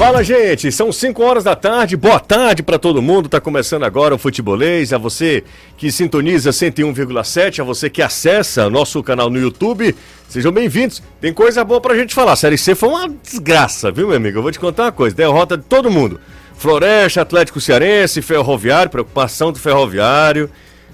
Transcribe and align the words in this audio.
Fala, 0.00 0.24
gente. 0.24 0.72
São 0.72 0.90
5 0.90 1.22
horas 1.22 1.44
da 1.44 1.54
tarde. 1.54 1.94
Boa 1.94 2.18
tarde 2.18 2.62
para 2.62 2.78
todo 2.78 3.02
mundo. 3.02 3.28
Tá 3.28 3.38
começando 3.38 3.84
agora 3.84 4.14
o 4.14 4.18
Futebolês. 4.18 4.94
A 4.94 4.96
você 4.98 5.44
que 5.76 5.92
sintoniza 5.92 6.52
101,7, 6.52 7.60
a 7.60 7.64
você 7.64 7.90
que 7.90 8.00
acessa 8.00 8.70
nosso 8.70 9.02
canal 9.02 9.28
no 9.28 9.38
YouTube. 9.38 9.94
Sejam 10.26 10.50
bem-vindos. 10.52 11.02
Tem 11.20 11.34
coisa 11.34 11.62
boa 11.64 11.82
pra 11.82 11.94
gente 11.94 12.14
falar. 12.14 12.32
A 12.32 12.36
Série 12.36 12.56
C 12.56 12.74
foi 12.74 12.88
uma 12.88 13.10
desgraça, 13.10 13.90
viu, 13.90 14.06
meu 14.06 14.16
amigo? 14.16 14.38
Eu 14.38 14.42
vou 14.42 14.50
te 14.50 14.58
contar 14.58 14.84
uma 14.84 14.92
coisa. 14.92 15.14
Derrota 15.14 15.58
de 15.58 15.64
todo 15.64 15.90
mundo. 15.90 16.18
Floresta, 16.56 17.20
Atlético 17.20 17.60
Cearense, 17.60 18.22
Ferroviário, 18.22 18.90
preocupação 18.90 19.52
do 19.52 19.58
Ferroviário. 19.58 20.48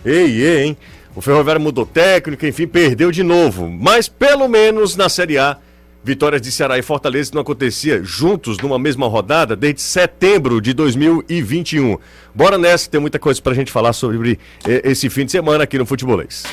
Ei, 0.05 0.43
ei, 0.43 0.65
hein? 0.65 0.77
O 1.15 1.21
Ferroviário 1.21 1.63
mudou 1.63 1.87
técnico, 1.87 2.45
enfim, 2.45 2.67
perdeu 2.67 3.13
de 3.13 3.23
novo. 3.23 3.71
Mas 3.71 4.09
pelo 4.09 4.49
menos 4.49 4.97
na 4.97 5.09
Série 5.09 5.39
A 5.39 5.59
Vitórias 6.07 6.41
de 6.41 6.53
Ceará 6.53 6.79
e 6.79 6.83
Fortaleza 6.83 7.33
não 7.35 7.41
acontecia 7.41 8.01
juntos 8.01 8.59
numa 8.59 8.79
mesma 8.79 9.09
rodada 9.09 9.57
desde 9.57 9.83
setembro 9.83 10.61
de 10.61 10.73
2021. 10.73 11.99
Bora 12.33 12.57
nessa, 12.57 12.89
tem 12.89 13.01
muita 13.01 13.19
coisa 13.19 13.43
pra 13.43 13.53
gente 13.55 13.73
falar 13.73 13.93
sobre 13.93 14.39
eh, 14.65 14.83
esse 14.85 15.11
fim 15.11 15.25
de 15.25 15.33
semana 15.33 15.65
aqui 15.65 15.77
no 15.77 15.85
Futebolês. 15.85 16.45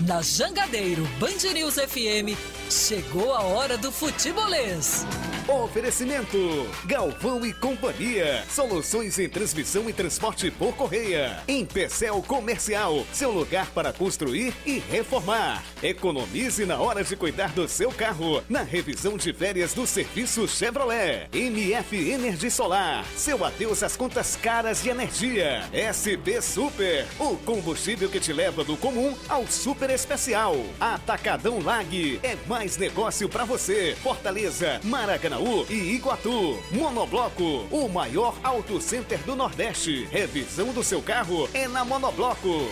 Na 0.00 0.20
Jangadeiro 0.20 1.04
Band 1.20 1.52
News 1.52 1.74
FM, 1.74 2.36
chegou 2.68 3.32
a 3.32 3.42
hora 3.42 3.78
do 3.78 3.92
futebolês. 3.92 5.06
Oferecimento: 5.46 6.66
Galvão 6.86 7.44
e 7.44 7.52
Companhia. 7.52 8.42
Soluções 8.48 9.18
em 9.18 9.28
transmissão 9.28 9.88
e 9.88 9.92
transporte 9.92 10.50
por 10.50 10.74
correia. 10.74 11.42
Em 11.46 11.64
Pecel 11.64 12.22
Comercial, 12.22 13.06
seu 13.12 13.30
lugar 13.30 13.70
para 13.70 13.92
construir 13.92 14.54
e 14.64 14.78
reformar. 14.78 15.62
Economize 15.82 16.64
na 16.64 16.78
hora 16.78 17.04
de 17.04 17.14
cuidar 17.14 17.52
do 17.52 17.68
seu 17.68 17.92
carro. 17.92 18.42
Na 18.48 18.62
revisão 18.62 19.16
de 19.16 19.32
férias 19.32 19.74
do 19.74 19.86
serviço 19.86 20.48
Chevrolet. 20.48 21.28
MF 21.32 22.10
Energia 22.10 22.50
Solar. 22.50 23.04
Seu 23.14 23.44
adeus 23.44 23.82
às 23.82 23.96
contas 23.96 24.36
caras 24.36 24.82
de 24.82 24.88
energia. 24.88 25.62
SP 25.72 26.40
Super. 26.40 27.06
O 27.18 27.36
combustível 27.36 28.08
que 28.08 28.18
te 28.18 28.32
leva 28.32 28.64
do 28.64 28.76
comum 28.78 29.14
ao 29.28 29.46
super 29.46 29.83
especial. 29.90 30.56
Atacadão 30.80 31.60
Lag. 31.62 32.20
É 32.22 32.36
mais 32.46 32.76
negócio 32.76 33.28
para 33.28 33.44
você. 33.44 33.96
Fortaleza, 34.02 34.80
Maracanaú 34.84 35.66
e 35.68 35.94
Iguatu. 35.94 36.58
Monobloco, 36.70 37.66
o 37.70 37.88
maior 37.88 38.34
auto 38.42 38.80
center 38.80 39.18
do 39.20 39.36
Nordeste. 39.36 40.08
Revisão 40.10 40.72
do 40.72 40.82
seu 40.82 41.02
carro 41.02 41.48
é 41.52 41.68
na 41.68 41.84
Monobloco. 41.84 42.68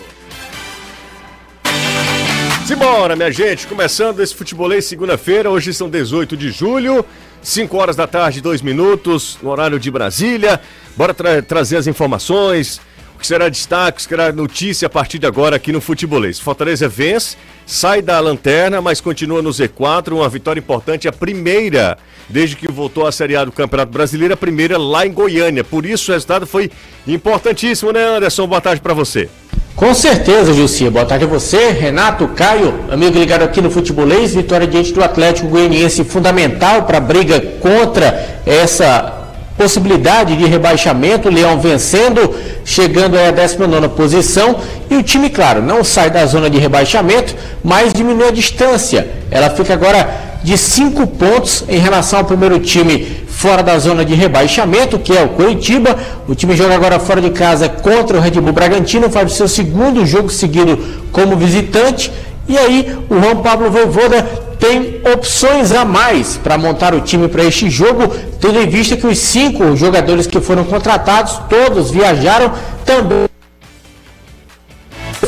Simbora, 2.65 3.15
minha 3.15 3.31
gente, 3.31 3.67
começando 3.67 4.21
esse 4.21 4.33
futebolês 4.33 4.85
segunda-feira, 4.85 5.49
hoje 5.49 5.73
são 5.73 5.89
18 5.89 6.37
de 6.37 6.49
julho, 6.49 7.05
5 7.41 7.75
horas 7.75 7.95
da 7.95 8.07
tarde, 8.07 8.39
2 8.39 8.61
minutos, 8.61 9.37
no 9.41 9.49
horário 9.49 9.77
de 9.77 9.91
Brasília. 9.91 10.61
Bora 10.95 11.13
tra 11.13 11.41
trazer 11.41 11.75
as 11.75 11.87
informações, 11.87 12.79
que 13.23 13.27
será 13.27 13.47
destaque, 13.47 13.99
que 13.99 14.03
será 14.03 14.33
notícia 14.33 14.85
a 14.85 14.89
partir 14.89 15.17
de 15.17 15.25
agora 15.25 15.55
aqui 15.55 15.71
no 15.71 15.79
futebolês. 15.79 16.39
Fortaleza 16.39 16.89
vence, 16.89 17.37
sai 17.65 18.01
da 18.01 18.19
lanterna, 18.19 18.81
mas 18.81 18.99
continua 18.99 19.41
no 19.41 19.49
Z4, 19.49 20.11
uma 20.11 20.27
vitória 20.27 20.59
importante, 20.59 21.07
a 21.07 21.11
primeira 21.13 21.97
desde 22.27 22.57
que 22.57 22.69
voltou 22.69 23.07
à 23.07 23.13
Série 23.13 23.37
A 23.37 23.45
do 23.45 23.51
Campeonato 23.53 23.93
Brasileiro, 23.93 24.33
a 24.33 24.37
primeira 24.37 24.77
lá 24.77 25.07
em 25.07 25.13
Goiânia. 25.13 25.63
Por 25.63 25.85
isso 25.85 26.11
o 26.11 26.13
resultado 26.13 26.45
foi 26.45 26.69
importantíssimo, 27.07 27.93
né, 27.93 28.03
Anderson? 28.03 28.45
Boa 28.45 28.59
tarde 28.59 28.81
para 28.81 28.93
você. 28.93 29.29
Com 29.73 29.93
certeza, 29.93 30.53
Gilcia. 30.53 30.91
Boa 30.91 31.05
tarde 31.05 31.23
a 31.23 31.27
você, 31.27 31.69
Renato, 31.69 32.27
Caio, 32.27 32.73
amigo 32.91 33.17
ligado 33.17 33.43
aqui 33.43 33.61
no 33.61 33.71
Futebolês. 33.71 34.35
Vitória 34.35 34.67
diante 34.67 34.91
do 34.91 35.01
Atlético 35.01 35.47
Goianiense 35.47 36.03
fundamental 36.03 36.83
para 36.83 36.97
a 36.97 37.01
briga 37.01 37.39
contra 37.61 38.41
essa 38.45 39.22
possibilidade 39.57 40.35
de 40.35 40.45
rebaixamento. 40.45 41.27
O 41.27 41.31
Leão 41.31 41.59
vencendo, 41.59 42.33
chegando 42.65 43.17
à 43.17 43.31
19 43.31 43.89
posição. 43.89 44.55
E 44.89 44.95
o 44.95 45.03
time, 45.03 45.29
claro, 45.29 45.61
não 45.61 45.83
sai 45.83 46.09
da 46.09 46.25
zona 46.25 46.49
de 46.49 46.57
rebaixamento, 46.57 47.35
mas 47.63 47.93
diminui 47.93 48.27
a 48.27 48.31
distância. 48.31 49.07
Ela 49.31 49.49
fica 49.49 49.73
agora 49.73 50.33
de 50.43 50.57
cinco 50.57 51.07
pontos 51.07 51.63
em 51.69 51.79
relação 51.79 52.19
ao 52.19 52.25
primeiro 52.25 52.59
time 52.59 53.23
fora 53.27 53.63
da 53.63 53.77
zona 53.79 54.05
de 54.05 54.13
rebaixamento, 54.13 54.99
que 54.99 55.15
é 55.15 55.23
o 55.23 55.29
Curitiba. 55.29 55.97
O 56.27 56.35
time 56.35 56.55
joga 56.55 56.75
agora 56.75 56.99
fora 56.99 57.21
de 57.21 57.31
casa 57.31 57.67
contra 57.67 58.17
o 58.17 58.21
Red 58.21 58.31
Bull 58.31 58.53
Bragantino, 58.53 59.09
faz 59.09 59.31
o 59.31 59.35
seu 59.35 59.47
segundo 59.47 60.05
jogo 60.05 60.29
seguido 60.29 60.77
como 61.11 61.35
visitante. 61.35 62.11
E 62.47 62.57
aí 62.57 62.97
o 63.09 63.19
Juan 63.19 63.37
Pablo 63.37 63.71
Voivoda 63.71 64.21
tem 64.59 65.01
opções 65.13 65.71
a 65.71 65.83
mais 65.83 66.37
para 66.37 66.57
montar 66.57 66.93
o 66.93 67.01
time 67.01 67.27
para 67.27 67.43
este 67.43 67.69
jogo, 67.69 68.07
tendo 68.39 68.59
em 68.59 68.67
vista 68.67 68.95
que 68.95 69.05
os 69.05 69.19
cinco 69.19 69.75
jogadores 69.75 70.25
que 70.25 70.39
foram 70.39 70.63
contratados, 70.63 71.39
todos 71.49 71.91
viajaram 71.91 72.51
também. 72.85 73.25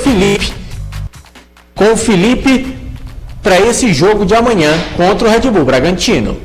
Felipe. 0.03 0.53
Com 1.73 1.91
o 1.91 1.97
Felipe 1.97 2.77
para 3.43 3.59
esse 3.59 3.93
jogo 3.93 4.25
de 4.25 4.33
amanhã 4.33 4.71
contra 4.95 5.27
o 5.27 5.31
Red 5.31 5.51
Bull 5.51 5.65
Bragantino. 5.65 6.37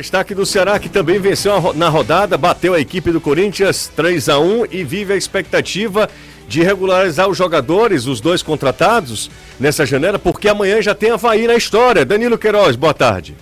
Destaque 0.00 0.34
do 0.34 0.46
Ceará 0.46 0.78
que 0.78 0.88
também 0.88 1.18
venceu 1.18 1.74
na 1.74 1.90
rodada, 1.90 2.38
bateu 2.38 2.72
a 2.72 2.80
equipe 2.80 3.12
do 3.12 3.20
Corinthians 3.20 3.90
3 3.94 4.30
a 4.30 4.38
1 4.38 4.66
e 4.70 4.82
vive 4.82 5.12
a 5.12 5.16
expectativa 5.16 6.08
de 6.48 6.62
regularizar 6.62 7.28
os 7.28 7.36
jogadores, 7.36 8.06
os 8.06 8.18
dois 8.18 8.42
contratados, 8.42 9.30
nessa 9.58 9.84
janela, 9.84 10.18
porque 10.18 10.48
amanhã 10.48 10.80
já 10.80 10.94
tem 10.94 11.10
Havaí 11.10 11.46
na 11.46 11.54
história. 11.54 12.04
Danilo 12.04 12.38
Queiroz, 12.38 12.76
boa 12.76 12.94
tarde. 12.94 13.36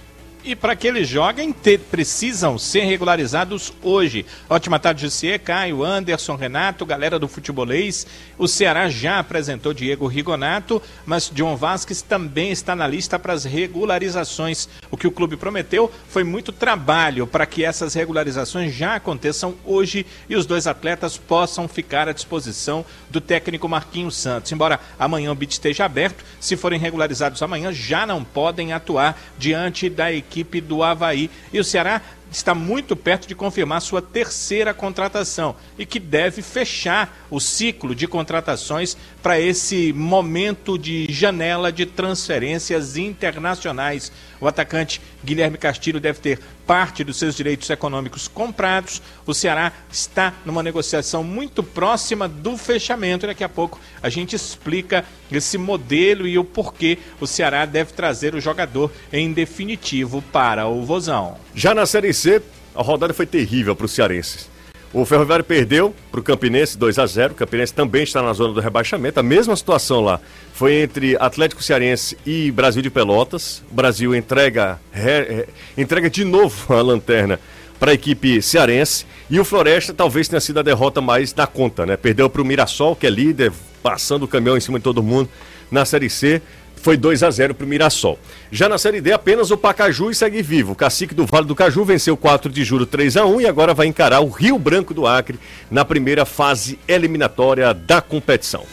E 0.48 0.56
para 0.56 0.74
que 0.74 0.88
eles 0.88 1.06
joguem, 1.06 1.52
te, 1.52 1.76
precisam 1.76 2.56
ser 2.56 2.80
regularizados 2.84 3.70
hoje. 3.82 4.24
Ótima 4.48 4.78
tarde, 4.78 5.02
Jussier, 5.02 5.38
Caio, 5.38 5.84
Anderson, 5.84 6.36
Renato, 6.36 6.86
galera 6.86 7.18
do 7.18 7.28
futebolês. 7.28 8.06
O 8.38 8.48
Ceará 8.48 8.88
já 8.88 9.18
apresentou 9.18 9.74
Diego 9.74 10.06
Rigonato, 10.06 10.80
mas 11.04 11.30
John 11.34 11.54
Vasquez 11.54 12.00
também 12.00 12.50
está 12.50 12.74
na 12.74 12.86
lista 12.86 13.18
para 13.18 13.34
as 13.34 13.44
regularizações. 13.44 14.70
O 14.90 14.96
que 14.96 15.06
o 15.06 15.10
clube 15.10 15.36
prometeu 15.36 15.92
foi 16.08 16.24
muito 16.24 16.50
trabalho 16.50 17.26
para 17.26 17.44
que 17.44 17.62
essas 17.62 17.92
regularizações 17.92 18.72
já 18.72 18.94
aconteçam 18.94 19.54
hoje 19.66 20.06
e 20.30 20.34
os 20.34 20.46
dois 20.46 20.66
atletas 20.66 21.18
possam 21.18 21.68
ficar 21.68 22.08
à 22.08 22.12
disposição 22.12 22.86
do 23.10 23.20
técnico 23.20 23.68
Marquinhos 23.68 24.16
Santos. 24.16 24.50
Embora 24.50 24.80
amanhã 24.98 25.30
o 25.30 25.34
bit 25.34 25.52
esteja 25.52 25.84
aberto, 25.84 26.24
se 26.40 26.56
forem 26.56 26.80
regularizados 26.80 27.42
amanhã, 27.42 27.70
já 27.70 28.06
não 28.06 28.24
podem 28.24 28.72
atuar 28.72 29.20
diante 29.36 29.90
da 29.90 30.10
equipe 30.10 30.37
equipe 30.38 30.60
do 30.60 30.82
Havaí. 30.82 31.30
E 31.52 31.58
o 31.58 31.64
Ceará 31.64 32.00
está 32.30 32.54
muito 32.54 32.94
perto 32.94 33.26
de 33.26 33.34
confirmar 33.34 33.80
sua 33.80 34.02
terceira 34.02 34.74
contratação 34.74 35.56
e 35.78 35.86
que 35.86 35.98
deve 35.98 36.42
fechar 36.42 37.26
o 37.30 37.40
ciclo 37.40 37.94
de 37.94 38.06
contratações 38.06 38.96
para 39.22 39.40
esse 39.40 39.92
momento 39.94 40.78
de 40.78 41.06
janela 41.10 41.72
de 41.72 41.86
transferências 41.86 42.96
internacionais. 42.96 44.12
O 44.40 44.46
atacante 44.46 45.00
Guilherme 45.24 45.58
Castilho 45.58 46.00
deve 46.00 46.20
ter 46.20 46.38
parte 46.66 47.02
dos 47.02 47.16
seus 47.16 47.34
direitos 47.34 47.68
econômicos 47.70 48.28
comprados. 48.28 49.02
O 49.26 49.34
Ceará 49.34 49.72
está 49.90 50.32
numa 50.44 50.62
negociação 50.62 51.24
muito 51.24 51.62
próxima 51.62 52.28
do 52.28 52.56
fechamento. 52.56 53.26
Daqui 53.26 53.42
a 53.42 53.48
pouco 53.48 53.80
a 54.02 54.08
gente 54.08 54.36
explica 54.36 55.04
esse 55.30 55.58
modelo 55.58 56.26
e 56.26 56.38
o 56.38 56.44
porquê 56.44 56.98
o 57.20 57.26
Ceará 57.26 57.64
deve 57.64 57.92
trazer 57.92 58.34
o 58.34 58.40
jogador 58.40 58.92
em 59.12 59.32
definitivo 59.32 60.22
para 60.32 60.66
o 60.66 60.84
Vozão. 60.84 61.36
Já 61.54 61.74
na 61.74 61.86
Série 61.86 62.12
C, 62.12 62.42
a 62.74 62.82
rodada 62.82 63.12
foi 63.12 63.26
terrível 63.26 63.74
para 63.74 63.86
os 63.86 63.92
cearenses. 63.92 64.48
O 64.92 65.04
Ferroviário 65.04 65.44
perdeu 65.44 65.94
para 66.10 66.20
o 66.20 66.22
Campinense 66.22 66.78
2 66.78 66.98
a 66.98 67.04
0 67.04 67.34
O 67.34 67.36
Campinense 67.36 67.74
também 67.74 68.02
está 68.02 68.22
na 68.22 68.32
zona 68.32 68.54
do 68.54 68.60
rebaixamento. 68.60 69.20
A 69.20 69.22
mesma 69.22 69.54
situação 69.54 70.00
lá 70.00 70.18
foi 70.54 70.80
entre 70.80 71.14
Atlético 71.20 71.62
Cearense 71.62 72.16
e 72.24 72.50
Brasil 72.50 72.80
de 72.80 72.88
Pelotas. 72.88 73.62
O 73.70 73.74
Brasil 73.74 74.14
entrega, 74.14 74.80
re, 74.90 75.46
entrega 75.76 76.08
de 76.08 76.24
novo 76.24 76.72
a 76.74 76.80
lanterna 76.80 77.38
para 77.78 77.90
a 77.90 77.94
equipe 77.94 78.40
cearense. 78.40 79.04
E 79.28 79.38
o 79.38 79.44
Floresta 79.44 79.92
talvez 79.92 80.26
tenha 80.26 80.40
sido 80.40 80.58
a 80.58 80.62
derrota 80.62 81.02
mais 81.02 81.34
na 81.34 81.46
conta, 81.46 81.84
né? 81.84 81.96
Perdeu 81.96 82.30
para 82.30 82.40
o 82.40 82.44
Mirassol, 82.44 82.96
que 82.96 83.06
é 83.06 83.10
líder, 83.10 83.52
passando 83.82 84.22
o 84.22 84.28
caminhão 84.28 84.56
em 84.56 84.60
cima 84.60 84.78
de 84.78 84.84
todo 84.84 85.02
mundo 85.02 85.28
na 85.70 85.84
Série 85.84 86.08
C 86.08 86.40
foi 86.78 86.96
2 86.96 87.22
a 87.22 87.30
0 87.30 87.54
para 87.54 87.64
o 87.64 87.68
Mirassol. 87.68 88.18
Já 88.50 88.68
na 88.68 88.78
Série 88.78 89.00
D, 89.00 89.12
apenas 89.12 89.50
o 89.50 89.56
Pacaju 89.56 90.12
segue 90.14 90.42
vivo. 90.42 90.72
O 90.72 90.76
cacique 90.76 91.14
do 91.14 91.26
Vale 91.26 91.46
do 91.46 91.54
Caju 91.54 91.84
venceu 91.84 92.16
4 92.16 92.50
de 92.50 92.64
julho 92.64 92.86
3 92.86 93.16
a 93.16 93.26
1 93.26 93.40
e 93.42 93.46
agora 93.46 93.74
vai 93.74 93.86
encarar 93.86 94.20
o 94.20 94.28
Rio 94.28 94.58
Branco 94.58 94.94
do 94.94 95.06
Acre 95.06 95.38
na 95.70 95.84
primeira 95.84 96.24
fase 96.24 96.78
eliminatória 96.88 97.72
da 97.74 98.00
competição. 98.00 98.64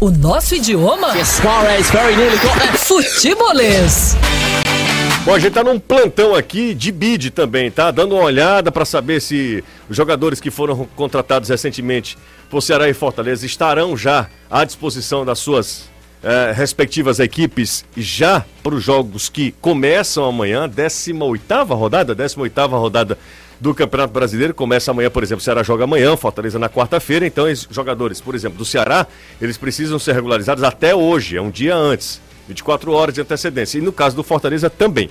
O 0.00 0.10
nosso 0.10 0.54
idioma? 0.54 1.12
Futebolês. 2.76 4.16
Bom, 5.24 5.34
a 5.34 5.38
gente 5.38 5.54
tá 5.54 5.64
num 5.64 5.78
plantão 5.80 6.34
aqui 6.34 6.74
de 6.74 6.92
bid 6.92 7.30
também, 7.30 7.70
tá? 7.70 7.90
Dando 7.90 8.14
uma 8.14 8.24
olhada 8.24 8.70
para 8.70 8.84
saber 8.84 9.22
se 9.22 9.64
os 9.88 9.96
jogadores 9.96 10.38
que 10.38 10.50
foram 10.50 10.86
contratados 10.94 11.48
recentemente 11.48 12.18
por 12.54 12.62
Ceará 12.62 12.88
e 12.88 12.94
Fortaleza 12.94 13.44
estarão 13.44 13.96
já 13.96 14.28
à 14.48 14.64
disposição 14.64 15.24
das 15.24 15.40
suas 15.40 15.90
eh, 16.22 16.52
respectivas 16.54 17.18
equipes 17.18 17.84
já 17.96 18.44
para 18.62 18.76
os 18.76 18.84
jogos 18.84 19.28
que 19.28 19.50
começam 19.60 20.24
amanhã, 20.24 20.68
18 20.68 21.42
rodada, 21.74 22.14
18 22.14 22.66
rodada 22.68 23.18
do 23.58 23.74
Campeonato 23.74 24.12
Brasileiro, 24.12 24.54
começa 24.54 24.92
amanhã, 24.92 25.10
por 25.10 25.24
exemplo, 25.24 25.40
o 25.40 25.44
Ceará 25.44 25.64
joga 25.64 25.82
amanhã, 25.82 26.16
Fortaleza 26.16 26.56
na 26.56 26.68
quarta-feira, 26.68 27.26
então 27.26 27.46
os 27.46 27.66
jogadores, 27.68 28.20
por 28.20 28.36
exemplo, 28.36 28.56
do 28.56 28.64
Ceará, 28.64 29.04
eles 29.42 29.58
precisam 29.58 29.98
ser 29.98 30.14
regularizados 30.14 30.62
até 30.62 30.94
hoje, 30.94 31.36
é 31.36 31.42
um 31.42 31.50
dia 31.50 31.74
antes, 31.74 32.20
24 32.46 32.92
horas 32.92 33.16
de 33.16 33.20
antecedência, 33.20 33.78
e 33.78 33.80
no 33.80 33.92
caso 33.92 34.14
do 34.14 34.22
Fortaleza 34.22 34.70
também. 34.70 35.10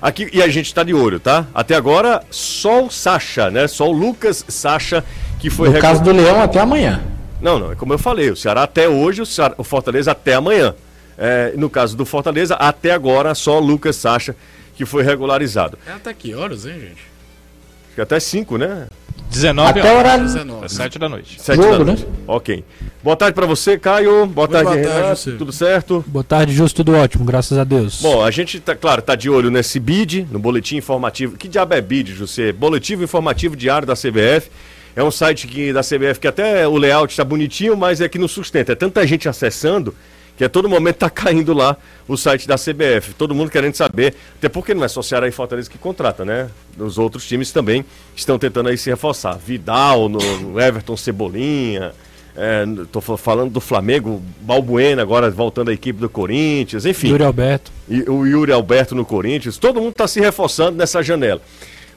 Aqui, 0.00 0.30
e 0.32 0.40
a 0.40 0.48
gente 0.48 0.66
está 0.66 0.84
de 0.84 0.94
olho, 0.94 1.18
tá? 1.18 1.46
Até 1.52 1.74
agora, 1.74 2.22
só 2.30 2.84
o 2.84 2.90
Sacha, 2.90 3.50
né? 3.50 3.66
Só 3.66 3.88
o 3.88 3.92
Lucas 3.92 4.44
Sacha 4.48 5.04
que 5.38 5.50
foi... 5.50 5.70
No 5.70 5.80
caso 5.80 6.02
do 6.02 6.12
Leão, 6.12 6.42
até 6.42 6.60
amanhã. 6.60 7.00
Não, 7.40 7.58
não, 7.58 7.72
é 7.72 7.74
como 7.74 7.92
eu 7.92 7.98
falei, 7.98 8.30
o 8.30 8.36
Ceará 8.36 8.64
até 8.64 8.88
hoje, 8.88 9.22
o, 9.22 9.26
Ceará, 9.26 9.54
o 9.56 9.64
Fortaleza 9.64 10.10
até 10.10 10.34
amanhã. 10.34 10.74
É, 11.16 11.52
no 11.56 11.68
caso 11.70 11.96
do 11.96 12.04
Fortaleza, 12.04 12.54
até 12.54 12.92
agora, 12.92 13.34
só 13.34 13.58
o 13.58 13.60
Lucas 13.60 13.96
Sacha 13.96 14.34
que 14.78 14.86
foi 14.86 15.02
regularizado. 15.02 15.76
É 15.84 15.90
até 15.90 16.14
que 16.14 16.32
horas, 16.34 16.64
hein, 16.64 16.74
gente? 16.74 16.92
Acho 16.92 17.94
que 17.96 18.00
até 18.00 18.20
5, 18.20 18.56
né? 18.56 18.86
19 19.28 19.70
Até 19.70 19.80
horas. 19.90 19.98
horário. 19.98 20.24
19. 20.24 20.68
7 20.68 20.98
da 20.98 21.08
noite. 21.08 21.40
7 21.40 21.56
Jogo, 21.56 21.72
da 21.72 21.78
né? 21.78 21.84
noite. 21.84 22.06
Ok. 22.26 22.64
Boa 23.02 23.16
tarde 23.16 23.34
para 23.34 23.44
você, 23.44 23.76
Caio. 23.76 24.24
Boa 24.26 24.46
tarde, 24.46 24.64
boa 24.64 24.76
tarde, 24.76 24.88
Renato. 24.88 25.20
José. 25.20 25.36
Tudo 25.36 25.52
certo? 25.52 26.04
Boa 26.06 26.24
tarde, 26.24 26.52
Justo, 26.52 26.76
tudo 26.84 26.96
ótimo, 26.96 27.24
graças 27.24 27.58
a 27.58 27.64
Deus. 27.64 28.00
Bom, 28.00 28.24
a 28.24 28.30
gente 28.30 28.60
tá, 28.60 28.76
claro, 28.76 29.02
tá 29.02 29.16
de 29.16 29.28
olho 29.28 29.50
nesse 29.50 29.80
BID, 29.80 30.28
no 30.30 30.38
boletim 30.38 30.76
informativo. 30.76 31.36
Que 31.36 31.48
diabo 31.48 31.74
é 31.74 31.80
BID, 31.80 32.14
José? 32.14 32.52
Boletim 32.52 32.94
informativo 32.94 33.56
diário 33.56 33.86
da 33.86 33.94
CBF. 33.94 34.48
É 34.98 35.04
um 35.04 35.12
site 35.12 35.46
que, 35.46 35.72
da 35.72 35.80
CBF 35.80 36.18
que 36.18 36.26
até 36.26 36.66
o 36.66 36.76
layout 36.76 37.12
está 37.12 37.22
bonitinho, 37.22 37.76
mas 37.76 38.00
é 38.00 38.08
que 38.08 38.18
não 38.18 38.26
sustenta. 38.26 38.72
É 38.72 38.74
tanta 38.74 39.06
gente 39.06 39.28
acessando 39.28 39.94
que 40.36 40.42
a 40.42 40.48
todo 40.48 40.68
momento 40.68 40.96
tá 41.06 41.08
caindo 41.08 41.54
lá 41.54 41.76
o 42.08 42.16
site 42.16 42.48
da 42.48 42.56
CBF. 42.56 43.14
Todo 43.16 43.32
mundo 43.32 43.48
querendo 43.48 43.76
saber, 43.76 44.16
até 44.36 44.48
porque 44.48 44.74
não 44.74 44.82
é 44.82 44.88
só 44.88 45.00
Ceará 45.00 45.28
e 45.28 45.30
Fortaleza 45.30 45.70
que 45.70 45.78
contrata, 45.78 46.24
né? 46.24 46.50
Os 46.76 46.98
outros 46.98 47.24
times 47.28 47.52
também 47.52 47.84
estão 48.16 48.40
tentando 48.40 48.70
aí 48.70 48.76
se 48.76 48.90
reforçar. 48.90 49.38
Vidal, 49.38 50.08
no, 50.08 50.60
Everton 50.60 50.96
Cebolinha, 50.96 51.92
é, 52.36 52.64
tô 52.90 53.00
fa- 53.00 53.16
falando 53.16 53.52
do 53.52 53.60
Flamengo, 53.60 54.20
Balbuena 54.40 55.00
agora 55.02 55.30
voltando 55.30 55.68
à 55.70 55.72
equipe 55.72 56.00
do 56.00 56.08
Corinthians, 56.10 56.84
enfim. 56.84 57.10
Yuri 57.10 57.22
Alberto. 57.22 57.70
E 57.88 58.02
o 58.10 58.26
Yuri 58.26 58.50
Alberto 58.50 58.96
no 58.96 59.04
Corinthians, 59.04 59.58
todo 59.58 59.80
mundo 59.80 59.92
está 59.92 60.08
se 60.08 60.18
reforçando 60.18 60.76
nessa 60.76 61.00
janela. 61.04 61.40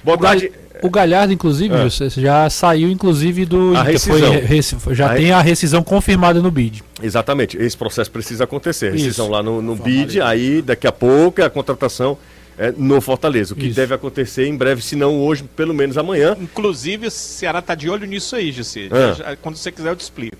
Boa 0.03 0.17
O, 0.17 0.19
tarde. 0.19 0.51
o 0.81 0.89
Galhardo, 0.89 1.31
inclusive, 1.33 1.73
É. 1.75 1.89
José, 1.89 2.09
já 2.21 2.49
saiu, 2.49 2.89
inclusive, 2.89 3.45
do. 3.45 3.75
A 3.75 3.83
foi 3.83 3.91
rescisão. 3.93 4.31
re- 4.31 4.39
reci- 4.39 4.77
já 4.91 5.11
A 5.11 5.15
tem 5.15 5.31
a 5.31 5.41
rescisão 5.41 5.83
confirmada 5.83 6.41
no 6.41 6.49
bid. 6.51 6.83
Exatamente, 7.01 7.57
esse 7.57 7.77
processo 7.77 8.09
precisa 8.11 8.43
acontecer. 8.45 8.91
Rescisão 8.91 9.25
Isso. 9.25 9.31
lá 9.33 9.43
no, 9.43 9.61
no 9.61 9.75
BID, 9.75 10.21
aí 10.21 10.61
daqui 10.61 10.87
a 10.87 10.91
pouco 10.91 11.41
é 11.41 11.45
a 11.45 11.49
contratação 11.49 12.17
é, 12.57 12.73
no 12.77 12.99
Fortaleza. 13.01 13.53
O 13.53 13.57
que 13.57 13.67
Isso. 13.67 13.75
deve 13.75 13.93
acontecer 13.93 14.45
em 14.47 14.55
breve, 14.55 14.81
se 14.81 14.95
não 14.95 15.19
hoje, 15.21 15.43
pelo 15.55 15.73
menos 15.73 15.97
amanhã. 15.97 16.35
Inclusive, 16.39 17.07
o 17.07 17.11
Ceará 17.11 17.61
tá 17.61 17.73
de 17.75 17.89
olho 17.89 18.05
nisso 18.05 18.35
aí, 18.35 18.51
Jussi. 18.51 18.89
Ah. 18.91 19.35
Quando 19.41 19.55
você 19.55 19.71
quiser, 19.71 19.89
eu 19.89 19.95
te 19.95 20.01
explico. 20.01 20.37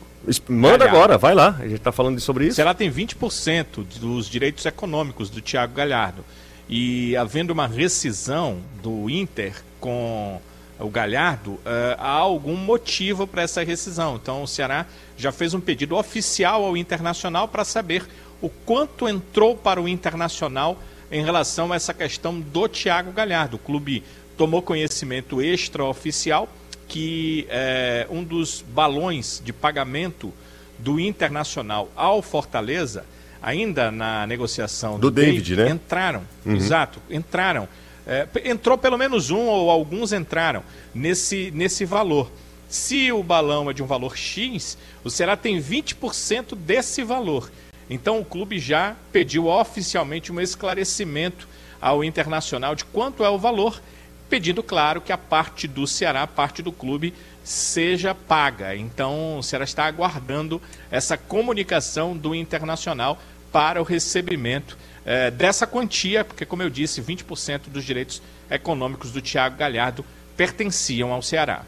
Manda 0.48 0.78
Galhardo. 0.78 0.98
agora, 0.98 1.18
vai 1.18 1.34
lá. 1.34 1.56
A 1.60 1.64
gente 1.64 1.76
está 1.78 1.92
falando 1.92 2.20
sobre 2.20 2.46
O 2.46 2.48
isso. 2.48 2.56
Ceará 2.58 2.76
tem 2.76 2.92
20% 2.92 3.84
dos 4.00 4.30
direitos 4.30 4.64
econômicos 4.68 5.32
do 5.32 5.42
Thiago 5.42 5.74
Galhardo. 5.74 6.24
E 6.70 7.16
havendo 7.18 7.52
uma 7.52 7.68
rescisão 7.68 8.60
do 8.82 9.10
Inter 9.10 9.62
com 9.80 10.40
o 10.80 10.90
Galhardo, 10.90 11.60
eh, 11.66 11.96
há 12.00 12.12
algum 12.12 12.56
motivo 12.56 13.28
para 13.28 13.44
essa 13.44 13.64
rescisão. 13.64 14.16
Então 14.16 14.44
o 14.44 14.48
Ceará 14.48 14.86
já 15.18 15.32
fez 15.32 15.54
um 15.54 15.60
pedido 15.60 15.96
oficial 15.96 16.66
ao 16.66 16.76
Internacional 16.76 17.48
para 17.48 17.64
saber 17.64 18.06
o 18.42 18.50
quanto 18.50 19.08
entrou 19.08 19.56
para 19.56 19.82
o 19.82 19.88
Internacional 19.88 20.78
em 21.12 21.24
relação 21.24 21.72
a 21.72 21.76
essa 21.76 21.94
questão 21.94 22.40
do 22.40 22.68
Thiago 22.68 23.12
Galhardo. 23.12 23.58
O 23.58 23.60
clube 23.60 24.04
tomou 24.38 24.62
conhecimento 24.62 25.42
extraoficial 25.42 26.48
que 26.88 27.46
eh, 27.50 28.08
um 28.10 28.24
dos 28.24 28.64
balões 28.68 29.42
de 29.44 29.54
pagamento 29.54 30.34
do 30.80 31.00
Internacional 31.00 31.90
ao 31.96 32.22
Fortaleza, 32.22 33.06
ainda 33.42 33.92
na 33.92 34.28
negociação 34.28 35.00
Do 35.00 35.10
David, 35.10 35.56
né? 35.56 35.70
entraram, 35.70 36.24
exato, 36.46 37.00
entraram. 37.10 37.68
É, 38.06 38.28
entrou 38.46 38.78
pelo 38.78 38.98
menos 38.98 39.30
um 39.30 39.46
ou 39.46 39.70
alguns 39.70 40.12
entraram 40.12 40.64
nesse, 40.94 41.52
nesse 41.52 41.86
valor. 41.86 42.32
Se 42.68 43.12
o 43.12 43.22
balão 43.22 43.70
é 43.70 43.74
de 43.74 43.84
um 43.84 43.86
valor 43.86 44.18
X, 44.18 44.78
o 45.04 45.10
Ceará 45.10 45.36
tem 45.36 45.62
20% 45.62 46.56
desse 46.56 47.04
valor. 47.04 47.52
Então 47.90 48.20
o 48.20 48.26
clube 48.26 48.58
já 48.60 48.96
pediu 49.12 49.48
oficialmente 49.48 50.32
um 50.32 50.40
esclarecimento 50.40 51.48
ao 51.82 52.04
Internacional 52.04 52.76
de 52.76 52.86
quanto 52.86 53.24
é 53.24 53.30
o 53.30 53.38
valor, 53.38 53.82
pedindo, 54.30 54.64
claro, 54.64 55.02
que 55.02 55.12
a 55.12 55.18
parte 55.18 55.68
do 55.68 55.86
Ceará, 55.86 56.24
a 56.24 56.28
parte 56.28 56.62
do 56.62 56.72
clube, 56.72 57.14
seja 57.44 58.16
paga. 58.16 58.76
Então 58.76 59.40
o 59.40 59.44
Ceará 59.44 59.66
está 59.66 59.86
aguardando 59.86 60.62
essa 60.90 61.18
comunicação 61.18 62.16
do 62.16 62.34
Internacional 62.34 63.20
para 63.52 63.82
o 63.82 63.84
recebimento 63.84 64.78
eh, 65.06 65.32
dessa 65.32 65.66
quantia, 65.66 66.24
porque, 66.24 66.46
como 66.46 66.64
eu 66.64 66.70
disse, 66.70 67.02
20% 67.02 67.70
dos 67.70 67.84
direitos 67.84 68.22
econômicos 68.50 69.12
do 69.12 69.22
Thiago 69.22 69.58
Galhardo 69.58 70.06
pertenciam 70.38 71.12
ao 71.12 71.22
Ceará. 71.22 71.64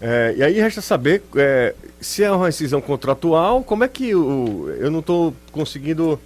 É, 0.00 0.34
e 0.36 0.42
aí 0.42 0.60
resta 0.60 0.82
saber 0.82 1.22
é, 1.36 1.74
se 2.00 2.22
é 2.22 2.30
uma 2.30 2.46
rescisão 2.46 2.80
contratual, 2.80 3.62
como 3.62 3.82
é 3.82 3.88
que 3.88 4.14
o. 4.14 4.70
Eu 4.78 4.90
não 4.90 5.00
estou 5.00 5.34
conseguindo. 5.50 6.20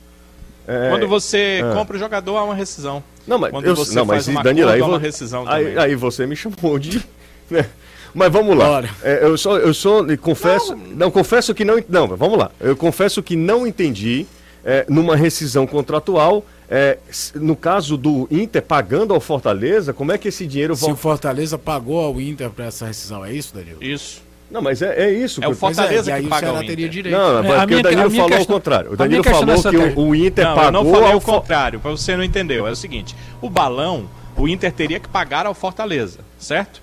é, 0.66 0.88
Quando 0.90 1.06
você 1.06 1.60
ah. 1.62 1.74
compra 1.74 1.96
o 1.96 2.00
jogador, 2.00 2.36
há 2.36 2.42
uma 2.42 2.54
rescisão. 2.54 3.02
Não, 3.26 3.38
mas, 3.38 3.52
Quando 3.52 3.66
eu, 3.66 3.76
você 3.76 3.94
não, 3.94 4.06
faz 4.06 4.26
mas 4.26 4.34
uma 4.34 4.42
Danilo, 4.42 4.70
aí, 4.70 4.80
há 4.80 4.86
uma 4.86 4.98
rescisão 4.98 5.48
aí, 5.48 5.66
também. 5.66 5.78
aí 5.78 5.94
você 5.94 6.26
me 6.26 6.34
chamou 6.34 6.78
de. 6.80 6.98
né? 7.48 7.66
Mas 8.12 8.32
vamos 8.32 8.56
lá. 8.56 8.82
É, 9.04 9.20
eu 9.22 9.38
só, 9.38 9.56
eu 9.56 9.72
só 9.72 10.00
lhe 10.00 10.16
confesso. 10.16 10.74
Não. 10.74 11.08
confesso 11.08 11.54
que 11.54 11.64
não. 11.64 11.80
Não, 11.88 12.08
vamos 12.08 12.38
lá. 12.38 12.50
Eu 12.58 12.76
confesso 12.76 13.22
que 13.22 13.36
não 13.36 13.64
entendi 13.64 14.26
é, 14.64 14.84
numa 14.88 15.16
rescisão 15.16 15.66
contratual. 15.66 16.44
é, 16.72 16.98
no 17.34 17.56
caso 17.56 17.96
do 17.96 18.28
Inter 18.30 18.62
pagando 18.62 19.12
ao 19.12 19.20
Fortaleza, 19.20 19.92
como 19.92 20.12
é 20.12 20.18
que 20.18 20.28
esse 20.28 20.46
dinheiro 20.46 20.76
Se 20.76 20.84
o 20.84 20.86
volta? 20.88 21.00
Fortaleza 21.02 21.58
pagou 21.58 21.98
ao 22.00 22.20
Inter 22.20 22.48
pra 22.50 22.66
essa 22.66 22.86
rescisão, 22.86 23.24
é 23.24 23.32
isso, 23.32 23.52
Danilo? 23.54 23.82
Isso. 23.82 24.22
Não, 24.50 24.60
mas 24.62 24.80
é, 24.82 25.04
é 25.06 25.12
isso. 25.12 25.42
É 25.42 25.48
o 25.48 25.54
Fortaleza 25.54 26.12
aí 26.14 26.22
que 26.22 26.26
o 26.26 26.30
paga 26.30 26.48
ao 26.48 26.58
teria 26.58 26.72
Inter. 26.86 26.88
direito. 26.90 27.16
Não, 27.16 27.42
não, 27.42 27.44
É, 27.52 27.56
a 27.56 27.60
porque 27.60 27.66
minha- 27.66 27.78
o 27.80 27.82
Danilo 27.82 28.02
a 28.02 28.08
minha 28.08 28.22
falou 28.22 28.36
questão- 28.38 28.56
o 28.56 28.58
contrário. 28.58 28.92
O 28.92 28.96
Danilo 28.96 29.24
falou 29.24 29.62
que 29.62 29.76
o, 30.00 30.06
o 30.08 30.14
Inter 30.14 30.44
não, 30.44 30.54
pagou 30.54 30.66
eu 30.68 30.72
não 30.72 30.92
falei 30.92 31.12
ao 31.12 31.18
o 31.18 31.20
contrário, 31.20 31.80
para 31.80 31.90
você 31.92 32.16
não 32.16 32.24
entendeu. 32.24 32.66
É 32.66 32.70
o 32.70 32.76
seguinte: 32.76 33.14
o 33.40 33.48
balão, 33.50 34.08
o 34.36 34.48
Inter 34.48 34.72
teria 34.72 34.98
que 35.00 35.08
pagar 35.08 35.46
ao 35.46 35.54
Fortaleza, 35.54 36.18
certo? 36.38 36.80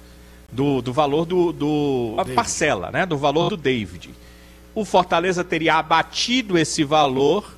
Do, 0.52 0.82
do 0.82 0.92
valor 0.94 1.26
do. 1.26 1.52
do 1.52 2.14
a 2.18 2.24
parcela, 2.26 2.90
né? 2.92 3.06
Do 3.06 3.18
valor 3.18 3.50
do 3.50 3.58
David. 3.58 4.12
O 4.74 4.86
Fortaleza 4.86 5.44
teria 5.44 5.76
abatido 5.76 6.58
esse 6.58 6.84
valor 6.86 7.57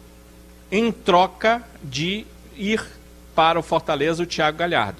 em 0.71 0.91
troca 0.91 1.63
de 1.83 2.25
ir 2.57 2.81
para 3.35 3.59
o 3.59 3.63
Fortaleza 3.63 4.23
o 4.23 4.25
Thiago 4.25 4.57
Galhardo. 4.57 4.97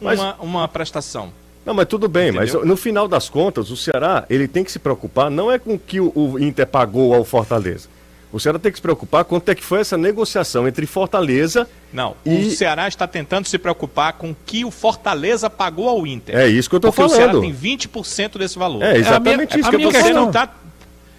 Mas- 0.00 0.18
Uma, 0.18 0.34
uma 0.40 0.68
prestação. 0.68 1.32
Não, 1.66 1.74
mas 1.74 1.86
tudo 1.86 2.08
bem, 2.08 2.30
Entendeu? 2.30 2.60
mas 2.60 2.68
no 2.68 2.76
final 2.76 3.06
das 3.06 3.28
contas, 3.28 3.70
o 3.70 3.76
Ceará, 3.76 4.24
ele 4.30 4.48
tem 4.48 4.64
que 4.64 4.72
se 4.72 4.78
preocupar, 4.78 5.30
não 5.30 5.50
é 5.52 5.58
com 5.58 5.74
o 5.74 5.78
que 5.78 6.00
o, 6.00 6.38
Inter 6.38 6.66
pagou 6.66 7.14
ao 7.14 7.24
Fortaleza. 7.24 7.88
O 8.32 8.38
Ceará 8.38 8.58
tem 8.58 8.70
que 8.70 8.78
se 8.78 8.82
preocupar 8.82 9.24
quanto 9.24 9.48
é 9.50 9.54
que 9.54 9.64
foi 9.64 9.80
essa 9.80 9.96
negociação 9.96 10.68
entre 10.68 10.86
Fortaleza. 10.86 11.68
Não, 11.92 12.14
E- 12.24 12.46
o 12.46 12.50
Ceará 12.50 12.86
está 12.88 13.06
tentando 13.06 13.46
se 13.48 13.58
preocupar 13.58 14.14
com 14.14 14.30
o 14.30 14.36
que 14.46 14.64
o 14.64 14.70
Fortaleza 14.70 15.48
pagou 15.50 15.88
ao 15.88 16.06
Inter. 16.06 16.36
É 16.36 16.46
isso 16.46 16.68
que 16.70 16.76
eu 16.76 16.80
tô 16.80 16.88
Porque 16.88 17.02
o 17.02 17.08
Ceará 17.08 17.32
falando. 17.32 17.40
tem 17.42 17.52
20% 17.52 18.38
desse 18.38 18.58
valor. 18.58 18.82
É 18.82 18.96
exatamente 18.98 19.56
a 19.56 19.58
isso 19.60 19.68
minha- 19.70 19.78
que 19.78 19.84
eu 19.84 19.90
você 19.92 19.98
falando. 20.08 20.24
não 20.26 20.30
tá. 20.32 20.54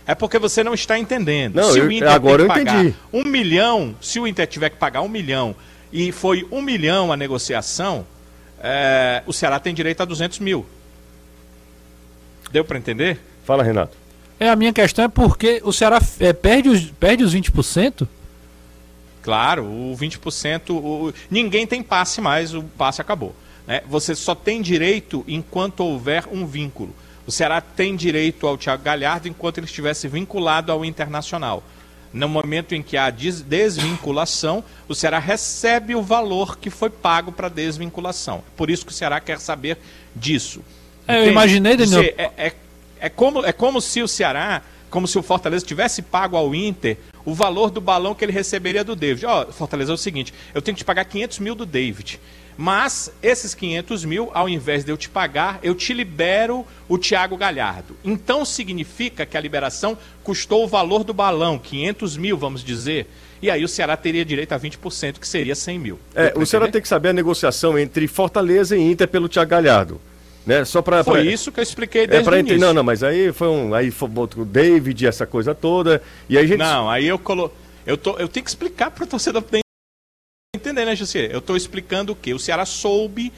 É 0.09 0.15
porque 0.15 0.39
você 0.39 0.63
não 0.63 0.73
está 0.73 0.97
entendendo. 0.97 1.55
Não, 1.57 1.71
se 1.71 1.77
eu- 1.77 1.85
o 1.85 1.91
Inter 1.91 2.09
agora 2.11 2.37
tem 2.43 2.51
que 2.51 2.59
eu 2.59 2.65
pagar 2.65 2.79
entendi. 2.85 2.95
um 3.13 3.23
milhão, 3.23 3.95
se 4.01 4.19
o 4.19 4.25
Inter 4.25 4.47
tiver 4.47 4.71
que 4.71 4.77
pagar 4.77 5.01
um 5.01 5.07
milhão 5.07 5.55
e 5.93 6.11
foi 6.11 6.47
um 6.51 6.63
milhão 6.63 7.11
a 7.11 7.15
negociação, 7.17 8.07
é, 8.59 9.21
o 9.27 9.31
Ceará 9.31 9.59
tem 9.59 9.71
direito 9.71 10.01
a 10.01 10.05
200 10.05 10.39
mil. 10.39 10.65
Deu 12.51 12.65
para 12.65 12.79
entender? 12.79 13.19
Fala, 13.45 13.61
Renato. 13.63 13.95
É, 14.39 14.49
a 14.49 14.55
minha 14.55 14.73
questão 14.73 15.05
é 15.05 15.07
porque 15.07 15.61
o 15.63 15.71
Ceará 15.71 15.99
é, 16.19 16.33
perde, 16.33 16.69
os, 16.69 16.85
perde 16.91 17.23
os 17.23 17.35
20%? 17.35 18.07
Claro, 19.21 19.63
o 19.65 19.95
20%, 19.95 20.71
o, 20.71 21.13
ninguém 21.29 21.67
tem 21.67 21.83
passe 21.83 22.19
mais, 22.19 22.55
o 22.55 22.63
passe 22.63 22.99
acabou. 22.99 23.35
né? 23.67 23.81
Você 23.87 24.15
só 24.15 24.33
tem 24.33 24.59
direito 24.59 25.23
enquanto 25.27 25.81
houver 25.81 26.23
um 26.31 26.47
vínculo. 26.47 26.95
O 27.29 27.31
Ceará 27.31 27.61
tem 27.61 27.95
direito 27.95 28.47
ao 28.47 28.57
Thiago 28.57 28.81
Galhardo 28.81 29.27
enquanto 29.27 29.59
ele 29.59 29.67
estivesse 29.67 30.07
vinculado 30.07 30.71
ao 30.71 30.83
Internacional. 30.83 31.61
No 32.11 32.27
momento 32.27 32.73
em 32.73 32.81
que 32.81 32.97
há 32.97 33.11
des- 33.11 33.43
desvinculação, 33.43 34.63
o 34.87 34.95
Ceará 34.95 35.19
recebe 35.19 35.93
o 35.93 36.01
valor 36.01 36.57
que 36.57 36.71
foi 36.71 36.89
pago 36.89 37.31
para 37.31 37.47
desvinculação. 37.47 38.43
Por 38.57 38.71
isso 38.71 38.83
que 38.83 38.91
o 38.91 38.95
Ceará 38.95 39.19
quer 39.19 39.39
saber 39.39 39.77
disso. 40.15 40.63
É, 41.07 41.19
eu 41.27 41.29
imaginei, 41.31 41.77
Daniel- 41.77 42.01
é, 42.17 42.31
é, 42.35 42.53
é 42.99 43.09
como, 43.09 43.45
é 43.45 43.51
como 43.53 43.79
se 43.79 44.01
o 44.01 44.07
Ceará, 44.07 44.63
como 44.89 45.07
se 45.07 45.19
o 45.19 45.21
Fortaleza 45.21 45.63
tivesse 45.63 46.01
pago 46.01 46.35
ao 46.35 46.55
Inter 46.55 46.97
o 47.23 47.35
valor 47.35 47.69
do 47.69 47.79
balão 47.79 48.15
que 48.15 48.25
ele 48.25 48.31
receberia 48.31 48.83
do 48.83 48.95
David. 48.95 49.27
Ó, 49.27 49.45
Fortaleza 49.51 49.91
é 49.91 49.93
o 49.93 49.97
seguinte, 49.97 50.33
eu 50.51 50.63
tenho 50.63 50.75
que 50.75 50.81
te 50.81 50.85
pagar 50.85 51.05
500 51.05 51.37
mil 51.37 51.53
do 51.53 51.63
David. 51.63 52.19
Mas 52.61 53.09
esses 53.23 53.53
500 53.53 54.03
mil, 54.03 54.31
ao 54.33 54.49
invés 54.49 54.83
de 54.83 54.91
eu 54.91 54.97
te 54.97 55.09
pagar, 55.09 55.59
eu 55.63 55.73
te 55.73 55.93
libero 55.93 56.67
o 56.89 56.97
Thiago 56.97 57.37
Galhardo. 57.37 57.95
Então 58.03 58.43
significa 58.43 59.25
que 59.25 59.37
a 59.37 59.39
liberação 59.39 59.97
custou 60.25 60.65
o 60.65 60.67
valor 60.67 61.05
do 61.05 61.13
balão, 61.13 61.57
500 61.57 62.17
mil, 62.17 62.37
vamos 62.37 62.61
dizer. 62.61 63.07
E 63.41 63.49
aí 63.49 63.63
o 63.63 63.67
Ceará 63.69 63.95
teria 63.95 64.25
direito 64.25 64.51
a 64.51 64.59
20%, 64.59 65.19
que 65.19 65.25
seria 65.25 65.55
100 65.55 65.79
mil. 65.79 65.99
É, 66.13 66.33
o 66.35 66.45
Ceará 66.45 66.67
tem 66.67 66.81
que 66.81 66.87
saber 66.89 67.07
a 67.07 67.13
negociação 67.13 67.79
entre 67.79 68.05
Fortaleza 68.09 68.75
e 68.75 68.91
Inter 68.91 69.07
pelo 69.07 69.29
Thiago 69.29 69.51
Galhardo. 69.51 70.01
Né? 70.45 70.65
Só 70.65 70.81
pra, 70.81 71.01
Foi 71.01 71.21
pra- 71.21 71.31
isso 71.31 71.53
que 71.53 71.61
eu 71.61 71.63
expliquei 71.63 72.03
É 72.03 72.07
desde 72.07 72.25
pra 72.25 72.35
o 72.35 72.39
início. 72.39 72.59
Não, 72.59 72.73
não, 72.73 72.83
mas 72.83 73.03
aí 73.03 73.31
foi 73.31 73.47
um. 73.47 73.73
Aí 73.73 73.89
foi 73.89 74.09
o 74.09 74.43
David, 74.43 75.07
essa 75.07 75.25
coisa 75.25 75.55
toda. 75.55 76.01
E 76.27 76.37
aí 76.37 76.45
gente. 76.45 76.59
Não, 76.59 76.89
aí 76.89 77.07
eu 77.07 77.17
colo... 77.17 77.53
eu, 77.87 77.95
tô... 77.95 78.17
eu 78.17 78.27
tenho 78.27 78.43
que 78.43 78.49
explicar 78.49 78.91
para 78.91 79.05
o 79.05 79.07
torcedor 79.07 79.43
né, 80.89 80.95
José? 80.95 81.29
Eu 81.31 81.39
estou 81.39 81.55
explicando 81.55 82.13
o 82.13 82.15
quê? 82.15 82.33
O 82.33 82.39
Ceará 82.39 82.65
soube 82.65 83.31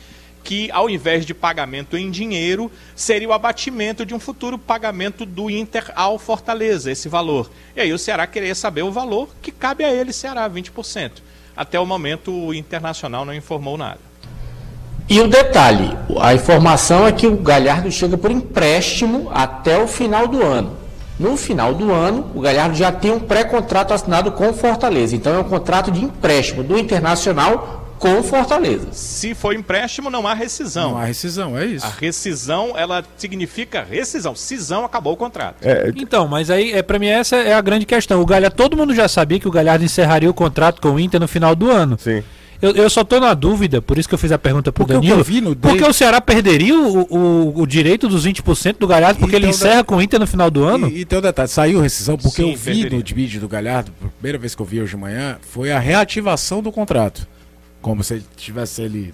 que, 0.43 0.71
ao 0.71 0.89
invés 0.89 1.25
de 1.25 1.33
pagamento 1.33 1.97
em 1.97 2.09
dinheiro, 2.09 2.71
seria 2.95 3.29
o 3.29 3.33
abatimento 3.33 4.05
de 4.05 4.15
um 4.15 4.19
futuro 4.19 4.57
pagamento 4.57 5.25
do 5.25 5.49
Inter 5.49 5.91
ao 5.95 6.17
Fortaleza, 6.17 6.91
esse 6.91 7.07
valor. 7.07 7.51
E 7.75 7.81
aí 7.81 7.93
o 7.93 7.99
Ceará 7.99 8.25
queria 8.25 8.55
saber 8.55 8.83
o 8.83 8.91
valor 8.91 9.29
que 9.41 9.51
cabe 9.51 9.83
a 9.83 9.91
ele, 9.91 10.13
Ceará, 10.13 10.49
20%. 10.49 11.21
Até 11.55 11.79
o 11.79 11.85
momento, 11.85 12.31
o 12.31 12.53
Internacional 12.53 13.25
não 13.25 13.33
informou 13.33 13.77
nada. 13.77 13.99
E 15.09 15.19
o 15.19 15.27
detalhe, 15.27 15.95
a 16.21 16.33
informação 16.33 17.05
é 17.05 17.11
que 17.11 17.27
o 17.27 17.35
Galhardo 17.35 17.91
chega 17.91 18.17
por 18.17 18.31
empréstimo 18.31 19.29
até 19.33 19.77
o 19.77 19.87
final 19.87 20.27
do 20.27 20.41
ano. 20.41 20.77
No 21.21 21.37
final 21.37 21.75
do 21.75 21.91
ano, 21.93 22.31
o 22.33 22.41
Galhardo 22.41 22.75
já 22.75 22.91
tem 22.91 23.11
um 23.11 23.19
pré-contrato 23.19 23.93
assinado 23.93 24.31
com 24.31 24.49
o 24.49 24.53
Fortaleza. 24.53 25.15
Então 25.15 25.35
é 25.35 25.37
um 25.37 25.43
contrato 25.43 25.91
de 25.91 26.03
empréstimo 26.03 26.63
do 26.63 26.79
Internacional 26.79 27.95
com 27.99 28.17
o 28.17 28.23
Fortaleza. 28.23 28.87
Se 28.91 29.35
for 29.35 29.53
empréstimo, 29.53 30.09
não 30.09 30.27
há 30.27 30.33
rescisão. 30.33 30.93
Não 30.93 30.97
há 30.97 31.05
rescisão, 31.05 31.55
é 31.55 31.65
isso. 31.67 31.85
A 31.85 31.89
rescisão, 31.89 32.73
ela 32.75 33.03
significa 33.15 33.85
rescisão. 33.87 34.33
Cisão, 34.33 34.83
acabou 34.83 35.13
o 35.13 35.15
contrato. 35.17 35.57
É, 35.61 35.93
Então, 35.95 36.27
mas 36.27 36.49
aí, 36.49 36.71
é, 36.71 36.81
pra 36.81 36.97
mim, 36.97 37.09
essa 37.09 37.35
é 37.35 37.53
a 37.53 37.61
grande 37.61 37.85
questão. 37.85 38.19
O 38.19 38.25
Galhardo, 38.25 38.57
todo 38.57 38.75
mundo 38.75 38.95
já 38.95 39.07
sabia 39.07 39.39
que 39.39 39.47
o 39.47 39.51
Galhardo 39.51 39.85
encerraria 39.85 40.29
o 40.29 40.33
contrato 40.33 40.81
com 40.81 40.89
o 40.89 40.99
Inter 40.99 41.19
no 41.19 41.27
final 41.27 41.55
do 41.55 41.69
ano. 41.69 41.97
sim. 41.99 42.23
Eu, 42.61 42.71
eu 42.75 42.89
só 42.89 43.03
tô 43.03 43.19
na 43.19 43.33
dúvida, 43.33 43.81
por 43.81 43.97
isso 43.97 44.07
que 44.07 44.13
eu 44.13 44.19
fiz 44.19 44.31
a 44.31 44.37
pergunta 44.37 44.71
pro 44.71 44.85
Porque 44.85 44.97
o 44.97 45.01
Danilo. 45.01 45.19
eu 45.19 45.23
vi 45.23 45.41
no 45.41 45.55
porque 45.55 45.83
o 45.83 45.91
Ceará 45.91 46.21
perderia 46.21 46.77
o, 46.77 47.01
o, 47.09 47.61
o 47.61 47.65
direito 47.65 48.07
dos 48.07 48.25
20% 48.25 48.77
do 48.77 48.85
Galhardo, 48.85 49.19
porque 49.19 49.35
ele 49.35 49.47
Então, 49.47 49.55
encerra 49.57 49.83
com 49.83 49.95
o 49.95 50.01
Inter 50.01 50.19
no 50.19 50.27
final 50.27 50.51
do 50.51 50.63
ano? 50.63 50.87
E, 50.87 50.99
e 51.01 51.05
tem 51.05 51.17
um 51.17 51.21
detalhe, 51.21 51.47
saiu 51.49 51.81
rescisão, 51.81 52.17
porque 52.17 52.43
Sim, 52.43 52.51
eu 52.51 52.57
vi 52.57 52.63
perderia. 52.83 52.97
no 52.99 53.03
vídeo 53.15 53.41
do 53.41 53.47
Galhardo, 53.47 53.91
a 54.03 54.07
primeira 54.09 54.37
vez 54.37 54.53
que 54.53 54.61
eu 54.61 54.65
vi 54.65 54.79
hoje 54.79 54.91
de 54.91 54.97
manhã, 54.97 55.37
foi 55.41 55.71
a 55.71 55.79
reativação 55.79 56.61
do 56.61 56.71
contrato. 56.71 57.27
Como 57.81 58.03
se 58.03 58.13
ele 58.15 58.25
tivesse 58.37 58.81
ele 58.83 59.11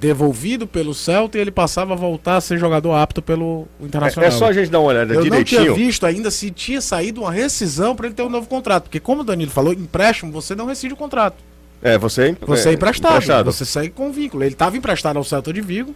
devolvido 0.00 0.66
pelo 0.66 0.92
Celta 0.94 1.38
e 1.38 1.40
ele 1.40 1.52
passava 1.52 1.92
a 1.92 1.96
voltar 1.96 2.36
a 2.36 2.40
ser 2.40 2.58
jogador 2.58 2.92
apto 2.94 3.22
pelo 3.22 3.68
É, 3.80 3.84
Internacional. 3.84 4.28
é 4.28 4.32
só 4.32 4.46
a 4.46 4.52
gente 4.52 4.68
dar 4.68 4.80
uma 4.80 4.88
olhada 4.88 5.14
Eu 5.14 5.24
não 5.24 5.30
tinha 5.44 5.60
direitinho. 5.60 5.74
visto 5.76 6.04
ainda 6.04 6.28
se 6.30 6.50
tinha 6.50 6.80
saído 6.80 7.20
uma 7.20 7.30
rescisão 7.30 7.94
para 7.94 8.06
ele 8.06 8.14
ter 8.16 8.22
um 8.24 8.28
novo 8.28 8.48
contrato. 8.48 8.84
Porque 8.84 8.98
como 8.98 9.20
o 9.20 9.24
Danilo 9.24 9.52
falou, 9.52 9.72
empréstimo, 9.72 10.32
você 10.32 10.56
não 10.56 10.66
rescinde 10.66 10.94
o 10.94 10.96
contrato. 10.96 11.36
É, 11.82 11.98
você 11.98 12.28
é, 12.28 12.36
Você 12.46 12.68
é, 12.68 12.72
emprestado, 12.72 13.14
emprestado. 13.14 13.52
Você 13.52 13.64
segue 13.64 13.90
com 13.90 14.12
vínculo. 14.12 14.44
Ele 14.44 14.52
estava 14.52 14.76
emprestado 14.76 15.16
ao 15.16 15.24
Celta 15.24 15.52
de 15.52 15.60
Vigo, 15.60 15.94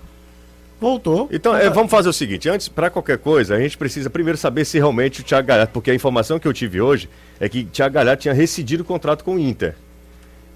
voltou. 0.81 1.29
Então, 1.31 1.57
é, 1.57 1.71
vamos 1.71 1.91
fazer 1.91 2.09
o 2.09 2.13
seguinte, 2.13 2.49
antes, 2.49 2.69
para 2.69 2.91
qualquer 2.91 3.19
coisa, 3.19 3.55
a 3.55 3.61
gente 3.61 3.79
precisa 3.79 4.11
primeiro 4.11 4.37
saber 4.37 4.65
se 4.65 4.79
realmente 4.79 5.21
o 5.21 5.25
Thiago 5.25 5.47
Galhardo, 5.47 5.73
porque 5.73 5.91
a 5.91 5.95
informação 5.95 6.39
que 6.39 6.49
eu 6.49 6.53
tive 6.53 6.81
hoje 6.81 7.09
é 7.39 7.49
que 7.49 7.65
Thiago 7.65 7.95
Galhardo 7.95 8.23
tinha 8.23 8.35
rescindido 8.35 8.83
o 8.83 8.87
contrato 8.87 9.23
com 9.23 9.37
o 9.37 9.39
Inter. 9.39 9.77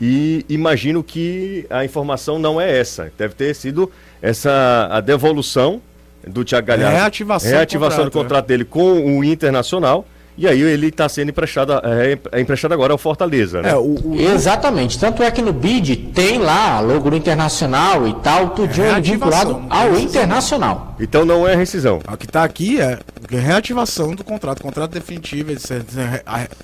E 0.01 0.45
imagino 0.49 1.05
que 1.05 1.67
a 1.69 1.85
informação 1.85 2.39
não 2.39 2.61
é 2.61 2.79
essa. 2.79 3.13
Deve 3.19 3.35
ter 3.35 3.55
sido 3.55 3.91
essa 4.23 4.89
a 4.91 5.01
devolução 5.01 5.81
do 6.27 6.45
Thiago 6.45 6.67
Galhardo. 6.67 6.97
Reativação 6.97 7.51
do 7.51 7.55
Reativação 7.55 8.05
do 8.05 8.11
contrato, 8.11 8.23
contrato 8.23 8.47
dele 8.47 8.65
com 8.65 9.19
o 9.19 9.23
Internacional. 9.23 10.07
E 10.41 10.49
aí 10.49 10.59
ele 10.63 10.87
está 10.87 11.07
sendo 11.07 11.29
emprestado, 11.29 11.75
é, 11.85 12.19
é 12.33 12.41
emprestado 12.41 12.73
agora 12.73 12.95
ao 12.95 12.99
Fortaleza, 12.99 13.61
né? 13.61 13.73
É, 13.73 13.77
o, 13.77 13.95
o- 14.03 14.17
Exatamente. 14.19 14.99
Tanto 14.99 15.23
é 15.23 15.31
que 15.31 15.43
no 15.43 15.53
BID 15.53 15.97
tem 16.15 16.39
lá 16.39 16.79
a 16.79 16.81
logo 16.81 17.11
do 17.11 17.17
Internacional 17.17 18.09
e 18.09 18.15
tal, 18.23 18.49
tudinho 18.49 18.87
É 18.87 18.99
vinculado 19.03 19.63
ao 19.69 19.99
Internacional. 19.99 20.97
Então 20.99 21.27
não 21.27 21.47
é 21.47 21.55
rescisão. 21.55 22.01
O 22.11 22.17
que 22.17 22.25
está 22.25 22.43
aqui 22.43 22.81
é 22.81 22.99
reativação 23.29 24.15
do 24.15 24.25
contrato, 24.25 24.63
contrato 24.63 24.93
definitivo. 24.93 25.51
Ele, 25.51 25.61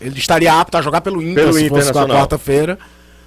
ele 0.00 0.18
estaria 0.18 0.59
apto 0.59 0.78
a 0.78 0.80
jogar 0.80 1.02
pelo 1.02 1.23
Inter 1.23 1.45
Pelo 1.45 1.52
se 1.52 1.68
fosse 1.68 1.92
na 1.92 2.06
quarta-feira. 2.06 2.78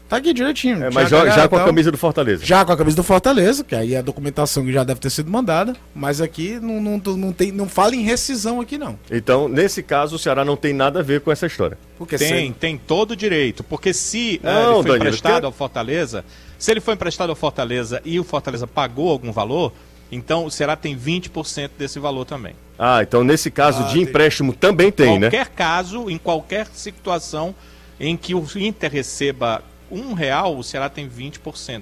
Tá 0.10 0.18
aqui 0.18 0.34
direitinho. 0.34 0.84
É, 0.84 0.90
mas 0.92 1.08
já, 1.08 1.30
já 1.30 1.48
com 1.48 1.56
a 1.56 1.64
camisa 1.64 1.92
do 1.92 1.98
Fortaleza. 1.98 2.44
Já 2.44 2.66
com 2.66 2.72
a 2.72 2.78
camisa 2.78 2.96
do 2.96 3.04
Fortaleza, 3.04 3.64
que 3.64 3.76
aí 3.76 3.94
é 3.94 4.00
a 4.00 4.02
documentação 4.02 4.66
que 4.66 4.72
já 4.74 4.84
deve 4.84 5.00
ter 5.00 5.12
sido 5.12 5.30
mandada, 5.30 5.76
mas 5.94 6.20
aqui 6.20 6.60
não, 6.60 6.82
não, 6.82 6.98
não, 7.16 7.32
tem, 7.32 7.52
não 7.52 7.70
fala 7.70 7.96
em 7.96 8.02
rescisão 8.02 8.60
aqui 8.60 8.76
não. 8.78 8.98
Então, 9.12 9.48
nesse 9.48 9.84
caso, 9.84 10.16
o 10.16 10.20
Ceará 10.20 10.44
não 10.44 10.58
tem 10.58 10.74
nada 10.74 11.00
a 11.00 11.04
ver 11.04 11.22
com 11.22 11.32
essa 11.32 11.46
história. 11.46 11.78
Porque 11.96 12.18
Tem, 12.18 12.48
se- 12.52 12.58
tem 12.60 12.76
todo 12.76 13.12
o 13.12 13.16
direito. 13.16 13.64
Porque 13.64 13.94
se 13.94 14.42
eh, 14.44 14.52
Não, 14.52 14.62
ele 14.62 14.74
foi 14.74 14.82
Danilo, 14.84 14.96
emprestado 14.98 15.36
tem- 15.42 15.46
ao 15.46 15.52
Fortaleza, 15.52 16.26
se 16.58 16.72
ele 16.72 16.82
foi 16.82 16.96
emprestado 16.96 17.30
ao 17.30 17.36
Fortaleza 17.36 18.02
e 18.04 18.20
o 18.20 18.24
Fortaleza 18.24 18.66
pagou 18.66 19.12
algum 19.12 19.32
valor, 19.32 19.72
então 20.12 20.44
o 20.44 20.50
Ceará 20.50 20.76
tem 20.76 20.98
20% 20.98 21.70
desse 21.78 22.00
valor 22.00 22.26
também. 22.26 22.56
Ah, 22.80 23.04
então 23.04 23.24
nesse 23.24 23.52
caso 23.52 23.84
Ah, 23.84 23.88
de 23.88 23.94
tem- 23.94 24.02
empréstimo 24.04 24.54
também 24.54 24.92
tem, 24.92 25.20
né? 25.20 25.30
qualquer 25.30 25.50
caso, 25.50 26.10
em 26.10 26.18
qualquer 26.18 26.66
situação 26.74 27.54
em 28.00 28.18
que 28.18 28.34
o 28.34 28.44
Inter 28.56 28.92
receba 28.92 29.62
um 29.92 30.14
real, 30.14 30.58
o 30.58 30.64
Ceará 30.64 30.90
tem 30.90 31.10
20%. 31.10 31.82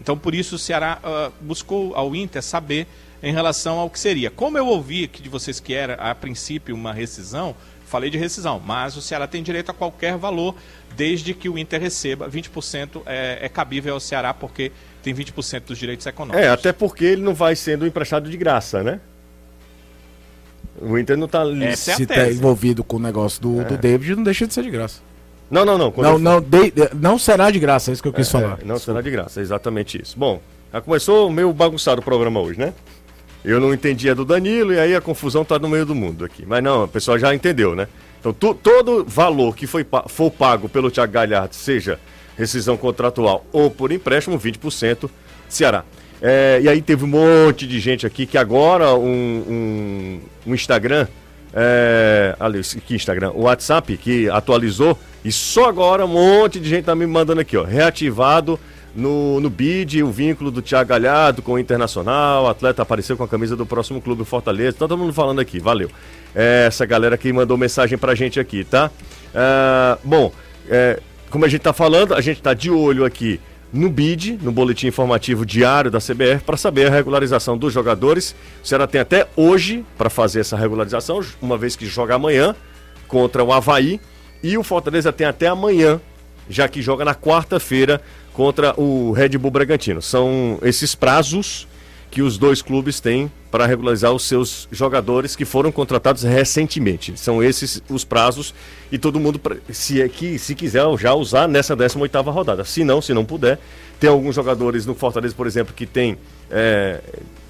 Então, 0.00 0.16
por 0.16 0.34
isso, 0.34 0.56
o 0.56 0.58
Ceará 0.58 0.98
ah, 1.02 1.30
buscou 1.40 1.94
ao 1.94 2.14
Inter 2.16 2.42
saber 2.42 2.86
em 3.22 3.32
relação 3.32 3.78
ao 3.78 3.90
que 3.90 3.98
seria. 3.98 4.30
Como 4.30 4.56
eu 4.56 4.66
ouvi 4.66 5.04
aqui 5.04 5.22
de 5.22 5.28
vocês 5.28 5.60
que 5.60 5.74
era, 5.74 5.94
a 5.94 6.14
princípio, 6.14 6.74
uma 6.74 6.92
rescisão, 6.92 7.54
falei 7.86 8.08
de 8.08 8.16
rescisão, 8.16 8.60
mas 8.64 8.96
o 8.96 9.02
Ceará 9.02 9.26
tem 9.26 9.42
direito 9.42 9.70
a 9.70 9.74
qualquer 9.74 10.16
valor, 10.16 10.54
desde 10.96 11.34
que 11.34 11.48
o 11.48 11.58
Inter 11.58 11.80
receba 11.80 12.28
20% 12.30 13.02
é, 13.04 13.38
é 13.42 13.48
cabível 13.48 13.94
ao 13.94 14.00
Ceará, 14.00 14.32
porque 14.32 14.72
tem 15.02 15.14
20% 15.14 15.64
dos 15.64 15.78
direitos 15.78 16.06
econômicos. 16.06 16.46
É, 16.46 16.48
até 16.48 16.72
porque 16.72 17.04
ele 17.04 17.22
não 17.22 17.34
vai 17.34 17.54
sendo 17.54 17.86
emprestado 17.86 18.30
de 18.30 18.36
graça, 18.36 18.82
né? 18.82 19.00
O 20.80 20.96
Inter 20.96 21.16
não 21.16 21.28
tá. 21.28 21.42
Essa 21.62 21.92
é 21.92 21.96
se 21.96 22.06
tá 22.06 22.14
tese. 22.14 22.38
envolvido 22.38 22.82
com 22.82 22.96
o 22.96 23.00
negócio 23.00 23.42
do, 23.42 23.64
do 23.64 23.76
David, 23.76 24.16
não 24.16 24.22
deixa 24.22 24.46
de 24.46 24.54
ser 24.54 24.62
de 24.62 24.70
graça. 24.70 25.02
Não, 25.50 25.64
não, 25.64 25.76
não. 25.76 25.92
Não, 25.96 26.18
não, 26.18 26.40
de- 26.40 26.72
não 26.94 27.18
será 27.18 27.50
de 27.50 27.58
graça, 27.58 27.90
é 27.90 27.92
isso 27.92 28.02
que 28.02 28.08
eu 28.08 28.12
quis 28.12 28.30
falar. 28.30 28.58
É, 28.60 28.64
não 28.64 28.78
será 28.78 29.00
de 29.00 29.10
graça, 29.10 29.40
é 29.40 29.42
exatamente 29.42 30.00
isso. 30.00 30.16
Bom, 30.18 30.40
já 30.72 30.80
começou 30.80 31.28
meio 31.30 31.52
bagunçado 31.52 32.00
o 32.00 32.04
programa 32.04 32.40
hoje, 32.40 32.58
né? 32.60 32.72
Eu 33.44 33.58
não 33.58 33.72
entendia 33.74 34.14
do 34.14 34.24
Danilo 34.24 34.72
e 34.72 34.78
aí 34.78 34.94
a 34.94 35.00
confusão 35.00 35.44
tá 35.44 35.58
no 35.58 35.68
meio 35.68 35.84
do 35.86 35.94
mundo 35.94 36.24
aqui. 36.24 36.44
Mas 36.46 36.62
não, 36.62 36.84
o 36.84 36.88
pessoal 36.88 37.18
já 37.18 37.34
entendeu, 37.34 37.74
né? 37.74 37.88
Então, 38.20 38.32
tu- 38.34 38.54
todo 38.54 39.04
valor 39.08 39.56
que 39.56 39.66
foi, 39.66 39.84
for 40.08 40.30
pago 40.30 40.68
pelo 40.68 40.90
Thiago 40.90 41.10
Galhardo, 41.12 41.54
seja 41.54 41.98
rescisão 42.36 42.76
contratual 42.76 43.44
ou 43.50 43.70
por 43.70 43.90
empréstimo, 43.92 44.38
20% 44.38 45.10
Ceará. 45.48 45.84
É, 46.22 46.60
e 46.62 46.68
aí 46.68 46.82
teve 46.82 47.02
um 47.04 47.08
monte 47.08 47.66
de 47.66 47.80
gente 47.80 48.06
aqui 48.06 48.26
que 48.26 48.36
agora 48.36 48.94
um, 48.94 49.00
um, 49.48 50.20
um 50.48 50.54
Instagram, 50.54 51.06
é, 51.54 52.36
ali, 52.38 52.60
que 52.62 52.94
Instagram, 52.94 53.30
o 53.34 53.42
WhatsApp 53.44 53.96
que 53.96 54.28
atualizou 54.28 54.96
e 55.24 55.30
só 55.30 55.68
agora 55.68 56.04
um 56.04 56.08
monte 56.08 56.58
de 56.58 56.68
gente 56.68 56.84
tá 56.84 56.94
me 56.94 57.06
mandando 57.06 57.40
aqui, 57.40 57.56
ó, 57.56 57.64
reativado 57.64 58.58
no, 58.94 59.40
no 59.40 59.48
BID, 59.48 60.02
o 60.02 60.10
vínculo 60.10 60.50
do 60.50 60.60
Thiago 60.60 60.88
Galhardo 60.88 61.42
com 61.42 61.52
o 61.52 61.58
Internacional, 61.58 62.44
o 62.44 62.48
atleta 62.48 62.82
apareceu 62.82 63.16
com 63.16 63.24
a 63.24 63.28
camisa 63.28 63.56
do 63.56 63.64
próximo 63.64 64.00
clube 64.00 64.24
Fortaleza, 64.24 64.72
tá 64.72 64.88
todo 64.88 64.98
mundo 64.98 65.12
falando 65.12 65.40
aqui, 65.40 65.60
valeu. 65.60 65.90
É, 66.34 66.64
essa 66.66 66.84
galera 66.86 67.16
que 67.16 67.32
mandou 67.32 67.56
mensagem 67.56 67.96
pra 67.96 68.14
gente 68.14 68.40
aqui, 68.40 68.64
tá? 68.64 68.90
É, 69.34 69.98
bom, 70.02 70.32
é, 70.68 71.00
como 71.28 71.44
a 71.44 71.48
gente 71.48 71.60
tá 71.60 71.72
falando, 71.72 72.14
a 72.14 72.20
gente 72.20 72.42
tá 72.42 72.52
de 72.54 72.70
olho 72.70 73.04
aqui 73.04 73.40
no 73.72 73.88
BID, 73.88 74.38
no 74.42 74.50
Boletim 74.50 74.88
Informativo 74.88 75.46
Diário 75.46 75.90
da 75.90 75.98
CBF, 75.98 76.44
para 76.44 76.56
saber 76.56 76.88
a 76.88 76.90
regularização 76.90 77.56
dos 77.56 77.72
jogadores. 77.72 78.34
O 78.62 78.66
Ceará 78.66 78.86
tem 78.86 79.00
até 79.00 79.28
hoje 79.36 79.84
para 79.96 80.10
fazer 80.10 80.40
essa 80.40 80.56
regularização, 80.56 81.20
uma 81.40 81.56
vez 81.56 81.76
que 81.76 81.86
joga 81.86 82.16
amanhã 82.16 82.54
contra 83.06 83.44
o 83.44 83.52
Havaí. 83.52 84.00
E 84.42 84.56
o 84.56 84.62
Fortaleza 84.62 85.12
tem 85.12 85.26
até 85.26 85.46
amanhã, 85.46 86.00
já 86.48 86.66
que 86.68 86.80
joga 86.82 87.04
na 87.04 87.14
quarta-feira 87.14 88.00
contra 88.32 88.74
o 88.80 89.12
Red 89.12 89.30
Bull 89.38 89.50
Bragantino. 89.50 90.00
São 90.00 90.58
esses 90.62 90.94
prazos 90.94 91.68
que 92.10 92.22
os 92.22 92.36
dois 92.38 92.60
clubes 92.60 92.98
têm 92.98 93.30
para 93.52 93.66
regularizar 93.66 94.12
os 94.12 94.24
seus 94.24 94.66
jogadores 94.72 95.36
que 95.36 95.44
foram 95.44 95.70
contratados 95.70 96.22
recentemente. 96.24 97.12
São 97.16 97.40
esses 97.42 97.80
os 97.88 98.02
prazos 98.04 98.52
e 98.90 98.98
todo 98.98 99.20
mundo, 99.20 99.40
se 99.70 100.02
é 100.02 100.08
que 100.08 100.36
se 100.38 100.54
quiser 100.56 100.82
já 100.98 101.14
usar 101.14 101.46
nessa 101.46 101.76
18ª 101.76 102.32
rodada. 102.32 102.64
Se 102.64 102.82
não, 102.82 103.00
se 103.00 103.14
não 103.14 103.24
puder, 103.24 103.60
tem 104.00 104.10
alguns 104.10 104.34
jogadores 104.34 104.86
no 104.86 104.94
Fortaleza, 104.94 105.34
por 105.36 105.46
exemplo, 105.46 105.72
que 105.74 105.86
tem 105.86 106.16
é, 106.50 107.00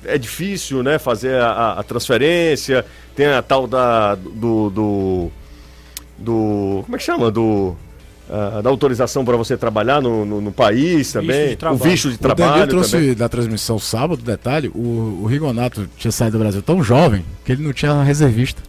é 0.04 0.18
difícil, 0.18 0.82
né, 0.82 0.98
fazer 0.98 1.36
a, 1.36 1.46
a- 1.52 1.80
a 1.80 1.82
transferência, 1.82 2.84
tem 3.16 3.26
a 3.26 3.40
tal 3.40 3.66
da 3.66 4.14
do, 4.14 4.68
do 4.70 5.30
do. 6.20 6.82
Como 6.84 6.94
é 6.94 6.98
que 6.98 7.04
chama? 7.04 7.30
Do. 7.30 7.74
ah, 8.30 8.60
da 8.62 8.70
autorização 8.70 9.24
para 9.24 9.36
você 9.36 9.56
trabalhar 9.56 10.00
no, 10.00 10.24
no- 10.24 10.40
no 10.40 10.52
país 10.52 11.10
também. 11.12 11.48
de 11.50 11.56
trabalho. 11.56 11.80
o 11.80 11.84
visto 11.84 12.08
de 12.10 12.14
O 12.16 12.18
trabalho 12.18 12.66
trouxe 12.68 12.92
também. 12.92 13.14
da 13.14 13.28
transmissão 13.28 13.78
sábado, 13.78 14.22
detalhe, 14.22 14.68
o, 14.74 15.20
o 15.22 15.26
Rigonato 15.26 15.88
tinha 15.96 16.12
saído 16.12 16.36
do 16.38 16.42
Brasil 16.42 16.62
tão 16.62 16.82
jovem 16.82 17.24
que 17.44 17.52
ele 17.52 17.62
não 17.64 17.72
tinha 17.72 18.02
reservista 18.02 18.62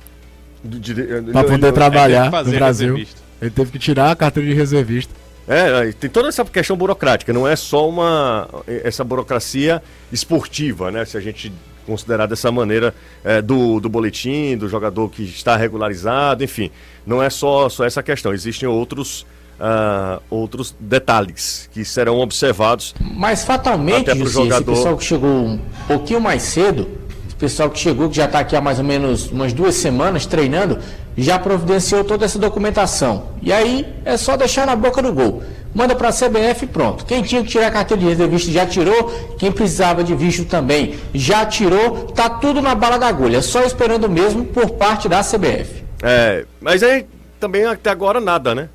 para 1.31 1.43
poder 1.43 1.67
ele- 1.67 1.71
trabalhar 1.71 2.25
no 2.25 2.51
Brasil. 2.51 2.93
reservista. 2.93 3.21
Ele 3.41 3.51
teve 3.51 3.71
que 3.71 3.79
tirar 3.79 4.11
a 4.11 4.15
carteira 4.15 4.47
de 4.49 4.55
reservista. 4.55 5.13
É, 5.47 5.89
é, 5.89 5.91
tem 5.91 6.09
toda 6.09 6.29
essa 6.29 6.45
questão 6.45 6.77
burocrática, 6.77 7.33
não 7.33 7.47
é 7.47 7.55
só 7.55 7.89
uma 7.89 8.47
essa 8.67 9.03
burocracia 9.03 9.81
esportiva, 10.11 10.91
né? 10.91 11.03
Se 11.03 11.17
a 11.17 11.19
gente 11.19 11.51
considerar 11.85 12.27
dessa 12.27 12.51
maneira 12.51 12.93
é, 13.23 13.41
do, 13.41 13.79
do 13.79 13.89
boletim, 13.89 14.57
do 14.57 14.67
jogador 14.69 15.09
que 15.09 15.23
está 15.23 15.55
regularizado, 15.55 16.43
enfim, 16.43 16.71
não 17.05 17.21
é 17.21 17.29
só, 17.29 17.69
só 17.69 17.83
essa 17.85 18.01
questão, 18.03 18.33
existem 18.33 18.67
outros, 18.67 19.25
ah, 19.59 20.19
outros 20.29 20.75
detalhes 20.79 21.69
que 21.73 21.83
serão 21.85 22.19
observados. 22.19 22.93
Mas 22.99 23.43
fatalmente, 23.43 24.09
Até 24.09 24.19
Jussi, 24.19 24.23
esse 24.23 24.33
jogador. 24.49 24.73
pessoal 24.73 24.97
que 24.97 25.03
chegou 25.03 25.29
um 25.29 25.59
pouquinho 25.87 26.21
mais 26.21 26.43
cedo, 26.43 26.87
esse 27.27 27.35
pessoal 27.35 27.69
que 27.69 27.79
chegou, 27.79 28.09
que 28.09 28.15
já 28.17 28.25
está 28.25 28.39
aqui 28.39 28.55
há 28.55 28.61
mais 28.61 28.77
ou 28.79 28.85
menos 28.85 29.29
umas 29.31 29.53
duas 29.53 29.75
semanas 29.75 30.25
treinando, 30.25 30.79
já 31.17 31.37
providenciou 31.37 32.03
toda 32.03 32.25
essa 32.25 32.39
documentação. 32.39 33.31
E 33.41 33.51
aí 33.51 33.85
é 34.05 34.15
só 34.15 34.37
deixar 34.37 34.65
na 34.65 34.75
boca 34.75 35.01
do 35.01 35.11
gol. 35.11 35.43
Manda 35.73 35.95
para 35.95 36.09
a 36.09 36.11
CBF 36.11 36.67
pronto. 36.67 37.05
Quem 37.05 37.21
tinha 37.21 37.41
que 37.41 37.49
tirar 37.49 37.67
a 37.67 37.71
carteira 37.71 38.01
de 38.01 38.09
reservista 38.09 38.51
já 38.51 38.65
tirou, 38.65 39.11
quem 39.37 39.51
precisava 39.51 40.03
de 40.03 40.13
visto 40.13 40.45
também 40.45 40.95
já 41.13 41.45
tirou, 41.45 42.07
tá 42.07 42.29
tudo 42.29 42.61
na 42.61 42.75
bala 42.75 42.99
da 42.99 43.07
agulha, 43.07 43.41
só 43.41 43.63
esperando 43.63 44.09
mesmo 44.09 44.45
por 44.45 44.71
parte 44.71 45.07
da 45.07 45.21
CBF. 45.21 45.83
É, 46.03 46.45
mas 46.59 46.83
aí 46.83 47.05
também 47.39 47.65
até 47.65 47.89
agora 47.89 48.19
nada, 48.19 48.53
né? 48.53 48.69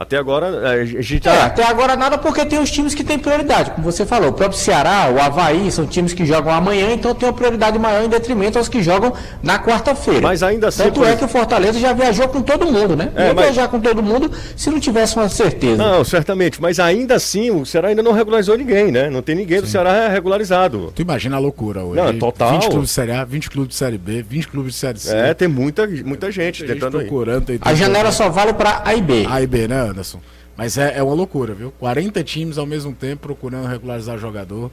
Até 0.00 0.16
agora 0.16 0.70
a 0.70 0.82
gente 0.82 1.16
É, 1.16 1.20
tá. 1.30 1.44
até 1.44 1.62
agora 1.62 1.94
nada 1.94 2.16
porque 2.16 2.46
tem 2.46 2.58
os 2.58 2.70
times 2.70 2.94
que 2.94 3.04
têm 3.04 3.18
prioridade, 3.18 3.72
como 3.72 3.84
você 3.92 4.06
falou. 4.06 4.30
O 4.30 4.32
próprio 4.32 4.58
Ceará, 4.58 5.12
o 5.14 5.20
Havaí, 5.20 5.70
são 5.70 5.86
times 5.86 6.14
que 6.14 6.24
jogam 6.24 6.50
amanhã, 6.50 6.90
então 6.92 7.14
tem 7.14 7.28
uma 7.28 7.34
prioridade 7.34 7.78
maior 7.78 8.02
em 8.02 8.08
detrimento 8.08 8.56
aos 8.56 8.66
que 8.66 8.82
jogam 8.82 9.12
na 9.42 9.58
quarta-feira. 9.58 10.22
Mas 10.22 10.42
ainda 10.42 10.68
assim, 10.68 10.84
Tanto 10.84 11.04
é 11.04 11.14
que 11.16 11.22
o 11.22 11.28
Fortaleza 11.28 11.78
já 11.78 11.92
viajou 11.92 12.26
com 12.28 12.40
todo 12.40 12.64
mundo, 12.64 12.96
né? 12.96 13.12
É, 13.14 13.26
Ia 13.26 13.34
mas- 13.34 13.44
viajar 13.44 13.68
com 13.68 13.78
todo 13.78 14.02
mundo 14.02 14.30
se 14.56 14.70
não 14.70 14.80
tivesse 14.80 15.16
uma 15.16 15.28
certeza. 15.28 15.76
Não, 15.76 16.02
certamente, 16.02 16.62
mas 16.62 16.80
ainda 16.80 17.16
assim 17.16 17.50
o 17.50 17.66
Ceará 17.66 17.88
ainda 17.88 18.02
não 18.02 18.12
regularizou 18.12 18.56
ninguém, 18.56 18.90
né? 18.90 19.10
Não 19.10 19.20
tem 19.20 19.34
ninguém 19.34 19.60
do 19.60 19.66
Ceará 19.66 20.08
regularizado. 20.08 20.92
Tu 20.94 21.02
imagina 21.02 21.36
a 21.36 21.38
loucura 21.38 21.84
hoje. 21.84 22.00
Não, 22.00 22.08
é 22.08 22.12
total. 22.14 22.52
20 22.52 22.68
clubes 22.70 22.88
de 22.88 22.94
Série 22.94 23.12
A, 23.12 23.22
20 23.22 23.50
clubes 23.50 23.68
de 23.72 23.74
Série 23.74 23.98
B, 23.98 24.22
20 24.26 24.48
clubes 24.48 24.72
de 24.72 24.78
Série 24.78 24.98
C. 24.98 25.14
É, 25.14 25.34
tem 25.34 25.46
muita, 25.46 25.86
muita 25.86 26.32
gente 26.32 26.60
Tem 26.60 26.68
gente 26.68 26.80
tentando 26.80 26.98
procurando. 27.00 27.44
A 27.60 27.74
janela 27.74 28.10
só 28.10 28.30
vale 28.30 28.54
para 28.54 28.80
A 28.82 28.94
e 28.94 29.02
B. 29.02 29.26
A 29.28 29.42
e 29.42 29.46
B, 29.46 29.68
né, 29.68 29.89
Anderson? 29.90 30.20
Mas 30.56 30.76
é, 30.78 30.98
é 30.98 31.02
uma 31.02 31.14
loucura, 31.14 31.54
viu? 31.54 31.72
40 31.78 32.22
times 32.24 32.58
ao 32.58 32.66
mesmo 32.66 32.92
tempo 32.92 33.22
procurando 33.22 33.66
regularizar 33.66 34.18
jogador. 34.18 34.70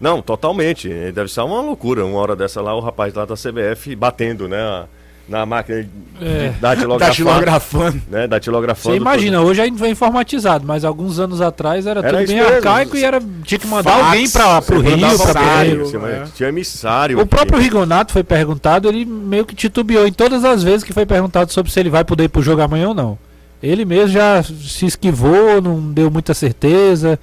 Não, 0.00 0.20
totalmente. 0.20 0.88
Deve 1.12 1.28
ser 1.30 1.40
uma 1.42 1.60
loucura. 1.60 2.04
Uma 2.04 2.18
hora 2.18 2.34
dessa 2.36 2.60
lá, 2.60 2.74
o 2.74 2.80
rapaz 2.80 3.14
lá 3.14 3.24
da 3.24 3.34
CBF 3.36 3.94
batendo, 3.94 4.48
né? 4.48 4.84
Na 5.26 5.46
máquina 5.46 5.82
de, 5.84 5.88
É. 6.20 6.52
Datilografando. 6.60 8.02
né? 8.10 8.26
Datilografando. 8.26 8.94
Você 8.94 9.00
imagina, 9.00 9.40
hoje 9.40 9.62
ainda 9.62 9.78
foi 9.78 9.88
informatizado, 9.88 10.66
mas 10.66 10.84
alguns 10.84 11.18
anos 11.18 11.40
atrás 11.40 11.86
era, 11.86 12.00
Era 12.00 12.18
tudo 12.18 12.26
bem 12.26 12.36
mesmo. 12.36 12.54
arcaico 12.56 12.96
e 12.96 13.04
era, 13.04 13.22
tinha 13.42 13.58
que 13.58 13.66
mandar 13.66 13.90
Fax, 13.92 14.04
alguém 14.06 14.30
para 14.30 14.60
pro 14.62 14.80
Rio, 14.80 14.90
mandava 14.98 15.16
pra 15.16 15.24
emissário, 15.40 15.84
poder- 15.84 15.98
você 16.00 16.06
é. 16.12 16.24
Tinha 16.34 16.48
emissário. 16.50 17.16
O 17.16 17.20
aqui. 17.22 17.30
próprio 17.30 17.58
Rigonato 17.58 18.12
foi 18.12 18.22
perguntado, 18.22 18.86
ele 18.86 19.06
meio 19.06 19.46
que 19.46 19.54
titubeou 19.54 20.06
em 20.06 20.12
todas 20.12 20.44
as 20.44 20.62
vezes 20.62 20.84
que 20.84 20.92
foi 20.92 21.06
perguntado 21.06 21.50
sobre 21.52 21.72
se 21.72 21.80
ele 21.80 21.88
vai 21.88 22.04
poder 22.04 22.24
ir 22.24 22.28
pro 22.28 22.42
jogo 22.42 22.60
amanhã 22.60 22.88
ou 22.88 22.94
não. 22.94 23.18
Ele 23.64 23.84
mesmo 23.84 24.08
já 24.08 24.42
se 24.42 24.86
esquivou, 24.86 25.60
não 25.62 25.92
deu 25.92 26.10
muita 26.10 26.34
certeza. 26.34 27.18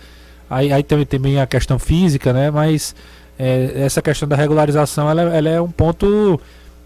Aí, 0.49 0.73
aí 0.73 0.83
também 0.83 1.05
também 1.05 1.39
a 1.39 1.45
questão 1.45 1.77
física, 1.77 2.33
né? 2.33 2.49
Mas 2.49 2.95
é, 3.37 3.73
essa 3.75 4.01
questão 4.01 4.27
da 4.27 4.35
regularização, 4.35 5.09
ela, 5.09 5.21
ela 5.21 5.49
é 5.49 5.61
um 5.61 5.69
ponto 5.69 6.39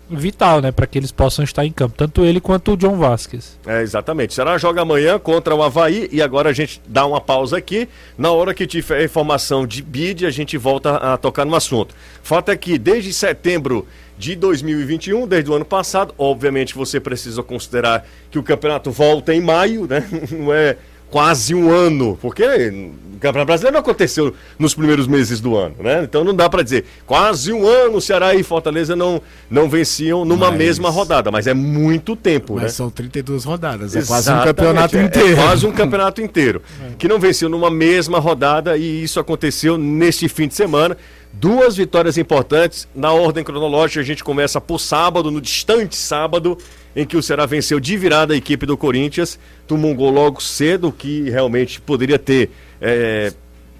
vital, 0.09 0.61
né? 0.61 0.71
Para 0.71 0.85
que 0.87 0.97
eles 0.97 1.11
possam 1.11 1.43
estar 1.43 1.65
em 1.65 1.71
campo, 1.71 1.95
tanto 1.97 2.23
ele 2.23 2.39
quanto 2.39 2.73
o 2.73 2.77
John 2.77 2.97
Vasquez. 2.97 3.57
É, 3.65 3.81
exatamente. 3.81 4.31
O 4.31 4.33
Ceará 4.33 4.57
joga 4.57 4.81
amanhã 4.81 5.17
contra 5.17 5.55
o 5.55 5.63
Havaí 5.63 6.07
e 6.11 6.21
agora 6.21 6.49
a 6.49 6.53
gente 6.53 6.81
dá 6.87 7.05
uma 7.05 7.19
pausa 7.19 7.57
aqui. 7.57 7.87
Na 8.17 8.31
hora 8.31 8.53
que 8.53 8.67
tiver 8.67 9.03
informação 9.03 9.65
de 9.65 9.81
bid, 9.81 10.25
a 10.25 10.31
gente 10.31 10.57
volta 10.57 10.95
a 10.97 11.17
tocar 11.17 11.45
no 11.45 11.55
assunto. 11.55 11.95
Fato 12.21 12.51
é 12.51 12.57
que 12.57 12.77
desde 12.77 13.11
setembro 13.13 13.87
de 14.17 14.35
2021, 14.35 15.27
desde 15.27 15.51
o 15.51 15.53
ano 15.53 15.65
passado, 15.65 16.13
obviamente 16.17 16.73
você 16.73 16.99
precisa 16.99 17.43
considerar 17.43 18.07
que 18.31 18.39
o 18.39 18.43
campeonato 18.43 18.91
volta 18.91 19.33
em 19.33 19.41
maio, 19.41 19.87
né? 19.87 20.07
Não 20.31 20.53
é 20.53 20.77
quase 21.09 21.53
um 21.55 21.71
ano, 21.71 22.17
porque 22.21 22.43
o 22.43 23.19
Campeonato 23.19 23.45
Brasileiro 23.45 23.73
não 23.75 23.79
aconteceu 23.81 24.33
nos 24.59 24.73
primeiros 24.75 25.07
meses 25.07 25.39
do 25.39 25.55
ano, 25.55 25.75
né? 25.79 26.03
Então 26.03 26.23
não 26.23 26.35
dá 26.35 26.49
para 26.49 26.61
dizer 26.61 26.85
quase 27.05 27.53
um 27.53 27.65
ano 27.65 27.97
o 27.97 28.01
Ceará 28.01 28.35
e 28.35 28.43
Fortaleza 28.43 28.95
não, 28.95 29.21
não 29.49 29.69
venciam 29.69 30.25
numa 30.25 30.49
Mas- 30.49 30.57
mesma 30.57 30.89
rodada, 30.89 31.31
mas 31.31 31.47
é 31.47 31.53
muito 31.53 32.15
tempo, 32.15 32.55
Mas 32.55 32.63
né? 32.63 32.69
são 32.69 32.89
32 32.89 33.43
rodadas. 33.45 33.95
É 33.95 34.01
quase 34.03 34.29
um 34.29 34.33
Exatamente, 34.33 34.45
campeonato 34.55 34.97
é- 34.97 35.03
inteiro. 35.03 35.31
É 35.31 35.35
quase 35.35 35.65
um 35.65 35.71
campeonato 35.71 36.21
inteiro. 36.21 36.61
Que 36.97 37.07
não 37.07 37.19
venceu 37.19 37.49
numa 37.49 37.69
mesma 37.69 38.19
rodada 38.19 38.77
e 38.77 39.03
isso 39.03 39.19
aconteceu 39.19 39.77
neste 39.77 40.27
fim 40.29 40.47
de 40.47 40.55
semana. 40.55 40.97
Duas 41.33 41.75
vitórias 41.75 42.17
importantes. 42.17 42.87
Na 42.95 43.11
ordem 43.11 43.43
cronológica, 43.43 43.99
a 43.99 44.03
gente 44.03 44.23
começa 44.23 44.59
por 44.61 44.79
sábado, 44.79 45.29
no 45.29 45.41
distante 45.41 45.95
sábado, 45.95 46.57
em 46.95 47.05
que 47.05 47.17
o 47.17 47.21
Ceará 47.23 47.45
venceu 47.45 47.79
de 47.79 47.97
virada 47.97 48.33
a 48.33 48.37
equipe 48.37 48.65
do 48.65 48.77
Corinthians. 48.77 49.37
Tomou 49.67 49.91
um 49.91 49.95
gol 49.95 50.11
logo 50.11 50.41
cedo, 50.41 50.91
que 50.91 51.29
realmente 51.29 51.81
poderia 51.81 52.17
ter. 52.19 52.49
É, 52.81 53.33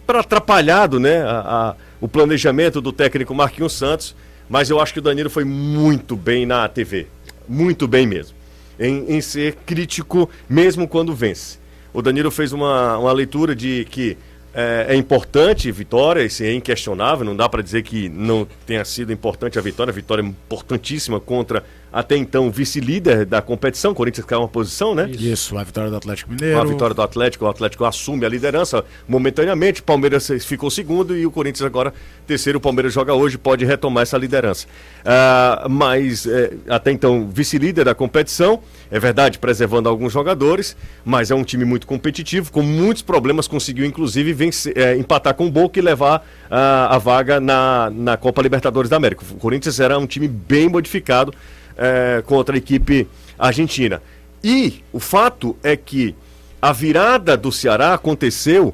para 0.06 0.20
atrapalhado 0.20 1.00
né, 1.00 1.22
a- 1.24 1.40
a- 1.40 1.76
o 2.00 2.08
planejamento 2.08 2.80
do 2.82 2.92
técnico 2.92 3.34
Marquinhos 3.34 3.74
Santos, 3.74 4.16
mas 4.50 4.70
eu 4.70 4.80
acho 4.80 4.94
que 4.94 5.00
o 5.00 5.02
Danilo 5.02 5.30
foi 5.30 5.44
muito 5.44 6.16
bem 6.16 6.46
na 6.46 6.68
TV. 6.68 7.08
Muito 7.48 7.88
bem 7.88 8.06
mesmo. 8.06 8.36
Em, 8.80 9.16
em 9.16 9.22
ser 9.22 9.56
crítico, 9.66 10.30
mesmo 10.50 10.88
quando 10.88 11.14
vence. 11.16 11.58
O 11.94 12.02
Danilo 12.02 12.30
fez 12.30 12.52
uma, 12.52 12.98
uma 12.98 13.12
leitura 13.14 13.56
de 13.56 13.86
que 13.90 14.18
é, 14.54 14.88
é 14.90 14.96
importante 14.96 15.72
vitória, 15.72 16.24
isso 16.24 16.44
é 16.44 16.54
inquestionável, 16.54 17.26
não 17.26 17.36
dá 17.36 17.48
para 17.50 17.62
dizer 17.64 17.84
que 17.84 18.08
não 18.10 18.48
tenha 18.66 18.84
sido 18.86 19.12
importante 19.12 19.58
a 19.58 19.62
vitória, 19.62 19.92
a 19.92 19.94
vitória 19.94 20.22
é 20.22 20.26
importantíssima 20.26 21.20
contra 21.20 21.64
até 21.96 22.18
então 22.18 22.52
vice-líder 22.52 23.26
da 23.26 23.42
competição, 23.42 23.94
o 23.94 23.96
Corinthians 23.96 24.26
caiu 24.26 24.42
uma 24.42 24.50
posição, 24.50 24.94
né? 24.94 25.10
Isso, 25.10 25.58
a 25.58 25.64
vitória 25.64 25.90
do 25.90 25.96
Atlético 25.96 26.30
Com 26.30 26.36
Mineiro. 26.36 26.60
a 26.60 26.66
vitória 26.66 26.94
do 26.94 27.02
Atlético, 27.02 27.46
o 27.46 27.48
Atlético 27.48 27.86
assume 27.86 28.26
a 28.26 28.30
liderança 28.30 28.84
momentaneamente. 29.08 29.80
O 29.80 29.84
Palmeiras 29.86 30.30
ficou 30.42 30.70
segundo 30.70 31.16
e 31.16 31.26
o 31.26 31.32
Corinthians 31.32 31.66
agora 31.66 31.94
terceiro. 32.28 32.58
O 32.58 32.62
Palmeiras 32.62 32.92
joga 32.92 33.14
hoje, 33.14 33.38
pode 33.38 33.64
retomar 33.64 34.04
essa 34.04 34.18
liderança. 34.18 34.68
Ah, 35.06 35.68
mas 35.70 36.28
é, 36.28 36.52
até 36.68 36.92
então, 36.92 37.30
vice-líder 37.32 37.86
da 37.86 37.96
competição, 37.96 38.60
é 38.92 39.00
verdade, 39.00 39.40
preservando 39.40 39.88
alguns 39.88 40.12
jogadores, 40.12 40.76
mas 41.06 41.32
é 41.32 41.36
um 41.36 41.46
time 41.46 41.64
muito 41.64 41.88
competitivo, 41.88 42.52
com 42.52 42.62
muitos 42.62 43.04
problemas. 43.04 43.48
Conseguiu 43.48 43.86
inclusive 43.86 44.34
vencer, 44.34 44.78
é, 44.78 44.98
empatar 44.98 45.34
com 45.34 45.48
o 45.48 45.50
Boca 45.50 45.80
e 45.80 45.82
levar 45.82 46.28
ah, 46.52 46.94
a 46.94 46.98
vaga 46.98 47.40
na, 47.40 47.90
na 47.90 48.18
Copa 48.18 48.42
Libertadores 48.42 48.90
da 48.90 48.98
América. 48.98 49.24
O 49.32 49.36
Corinthians 49.36 49.80
era 49.80 49.98
um 49.98 50.06
time 50.06 50.28
bem 50.28 50.68
modificado 50.68 51.34
é, 51.78 52.24
contra 52.26 52.56
a 52.56 52.58
equipe 52.58 53.08
argentina. 53.38 54.02
E 54.44 54.84
o 54.94 55.00
fato 55.00 55.56
é 55.64 55.76
que 55.76 56.16
a 56.62 56.72
virada 56.72 57.36
do 57.36 57.52
Ceará 57.52 57.94
aconteceu 57.94 58.74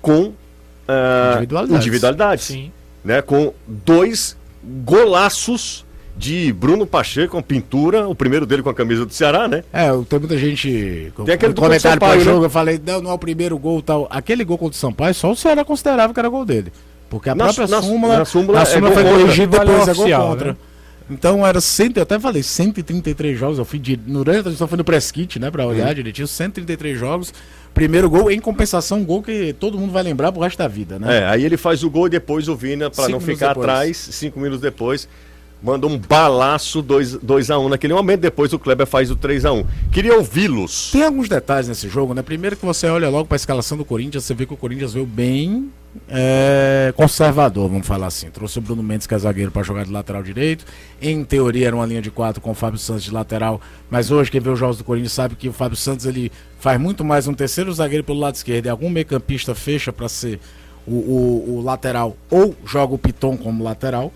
com 0.00 0.32
ah, 0.88 1.32
Individualidades. 1.36 1.80
individualidades, 1.86 2.44
Sim. 2.46 2.72
né? 3.04 3.22
Com 3.22 3.52
dois 3.66 4.36
golaços 4.84 5.84
de 6.16 6.52
Bruno 6.52 6.84
Pacheco 6.86 7.32
com 7.36 7.42
pintura, 7.42 8.06
o 8.08 8.14
primeiro 8.14 8.44
dele 8.44 8.62
com 8.62 8.68
a 8.68 8.74
camisa 8.74 9.06
do 9.06 9.12
Ceará, 9.14 9.48
né? 9.48 9.64
É, 9.72 9.88
tem 10.08 10.18
muita 10.18 10.36
gente. 10.36 11.12
Tem 11.24 11.34
aquele 11.34 11.52
do 11.54 11.60
comentário 11.62 11.98
para 11.98 12.18
jogo, 12.18 12.40
né? 12.40 12.46
eu 12.46 12.50
falei, 12.50 12.80
não, 12.84 13.00
não 13.00 13.10
é 13.10 13.14
o 13.14 13.18
primeiro 13.18 13.56
gol 13.58 13.78
e 13.78 13.82
tal. 13.82 14.06
Aquele 14.10 14.44
gol 14.44 14.58
contra 14.58 14.74
o 14.76 14.78
Sampaio, 14.78 15.14
só 15.14 15.30
o 15.30 15.36
Ceará 15.36 15.64
considerava 15.64 16.12
que 16.12 16.20
era 16.20 16.28
gol 16.28 16.44
dele. 16.44 16.72
Porque 17.08 17.30
a 17.30 17.34
Na 17.34 17.44
própria 17.44 17.66
na- 17.68 17.82
súmula, 17.82 18.18
na 18.18 18.24
súmula 18.24 18.58
na 18.58 18.62
é 18.62 18.64
súmula 18.66 18.90
gol 18.94 19.02
foi 19.02 19.10
corrigida 19.12 19.58
depois, 19.60 19.88
é 19.88 19.94
gol 19.94 20.28
contra. 20.28 20.48
né? 20.52 20.56
Então 21.10 21.44
era 21.44 21.60
100, 21.60 21.92
eu 21.96 22.02
até 22.02 22.18
falei, 22.18 22.42
133 22.42 23.38
jogos. 23.38 23.58
Eu 23.58 23.64
fui 23.64 23.78
de, 23.78 23.96
durante 23.96 24.38
a 24.38 24.42
transmissão 24.42 24.68
fui 24.68 24.78
no 24.78 24.84
press 24.84 25.10
kit, 25.10 25.38
né, 25.38 25.50
pra 25.50 25.66
olhar 25.66 25.92
direitinho. 25.94 26.28
133 26.28 26.98
jogos. 26.98 27.34
Primeiro 27.74 28.08
gol, 28.08 28.30
em 28.30 28.40
compensação, 28.40 28.98
um 28.98 29.04
gol 29.04 29.22
que 29.22 29.52
todo 29.58 29.78
mundo 29.78 29.92
vai 29.92 30.02
lembrar 30.02 30.32
pro 30.32 30.40
resto 30.40 30.58
da 30.58 30.68
vida, 30.68 30.98
né? 30.98 31.18
É, 31.18 31.26
aí 31.26 31.44
ele 31.44 31.56
faz 31.56 31.84
o 31.84 31.90
gol 31.90 32.06
e 32.06 32.10
depois 32.10 32.48
o 32.48 32.56
Vina, 32.56 32.90
para 32.90 33.08
não 33.08 33.20
ficar 33.20 33.48
depois. 33.48 33.68
atrás, 33.68 33.96
cinco 33.96 34.40
minutos 34.40 34.60
depois, 34.60 35.08
manda 35.62 35.86
um 35.86 35.96
balaço 35.96 36.82
2x1 36.82 37.68
naquele 37.68 37.94
momento. 37.94 38.20
Depois 38.20 38.52
o 38.52 38.58
Kleber 38.58 38.86
faz 38.86 39.10
o 39.10 39.16
3x1. 39.16 39.64
Queria 39.92 40.16
ouvi-los. 40.16 40.90
Tem 40.90 41.04
alguns 41.04 41.28
detalhes 41.28 41.68
nesse 41.68 41.88
jogo, 41.88 42.12
né? 42.12 42.22
Primeiro 42.22 42.56
que 42.56 42.64
você 42.64 42.88
olha 42.88 43.08
logo 43.08 43.26
pra 43.26 43.36
escalação 43.36 43.78
do 43.78 43.84
Corinthians, 43.84 44.24
você 44.24 44.34
vê 44.34 44.46
que 44.46 44.54
o 44.54 44.56
Corinthians 44.56 44.92
veio 44.92 45.06
bem 45.06 45.70
é, 46.08 46.92
conservador, 46.96 47.68
vamos 47.68 47.86
falar 47.86 48.06
assim. 48.06 48.30
Trouxe 48.30 48.58
o 48.58 48.62
Bruno 48.62 48.82
Mendes, 48.82 49.06
que 49.06 49.14
é 49.14 49.18
zagueiro, 49.18 49.50
para 49.50 49.62
jogar 49.62 49.84
de 49.84 49.90
lateral 49.90 50.22
direito. 50.22 50.64
Em 51.00 51.24
teoria 51.24 51.68
era 51.68 51.76
uma 51.76 51.86
linha 51.86 52.00
de 52.00 52.10
quatro 52.10 52.40
com 52.40 52.50
o 52.50 52.54
Fábio 52.54 52.78
Santos 52.78 53.04
de 53.04 53.10
lateral, 53.10 53.60
mas 53.90 54.10
hoje 54.10 54.30
quem 54.30 54.40
vê 54.40 54.50
os 54.50 54.58
jogos 54.58 54.78
do 54.78 54.84
Corinthians 54.84 55.12
sabe 55.12 55.34
que 55.34 55.48
o 55.48 55.52
Fábio 55.52 55.76
Santos 55.76 56.06
ele 56.06 56.30
faz 56.58 56.80
muito 56.80 57.04
mais 57.04 57.26
um 57.26 57.34
terceiro 57.34 57.72
zagueiro 57.72 58.04
pelo 58.04 58.18
lado 58.18 58.34
esquerdo 58.34 58.66
e 58.66 58.68
algum 58.68 58.88
meio-campista 58.88 59.54
fecha 59.54 59.92
para 59.92 60.08
ser 60.08 60.38
o, 60.86 60.94
o, 60.94 61.56
o 61.56 61.62
lateral 61.62 62.16
ou 62.30 62.54
joga 62.64 62.94
o 62.94 62.98
Piton 62.98 63.36
como 63.36 63.64
lateral. 63.64 64.12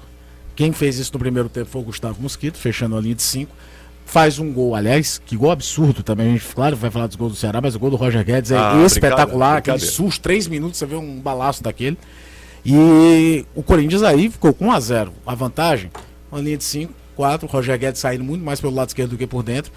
Quem 0.54 0.72
fez 0.72 0.98
isso 0.98 1.12
no 1.12 1.18
primeiro 1.18 1.48
tempo 1.48 1.66
foi 1.66 1.82
o 1.82 1.84
Gustavo 1.84 2.22
Mosquito, 2.22 2.56
fechando 2.56 2.96
a 2.96 3.00
linha 3.00 3.16
de 3.16 3.22
cinco 3.22 3.52
faz 4.04 4.38
um 4.38 4.52
gol, 4.52 4.74
aliás, 4.74 5.20
que 5.24 5.36
gol 5.36 5.50
absurdo 5.50 6.02
também. 6.02 6.28
A 6.28 6.32
gente, 6.32 6.54
claro, 6.54 6.76
vai 6.76 6.90
falar 6.90 7.06
dos 7.06 7.16
gols 7.16 7.32
do 7.32 7.38
Ceará, 7.38 7.60
mas 7.60 7.74
o 7.74 7.78
gol 7.78 7.90
do 7.90 7.96
Roger 7.96 8.24
Guedes 8.24 8.50
é 8.50 8.56
Ah, 8.56 8.82
espetacular. 8.86 9.54
brincadeira, 9.54 9.58
Aquele 9.58 9.78
susto, 9.90 10.20
três 10.22 10.46
minutos, 10.46 10.78
você 10.78 10.86
vê 10.86 10.94
um 10.96 11.18
balaço 11.20 11.62
daquele. 11.62 11.98
E 12.64 13.44
o 13.54 13.62
Corinthians 13.62 14.02
aí 14.02 14.30
ficou 14.30 14.52
com 14.54 14.66
1x0. 14.68 15.10
A 15.26 15.34
vantagem, 15.34 15.90
uma 16.32 16.40
linha 16.40 16.56
de 16.56 16.64
5, 16.64 16.92
4, 17.16 17.46
o 17.46 17.50
Roger 17.50 17.78
Guedes 17.78 18.00
saindo 18.00 18.24
muito 18.24 18.42
mais 18.44 18.60
pelo 18.60 18.74
lado 18.74 18.88
esquerdo 18.88 19.10
do 19.10 19.18
que 19.18 19.26
por 19.26 19.42
dentro. 19.42 19.70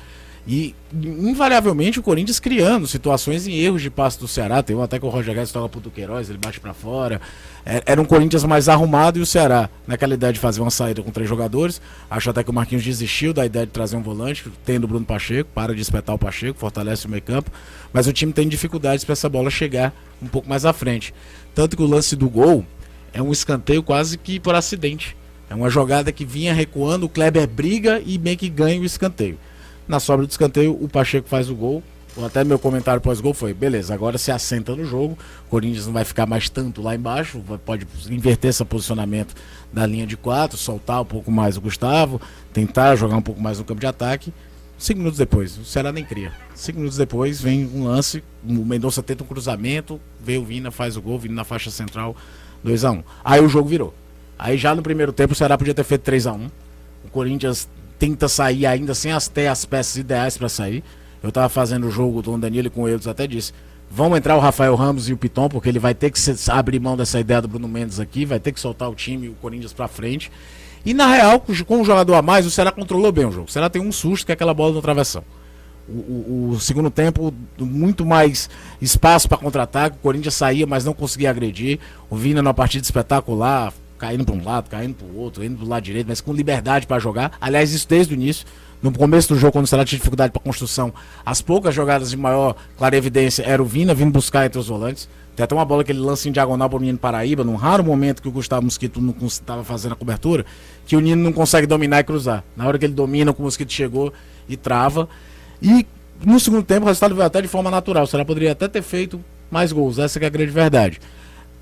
E, 0.48 0.74
invariavelmente, 0.94 2.00
o 2.00 2.04
Corinthians 2.04 2.40
criando 2.40 2.88
situações 2.88 3.46
em 3.48 3.54
erros 3.60 3.82
de 3.82 3.90
passe 3.90 4.18
do 4.18 4.28
Ceará. 4.28 4.64
Tem 4.64 4.76
um 4.76 4.82
até 4.82 4.98
que 4.98 5.06
o 5.06 5.10
Roger 5.10 5.36
Guedes 5.36 5.52
toca 5.52 5.68
pro 5.68 5.82
Duqueiroz, 5.82 6.30
ele 6.30 6.38
bate 6.38 6.60
pra 6.60 6.74
fora. 6.74 7.20
É- 7.66 7.84
Era 7.86 8.02
um 8.02 8.06
Corinthians 8.06 8.46
mais 8.46 8.70
arrumado 8.70 9.20
e 9.20 9.22
o 9.22 9.26
Ceará, 9.26 9.70
naquela 9.86 10.14
ideia 10.14 10.32
de 10.32 10.40
fazer 10.40 10.62
uma 10.62 10.72
saída 10.72 11.04
com 11.04 11.12
três 11.12 11.28
jogadores. 11.28 11.82
Acho 12.10 12.30
até 12.30 12.44
que 12.44 12.50
o 12.50 12.54
Marquinhos 12.54 12.84
desistiu 12.86 13.34
da 13.34 13.46
ideia 13.46 13.66
de 13.66 13.74
trazer 13.74 13.98
um 13.98 14.02
volante, 14.02 14.46
tendo 14.66 14.86
o 14.86 14.88
Bruno 14.88 15.06
Pacheco, 15.06 15.50
para 15.54 15.76
de 15.76 15.82
espetar 15.82 16.16
o 16.16 16.20
Pacheco, 16.20 16.58
fortalece 16.58 17.08
o 17.08 17.10
meio 17.10 17.22
campo. 17.24 17.52
Mas 17.92 18.08
o 18.08 18.14
time 18.14 18.32
tem 18.32 18.48
dificuldades 18.48 19.04
para 19.04 19.14
essa 19.14 19.28
bola 19.28 19.50
chegar 19.50 19.94
um 20.22 20.28
pouco 20.28 20.48
mais 20.48 20.64
à 20.66 20.72
frente. 20.72 21.14
Tanto 21.54 21.76
que 21.76 21.84
o 21.84 21.88
lance 21.88 22.16
do 22.16 22.30
gol 22.30 22.66
é 23.12 23.22
um 23.22 23.34
escanteio 23.34 23.84
quase 23.84 24.18
que 24.18 24.40
por 24.40 24.56
acidente. 24.56 25.16
É 25.50 25.56
uma 25.56 25.70
jogada 25.70 26.12
que 26.12 26.24
vinha 26.26 26.54
recuando, 26.54 27.06
o 27.06 27.10
Kleber 27.10 27.48
briga 27.48 28.02
e 28.06 28.18
meio 28.18 28.38
que 28.38 28.48
ganha 28.50 28.80
o 28.80 28.86
escanteio. 28.86 29.38
Na 29.88 30.00
sobra 30.00 30.26
do 30.26 30.30
escanteio, 30.30 30.78
o 30.82 30.88
Pacheco 30.90 31.30
faz 31.30 31.50
o 31.50 31.56
gol. 31.56 31.82
Até 32.26 32.44
meu 32.44 32.58
comentário 32.58 33.00
pós-gol 33.00 33.34
foi: 33.34 33.54
beleza, 33.54 33.94
agora 33.94 34.18
se 34.18 34.32
assenta 34.32 34.76
no 34.76 34.84
jogo. 34.84 35.18
O 35.46 35.50
Corinthians 35.50 35.86
não 35.86 35.94
vai 35.94 36.04
ficar 36.04 36.26
mais 36.26 36.50
tanto 36.50 36.82
lá 36.82 36.96
embaixo, 36.96 37.42
pode 37.64 37.86
inverter 38.10 38.50
esse 38.50 38.66
posicionamento 38.66 39.36
da 39.72 39.86
linha 39.86 40.08
de 40.08 40.18
quatro, 40.18 40.58
soltar 40.58 41.02
um 41.02 41.06
pouco 41.06 41.32
mais 41.32 41.58
o 41.58 41.62
Gustavo, 41.62 42.20
tentar 42.52 42.96
jogar 42.96 43.18
um 43.18 43.22
pouco 43.22 43.40
mais 43.40 43.60
no 43.60 43.66
campo 43.66 43.80
de 43.80 43.88
ataque. 43.88 44.34
Cinco 44.80 45.00
minutos 45.00 45.18
depois, 45.18 45.58
o 45.58 45.66
Ceará 45.66 45.92
nem 45.92 46.04
cria. 46.04 46.32
Cinco 46.54 46.80
minutos 46.80 46.98
depois 46.98 47.42
vem 47.42 47.66
um 47.66 47.86
lance, 47.86 48.24
o 48.48 48.66
Mendonça 48.66 49.02
tenta 49.02 49.24
um 49.24 49.28
cruzamento, 49.28 50.00
vê 50.20 50.38
o 50.38 50.44
Vina, 50.44 50.70
faz 50.70 50.96
o 50.98 51.02
gol, 51.02 51.18
Vina 51.18 51.36
na 51.36 51.44
faixa 51.44 51.72
central, 51.72 52.16
2 52.64 52.86
a 52.86 52.92
1 52.92 53.04
Aí 53.24 53.42
o 53.42 53.50
jogo 53.50 53.70
virou. 53.70 53.94
Aí 54.38 54.56
já 54.56 54.76
no 54.76 54.84
primeiro 54.84 55.12
tempo 55.12 55.34
o 55.34 55.36
Ceará 55.36 55.58
podia 55.58 55.74
ter 55.74 55.84
feito 55.84 56.02
3 56.02 56.28
a 56.28 56.34
1 56.34 56.48
O 57.06 57.10
Corinthians 57.10 57.68
tenta 58.00 58.28
sair 58.28 58.66
ainda 58.66 58.94
sem 58.96 59.12
as, 59.12 59.28
ter 59.28 59.48
as 59.48 59.66
peças 59.66 59.96
ideais 59.98 60.38
para 60.38 60.50
sair. 60.50 60.84
Eu 61.24 61.32
tava 61.32 61.50
fazendo 61.50 61.88
o 61.88 61.92
jogo 61.92 62.22
com 62.24 62.36
o 62.36 62.38
Danilo 62.38 62.70
com 62.70 62.84
o 62.84 62.88
Eudes 62.88 63.08
até 63.08 63.26
disse. 63.28 63.52
Vão 63.90 64.16
entrar 64.18 64.36
o 64.36 64.40
Rafael 64.40 64.76
Ramos 64.76 65.08
e 65.10 65.14
o 65.14 65.18
Piton, 65.18 65.48
porque 65.48 65.70
ele 65.70 65.80
vai 65.80 65.94
ter 65.94 66.12
que 66.12 66.20
abrir 66.50 66.80
mão 66.80 66.98
dessa 66.98 67.20
ideia 67.20 67.42
do 67.42 67.48
Bruno 67.48 67.68
Mendes 67.68 68.00
aqui, 68.00 68.26
vai 68.26 68.40
ter 68.40 68.52
que 68.52 68.60
soltar 68.60 68.90
o 68.90 68.96
time 68.96 69.30
o 69.30 69.34
Corinthians 69.36 69.72
pra 69.74 69.88
frente. 69.88 70.30
E 70.86 70.94
na 70.94 71.08
real, 71.08 71.40
com 71.40 71.78
um 71.78 71.86
jogador 71.86 72.16
a 72.16 72.22
mais, 72.22 72.46
o 72.46 72.52
Ceará 72.52 72.72
controlou 72.72 73.12
bem 73.12 73.26
o 73.26 73.32
jogo. 73.32 73.48
O 73.48 73.52
Ceará 73.52 73.70
tem 73.70 73.82
um 73.82 73.92
susto 73.92 74.26
que 74.26 74.32
é 74.32 74.34
aquela 74.34 74.54
bola 74.54 74.74
no 74.74 74.82
travessão. 74.82 75.24
O, 75.88 75.92
o- 75.94 76.50
o 76.52 76.60
segundo 76.60 76.90
tempo, 76.92 77.34
muito 77.58 78.06
mais 78.06 78.50
espaço 78.82 79.28
para 79.30 79.38
contra-ataque. 79.38 79.96
O 79.96 80.00
Corinthians 80.00 80.36
saía, 80.36 80.68
mas 80.68 80.84
não 80.84 80.94
conseguia 80.94 81.30
agredir. 81.30 81.80
O 82.10 82.16
Vina 82.18 82.42
numa 82.42 82.54
partida 82.54 82.84
espetacular, 82.84 83.74
caindo 83.98 84.26
para 84.26 84.36
um 84.36 84.44
lado, 84.44 84.70
caindo 84.70 84.96
para 84.96 85.08
o 85.08 85.18
outro, 85.18 85.44
indo 85.44 85.56
do 85.58 85.68
lado 85.68 85.84
direito, 85.84 86.08
mas 86.08 86.22
com 86.22 86.34
liberdade 86.34 86.86
para 86.86 87.00
jogar. 87.00 87.32
Aliás, 87.42 87.72
isso 87.72 87.88
desde 87.88 88.14
o 88.14 88.16
início. 88.16 88.46
No 88.82 88.92
começo 88.92 89.34
do 89.34 89.40
jogo, 89.40 89.54
quando 89.54 89.66
o 89.66 89.68
Ceará 89.68 89.84
tinha 89.84 89.98
dificuldade 89.98 90.32
para 90.32 90.40
construção, 90.40 90.94
as 91.26 91.42
poucas 91.42 91.74
jogadas 91.74 92.12
de 92.12 92.18
maior 92.18 92.56
clarevidência 92.78 93.42
era 93.44 93.62
o 93.62 93.66
Vina 93.66 93.94
vindo 93.94 94.12
buscar 94.12 94.46
entre 94.46 94.60
os 94.60 94.68
volantes. 94.68 95.10
Tem 95.36 95.44
até 95.44 95.54
uma 95.54 95.66
bola 95.66 95.84
que 95.84 95.92
ele 95.92 96.00
lança 96.00 96.30
em 96.30 96.32
diagonal 96.32 96.70
para 96.70 96.78
o 96.78 96.80
menino 96.80 96.98
Paraíba, 96.98 97.44
num 97.44 97.56
raro 97.56 97.84
momento 97.84 98.22
que 98.22 98.28
o 98.28 98.32
Gustavo 98.32 98.64
Mosquito 98.64 99.02
não 99.02 99.16
estava 99.28 99.64
fazendo 99.64 99.94
a 99.94 99.96
cobertura, 99.96 100.46
que 100.86 100.96
o 100.96 101.00
Nino 101.00 101.24
não 101.24 101.34
consegue 101.34 101.68
dominar 101.68 102.00
e 102.00 102.04
cruzar. 102.04 102.44
Na 102.56 102.68
hora 102.68 102.78
que 102.78 102.86
ele 102.86 102.94
domina, 102.94 103.32
o 103.32 103.42
Mosquito 103.42 103.72
chegou 103.72 104.14
e 104.48 104.56
trava. 104.56 105.10
E 105.62 105.86
no 106.24 106.40
segundo 106.40 106.64
tempo 106.64 106.86
o 106.86 106.88
resultado 106.88 107.14
veio 107.14 107.28
até 107.28 107.42
de 107.42 107.48
forma 107.48 107.70
natural. 107.70 108.04
O 108.04 108.08
Ceará 108.08 108.26
poderia 108.26 108.52
até 108.52 108.68
ter 108.68 108.82
feito 108.82 109.24
mais 109.50 109.72
gols. 109.72 110.00
Essa 110.00 110.20
que 110.20 110.26
é 110.26 110.28
a 110.28 110.32
grande 110.32 110.52
verdade. 110.52 111.00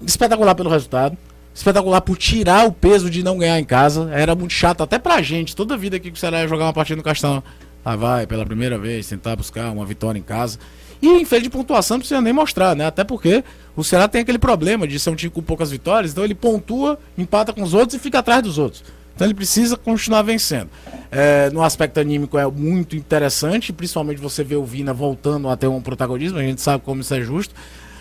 Espetacular 0.06 0.56
pelo 0.56 0.70
resultado. 0.70 1.18
Espetacular 1.56 2.02
por 2.02 2.18
tirar 2.18 2.68
o 2.68 2.72
peso 2.74 3.10
de 3.10 3.24
não 3.24 3.38
ganhar 3.38 3.58
em 3.58 3.64
casa. 3.64 4.12
Era 4.12 4.36
muito 4.36 4.52
chato 4.52 4.84
até 4.84 5.00
pra 5.00 5.22
gente. 5.22 5.56
Toda 5.56 5.78
vida 5.78 5.98
que 5.98 6.10
o 6.10 6.16
Ceará 6.16 6.42
ia 6.42 6.48
jogar 6.50 6.66
uma 6.66 6.74
partida 6.74 6.98
no 6.98 7.04
Castelão. 7.04 7.42
Lá 7.86 7.96
vai, 7.96 8.28
pela 8.28 8.46
primeira 8.46 8.78
vez, 8.78 9.08
tentar 9.08 9.38
buscar 9.38 9.72
uma 9.72 9.86
vitória 9.86 10.20
em 10.20 10.22
casa. 10.22 10.60
E 11.02 11.08
em 11.08 11.24
feito 11.24 11.44
de 11.44 11.50
pontuação 11.50 11.96
não 11.96 12.00
precisa 12.00 12.20
nem 12.20 12.34
mostrar, 12.34 12.76
né? 12.76 12.86
Até 12.86 13.06
porque 13.06 13.42
o 13.74 13.86
Ceará 13.86 14.06
tem 14.08 14.22
aquele 14.22 14.38
problema 14.38 14.86
de 14.86 15.00
ser 15.00 15.10
um 15.12 15.16
time 15.16 15.32
com 15.32 15.42
poucas 15.42 15.72
vitórias, 15.72 16.12
então 16.12 16.26
ele 16.26 16.36
pontua, 16.36 17.00
empata 17.18 17.54
com 17.54 17.64
os 17.64 17.74
outros 17.74 17.94
e 17.94 18.00
fica 18.00 18.20
atrás 18.20 18.44
dos 18.44 18.58
outros. 18.58 18.84
Então 19.16 19.26
ele 19.26 19.34
precisa 19.34 19.78
continuar 19.78 20.24
vencendo. 20.24 20.70
É, 21.10 21.50
no 21.52 21.64
aspecto 21.64 22.00
anímico 22.00 22.38
é 22.38 22.46
muito 22.46 22.98
interessante, 22.98 23.72
principalmente 23.72 24.20
você 24.20 24.44
vê 24.44 24.56
o 24.58 24.66
Vina 24.66 24.94
voltando 24.94 25.48
a 25.48 25.56
ter 25.56 25.68
um 25.68 25.82
protagonismo, 25.82 26.38
a 26.38 26.42
gente 26.42 26.62
sabe 26.62 26.84
como 26.84 27.00
isso 27.00 27.14
é 27.14 27.22
justo. 27.22 27.56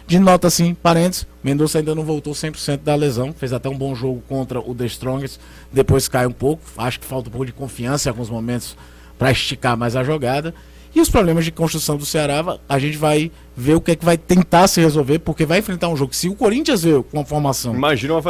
De 0.06 0.18
nota 0.18 0.48
assim, 0.48 0.74
parênteses, 0.74 1.26
Mendonça 1.42 1.78
ainda 1.78 1.94
não 1.94 2.04
voltou 2.04 2.34
100% 2.34 2.78
da 2.78 2.94
lesão, 2.94 3.32
fez 3.32 3.52
até 3.52 3.68
um 3.68 3.76
bom 3.76 3.94
jogo 3.94 4.22
contra 4.28 4.60
o 4.60 4.74
The 4.74 4.86
Strongest, 4.86 5.38
depois 5.72 6.08
cai 6.08 6.26
um 6.26 6.32
pouco, 6.32 6.62
acho 6.76 7.00
que 7.00 7.06
falta 7.06 7.28
um 7.28 7.32
pouco 7.32 7.46
de 7.46 7.52
confiança 7.52 8.08
em 8.08 8.10
alguns 8.10 8.28
momentos 8.28 8.76
para 9.18 9.30
esticar 9.30 9.76
mais 9.76 9.96
a 9.96 10.04
jogada. 10.04 10.54
E 10.94 11.00
os 11.00 11.10
problemas 11.10 11.44
de 11.44 11.50
construção 11.50 11.96
do 11.96 12.06
Ceará, 12.06 12.56
a 12.68 12.78
gente 12.78 12.96
vai 12.96 13.32
ver 13.56 13.74
o 13.74 13.80
que 13.80 13.90
é 13.90 13.96
que 13.96 14.04
vai 14.04 14.16
tentar 14.16 14.68
se 14.68 14.80
resolver, 14.80 15.18
porque 15.18 15.44
vai 15.44 15.58
enfrentar 15.58 15.88
um 15.88 15.96
jogo. 15.96 16.14
Se 16.14 16.28
o 16.28 16.36
Corinthians 16.36 16.84
veio 16.84 17.02
com 17.02 17.18
a 17.18 17.24
formação 17.24 17.74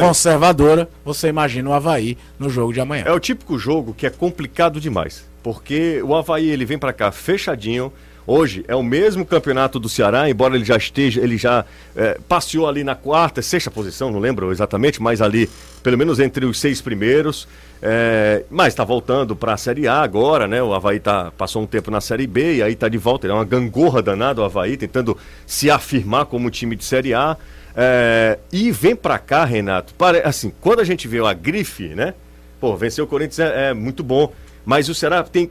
conservadora, 0.09 0.89
você 1.05 1.29
imagina 1.29 1.69
o 1.69 1.75
Havaí 1.75 2.17
no 2.39 2.49
jogo 2.49 2.73
de 2.73 2.81
amanhã. 2.81 3.05
É 3.07 3.13
o 3.13 3.21
típico 3.21 3.59
jogo 3.59 3.93
que 3.93 4.07
é 4.07 4.11
complicado 4.11 4.81
demais. 4.81 5.29
Porque 5.43 6.01
o 6.03 6.15
Havaí 6.15 6.49
ele 6.49 6.65
vem 6.65 6.79
pra 6.79 6.91
cá 6.95 7.13
fechadinho. 7.13 7.93
Hoje 8.27 8.65
é 8.67 8.75
o 8.75 8.83
mesmo 8.83 9.25
campeonato 9.25 9.79
do 9.79 9.89
Ceará, 9.89 10.31
embora 10.31 10.57
ele 10.57 10.65
já 10.65 10.77
esteja, 10.77 11.21
ele 11.21 11.37
já 11.37 11.65
é, 11.95 12.19
passeou 12.27 12.67
ali 12.67 12.83
na 12.83 12.95
quarta, 12.95 13.43
sexta 13.43 13.71
posição, 13.71 14.11
não 14.11 14.19
lembro 14.19 14.51
exatamente, 14.51 15.03
mas 15.03 15.21
ali, 15.21 15.49
pelo 15.83 15.99
menos 15.99 16.19
entre 16.19 16.47
os 16.47 16.59
seis 16.59 16.81
primeiros. 16.81 17.47
É, 17.87 18.45
mas 18.51 18.69
está 18.69 18.83
voltando 18.83 19.37
para 19.37 19.53
a 19.53 19.57
Série 19.59 19.87
A 19.87 20.01
agora, 20.01 20.49
né? 20.49 20.63
O 20.63 20.73
Havaí 20.73 20.99
tá, 20.99 21.31
passou 21.37 21.63
um 21.63 21.67
tempo 21.67 21.91
na 21.91 22.01
Série 22.01 22.27
B 22.27 22.57
e 22.57 22.63
aí 22.63 22.75
tá 22.75 22.89
de 22.89 22.97
volta. 22.97 23.27
Ele 23.27 23.33
é 23.33 23.37
uma 23.37 23.45
gangorra 23.45 24.01
danada 24.01 24.41
o 24.41 24.45
Havaí, 24.45 24.79
tentando 24.79 25.19
se 25.47 25.71
afirmar 25.71 26.25
como 26.25 26.51
time 26.51 26.77
de 26.77 26.85
Série 26.85 27.13
A. 27.13 27.37
É, 27.77 28.39
e 28.51 28.71
vem 28.73 28.97
pra 28.97 29.19
cá, 29.19 29.45
Renato. 29.45 29.93
Pare, 29.95 30.23
assim, 30.25 30.51
quando 30.63 30.81
a 30.81 30.85
gente 30.85 31.07
vê 31.07 31.19
a 31.19 31.35
grife, 31.35 31.89
né? 31.89 32.15
Pô, 32.59 32.75
vencer 32.75 33.05
o 33.05 33.07
Corinthians 33.07 33.41
é, 33.41 33.71
é 33.71 33.75
muito 33.75 34.03
bom. 34.03 34.33
Mas 34.65 34.89
o 34.89 34.95
Ceará 34.95 35.23
tem. 35.23 35.51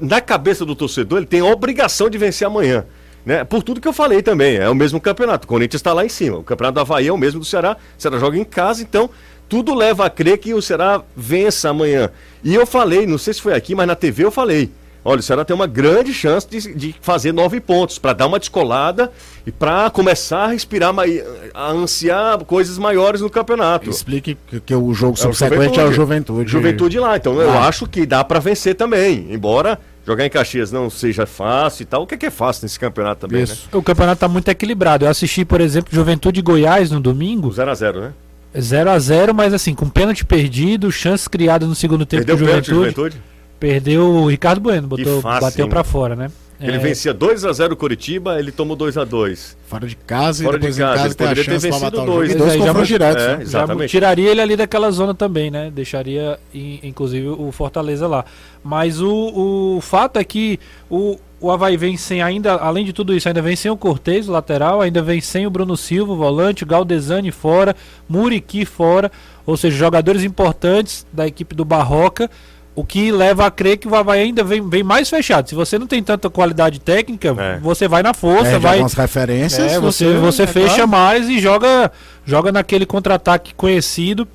Na 0.00 0.20
cabeça 0.20 0.64
do 0.64 0.74
torcedor, 0.74 1.18
ele 1.18 1.26
tem 1.26 1.40
a 1.40 1.44
obrigação 1.44 2.08
de 2.08 2.18
vencer 2.18 2.46
amanhã. 2.46 2.84
Né? 3.24 3.44
Por 3.44 3.62
tudo 3.62 3.80
que 3.80 3.88
eu 3.88 3.92
falei 3.92 4.22
também. 4.22 4.56
É 4.56 4.68
o 4.68 4.74
mesmo 4.74 5.00
campeonato. 5.00 5.44
O 5.44 5.48
Corinthians 5.48 5.80
está 5.80 5.92
lá 5.92 6.04
em 6.04 6.08
cima. 6.08 6.38
O 6.38 6.42
campeonato 6.42 6.74
do 6.74 6.80
Havaí 6.80 7.08
é 7.08 7.12
o 7.12 7.18
mesmo 7.18 7.40
do 7.40 7.46
Ceará. 7.46 7.76
O 7.96 8.00
Ceará 8.00 8.18
joga 8.18 8.38
em 8.38 8.44
casa, 8.44 8.82
então 8.82 9.10
tudo 9.48 9.74
leva 9.74 10.04
a 10.04 10.10
crer 10.10 10.38
que 10.38 10.54
o 10.54 10.62
Ceará 10.62 11.02
vença 11.16 11.70
amanhã. 11.70 12.10
E 12.42 12.54
eu 12.54 12.66
falei, 12.66 13.06
não 13.06 13.18
sei 13.18 13.34
se 13.34 13.42
foi 13.42 13.54
aqui, 13.54 13.74
mas 13.74 13.86
na 13.86 13.94
TV 13.94 14.24
eu 14.24 14.30
falei. 14.30 14.70
Olha, 15.08 15.20
o 15.20 15.22
Ceará 15.22 15.42
tem 15.42 15.56
uma 15.56 15.66
grande 15.66 16.12
chance 16.12 16.46
de, 16.46 16.74
de 16.74 16.94
fazer 17.00 17.32
nove 17.32 17.60
pontos, 17.60 17.98
para 17.98 18.12
dar 18.12 18.26
uma 18.26 18.38
descolada 18.38 19.10
e 19.46 19.50
para 19.50 19.88
começar 19.88 20.44
a 20.44 20.46
respirar, 20.48 20.94
a 21.54 21.70
ansiar 21.70 22.44
coisas 22.44 22.76
maiores 22.76 23.22
no 23.22 23.30
campeonato. 23.30 23.88
Explique 23.88 24.36
que, 24.46 24.60
que 24.60 24.74
o 24.74 24.92
jogo 24.92 25.16
É 25.16 25.20
o 25.20 25.32
subsequente 25.32 25.80
é 25.80 25.84
o 25.84 25.90
Juventude. 25.90 26.50
Juventude 26.50 26.98
lá. 26.98 27.16
Então 27.16 27.40
eu 27.40 27.58
acho 27.58 27.86
que 27.86 28.04
dá 28.04 28.22
pra 28.22 28.38
vencer 28.38 28.74
também. 28.74 29.28
Embora 29.30 29.80
jogar 30.06 30.26
em 30.26 30.30
Caxias 30.30 30.70
não 30.70 30.90
seja 30.90 31.24
fácil 31.24 31.84
e 31.84 31.86
tal. 31.86 32.02
O 32.02 32.06
que 32.06 32.14
é, 32.14 32.18
que 32.18 32.26
é 32.26 32.30
fácil 32.30 32.66
nesse 32.66 32.78
campeonato 32.78 33.26
também, 33.26 33.44
Isso. 33.44 33.66
O 33.72 33.82
campeonato 33.82 34.20
tá 34.20 34.28
muito 34.28 34.48
equilibrado. 34.48 35.06
Eu 35.06 35.10
assisti, 35.10 35.42
por 35.42 35.62
exemplo, 35.62 35.88
Juventude 35.90 36.42
Goiás 36.42 36.90
no 36.90 37.00
domingo, 37.00 37.48
né? 37.48 37.64
0x0, 37.64 37.98
né? 37.98 38.12
0 38.60 38.90
a 38.90 38.98
0 38.98 39.34
mas 39.34 39.54
assim, 39.54 39.74
com 39.74 39.88
pênalti 39.88 40.22
perdido, 40.22 40.92
chances 40.92 41.26
criadas 41.28 41.66
no 41.66 41.74
segundo 41.74 42.04
tempo 42.04 42.26
Perdeu 42.26 42.36
do 42.36 42.44
o 42.44 42.46
pênalti 42.46 42.66
Juventude. 42.66 43.22
Perdeu 43.58 44.04
o 44.06 44.26
Ricardo 44.28 44.60
Bueno, 44.60 44.86
botou, 44.88 45.20
fácil, 45.20 45.40
bateu 45.42 45.68
pra 45.68 45.82
fora, 45.84 46.14
né? 46.14 46.30
Ele 46.60 46.72
É, 46.76 46.78
vencia 46.78 47.14
2x0 47.14 47.72
o 47.72 47.76
Curitiba, 47.76 48.36
ele 48.40 48.50
tomou 48.50 48.76
2x2. 48.76 49.56
Fora 49.68 49.86
de 49.86 49.94
casa 49.94 50.42
Fora 50.42 50.56
e 50.56 50.58
depois 50.60 50.74
de 50.74 50.80
casa, 50.82 50.92
em 50.92 50.96
casa 50.96 51.06
ele 51.06 51.14
a 51.14 51.16
poderia 51.16 51.44
ter 51.44 51.58
vencido 51.60 51.90
dois, 52.04 52.30
E 52.30 52.34
né? 52.34 52.38
dois 52.38 52.52
Já 52.52 52.58
confrontos 52.58 52.88
foi- 52.88 52.98
diretos, 52.98 53.22
é, 53.22 53.26
né? 53.28 53.36
Já 53.36 53.42
Exatamente. 53.42 53.90
tiraria 53.90 54.30
ele 54.32 54.40
ali 54.40 54.56
daquela 54.56 54.90
zona 54.90 55.14
também, 55.14 55.52
né? 55.52 55.70
Deixaria, 55.72 56.36
in- 56.52 56.80
inclusive, 56.82 57.28
o 57.28 57.52
Fortaleza 57.52 58.08
lá. 58.08 58.24
Mas 58.64 59.00
o, 59.00 59.76
o 59.76 59.80
fato 59.80 60.18
é 60.18 60.24
que 60.24 60.58
o, 60.90 61.16
o 61.40 61.52
Havaí 61.52 61.76
vem 61.76 61.96
sem 61.96 62.22
ainda, 62.22 62.54
além 62.54 62.84
de 62.84 62.92
tudo 62.92 63.14
isso, 63.14 63.28
ainda 63.28 63.40
vem 63.40 63.54
sem 63.54 63.70
o 63.70 63.76
Cortez, 63.76 64.28
o 64.28 64.32
lateral, 64.32 64.80
ainda 64.80 65.00
vem 65.00 65.20
sem 65.20 65.46
o 65.46 65.50
Bruno 65.50 65.76
Silva, 65.76 66.12
o 66.12 66.16
volante, 66.16 66.64
o 66.64 66.66
Galdesani 66.66 67.30
fora, 67.30 67.76
Muriqui 68.08 68.64
fora, 68.64 69.12
ou 69.46 69.56
seja, 69.56 69.76
jogadores 69.76 70.24
importantes 70.24 71.06
da 71.12 71.24
equipe 71.24 71.54
do 71.54 71.64
Barroca, 71.64 72.28
o 72.78 72.84
que 72.84 73.10
leva 73.10 73.44
a 73.44 73.50
crer 73.50 73.76
que 73.76 73.88
o 73.88 73.94
Havaí 73.96 74.20
ainda 74.22 74.44
vem, 74.44 74.68
vem 74.68 74.84
mais 74.84 75.10
fechado. 75.10 75.48
Se 75.48 75.54
você 75.54 75.78
não 75.78 75.86
tem 75.88 76.00
tanta 76.02 76.30
qualidade 76.30 76.78
técnica, 76.78 77.34
É. 77.36 77.58
você 77.58 77.88
vai 77.88 78.02
na 78.04 78.14
força, 78.14 78.44
Perde 78.44 78.58
vai. 78.60 78.82
referências. 78.82 79.72
É, 79.72 79.80
você, 79.80 80.14
você 80.14 80.44
é 80.44 80.46
fecha 80.46 80.74
claro. 80.74 80.88
mais 80.88 81.28
e 81.28 81.40
joga 81.40 81.90
joga 82.24 82.52
naquele 82.52 82.86
contra-ataque 82.86 83.52
conhecido. 83.54 84.28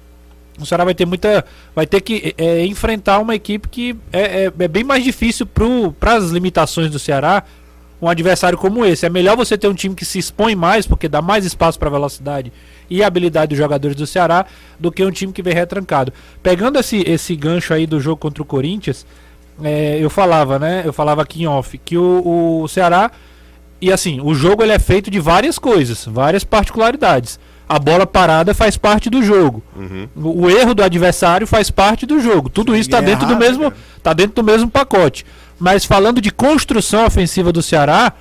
O 0.59 0.65
Ceará 0.65 0.83
vai 0.83 0.93
ter 0.93 1.05
muita. 1.05 1.45
Vai 1.73 1.87
ter 1.87 2.01
que 2.01 2.35
é, 2.37 2.65
enfrentar 2.65 3.19
uma 3.19 3.33
equipe 3.33 3.67
que 3.69 3.95
é, 4.11 4.45
é- 4.45 4.53
é 4.59 4.67
bem 4.67 4.83
mais 4.83 5.03
difícil 5.03 5.47
para 5.99 6.15
as 6.15 6.25
limitações 6.29 6.91
do 6.91 6.99
Ceará. 6.99 7.43
Um 8.03 8.09
adversário 8.09 8.57
como 8.57 8.85
esse. 8.85 9.05
É 9.05 9.09
melhor 9.09 9.37
você 9.37 9.57
ter 9.57 9.67
um 9.67 9.73
time 9.73 9.95
que 9.95 10.03
se 10.03 10.19
expõe 10.19 10.55
mais, 10.55 10.85
porque 10.85 11.07
dá 11.07 11.21
mais 11.21 11.45
espaço 11.45 11.79
para 11.79 11.89
velocidade 11.89 12.51
e 12.89 13.01
habilidade 13.01 13.49
dos 13.49 13.57
jogadores 13.57 13.95
do 13.95 14.05
Ceará, 14.05 14.45
do 14.79 14.91
que 14.91 15.05
um 15.05 15.11
time 15.11 15.31
que 15.31 15.41
vem 15.41 15.53
retrancado. 15.53 16.11
Pegando 16.41 16.77
esse, 16.77 16.97
esse 17.07 17.35
gancho 17.35 17.73
aí 17.73 17.87
do 17.87 17.99
jogo 17.99 18.17
contra 18.17 18.43
o 18.43 18.45
Corinthians, 18.45 19.05
é, 19.63 19.97
eu 19.99 20.09
falava, 20.09 20.59
né? 20.59 20.83
Eu 20.85 20.91
falava 20.91 21.21
aqui 21.21 21.43
em 21.43 21.47
off, 21.47 21.77
que 21.77 21.97
o, 21.97 22.61
o 22.63 22.67
Ceará 22.67 23.09
e 23.83 23.91
assim, 23.91 24.21
o 24.21 24.33
jogo 24.33 24.63
ele 24.63 24.71
é 24.71 24.79
feito 24.79 25.11
de 25.11 25.19
várias 25.19 25.59
coisas, 25.59 26.05
várias 26.05 26.45
particularidades. 26.45 27.37
A 27.67 27.77
bola 27.77 28.07
parada 28.07 28.53
faz 28.53 28.77
parte 28.77 29.09
do 29.09 29.21
jogo. 29.21 29.61
O, 30.15 30.43
o 30.43 30.49
erro 30.49 30.73
do 30.73 30.81
adversário 30.81 31.45
faz 31.45 31.69
parte 31.69 32.05
do 32.05 32.17
jogo. 32.21 32.49
Tudo 32.49 32.75
isso 32.77 32.87
está 32.87 32.99
é 32.99 33.01
dentro 33.01 33.27
do 33.27 33.35
mesmo, 33.35 33.63
cara. 33.63 33.75
tá 34.01 34.13
dentro 34.13 34.35
do 34.35 34.43
mesmo 34.43 34.69
pacote. 34.69 35.25
Mas 35.63 35.85
falando 35.85 36.19
de 36.19 36.29
construção 36.29 37.05
ofensiva 37.05 37.49
do 37.49 37.61
Ceará, 37.61 38.11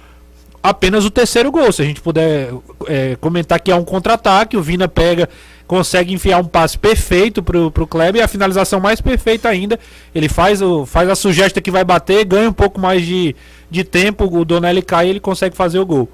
apenas 0.62 1.04
o 1.04 1.10
terceiro 1.10 1.50
gol. 1.50 1.72
Se 1.72 1.82
a 1.82 1.84
gente 1.84 2.00
puder 2.00 2.54
é, 2.86 3.16
comentar 3.16 3.58
que 3.58 3.68
é 3.68 3.74
um 3.74 3.82
contra-ataque, 3.82 4.56
o 4.56 4.62
Vina 4.62 4.86
pega, 4.86 5.28
consegue 5.66 6.14
enfiar 6.14 6.38
um 6.38 6.44
passe 6.44 6.78
perfeito 6.78 7.42
pro, 7.42 7.68
pro 7.68 7.84
Kleber 7.84 8.20
e 8.20 8.24
a 8.24 8.28
finalização 8.28 8.78
mais 8.78 9.00
perfeita 9.00 9.48
ainda. 9.48 9.76
Ele 10.14 10.28
faz, 10.28 10.62
o, 10.62 10.86
faz 10.86 11.10
a 11.10 11.16
sugesta 11.16 11.60
que 11.60 11.68
vai 11.68 11.82
bater, 11.82 12.24
ganha 12.24 12.48
um 12.48 12.52
pouco 12.52 12.80
mais 12.80 13.04
de, 13.04 13.34
de 13.68 13.82
tempo, 13.82 14.24
o 14.24 14.44
Donelli 14.44 14.80
cai 14.80 15.08
e 15.08 15.10
ele 15.10 15.18
consegue 15.18 15.56
fazer 15.56 15.80
o 15.80 15.84
gol. 15.84 16.08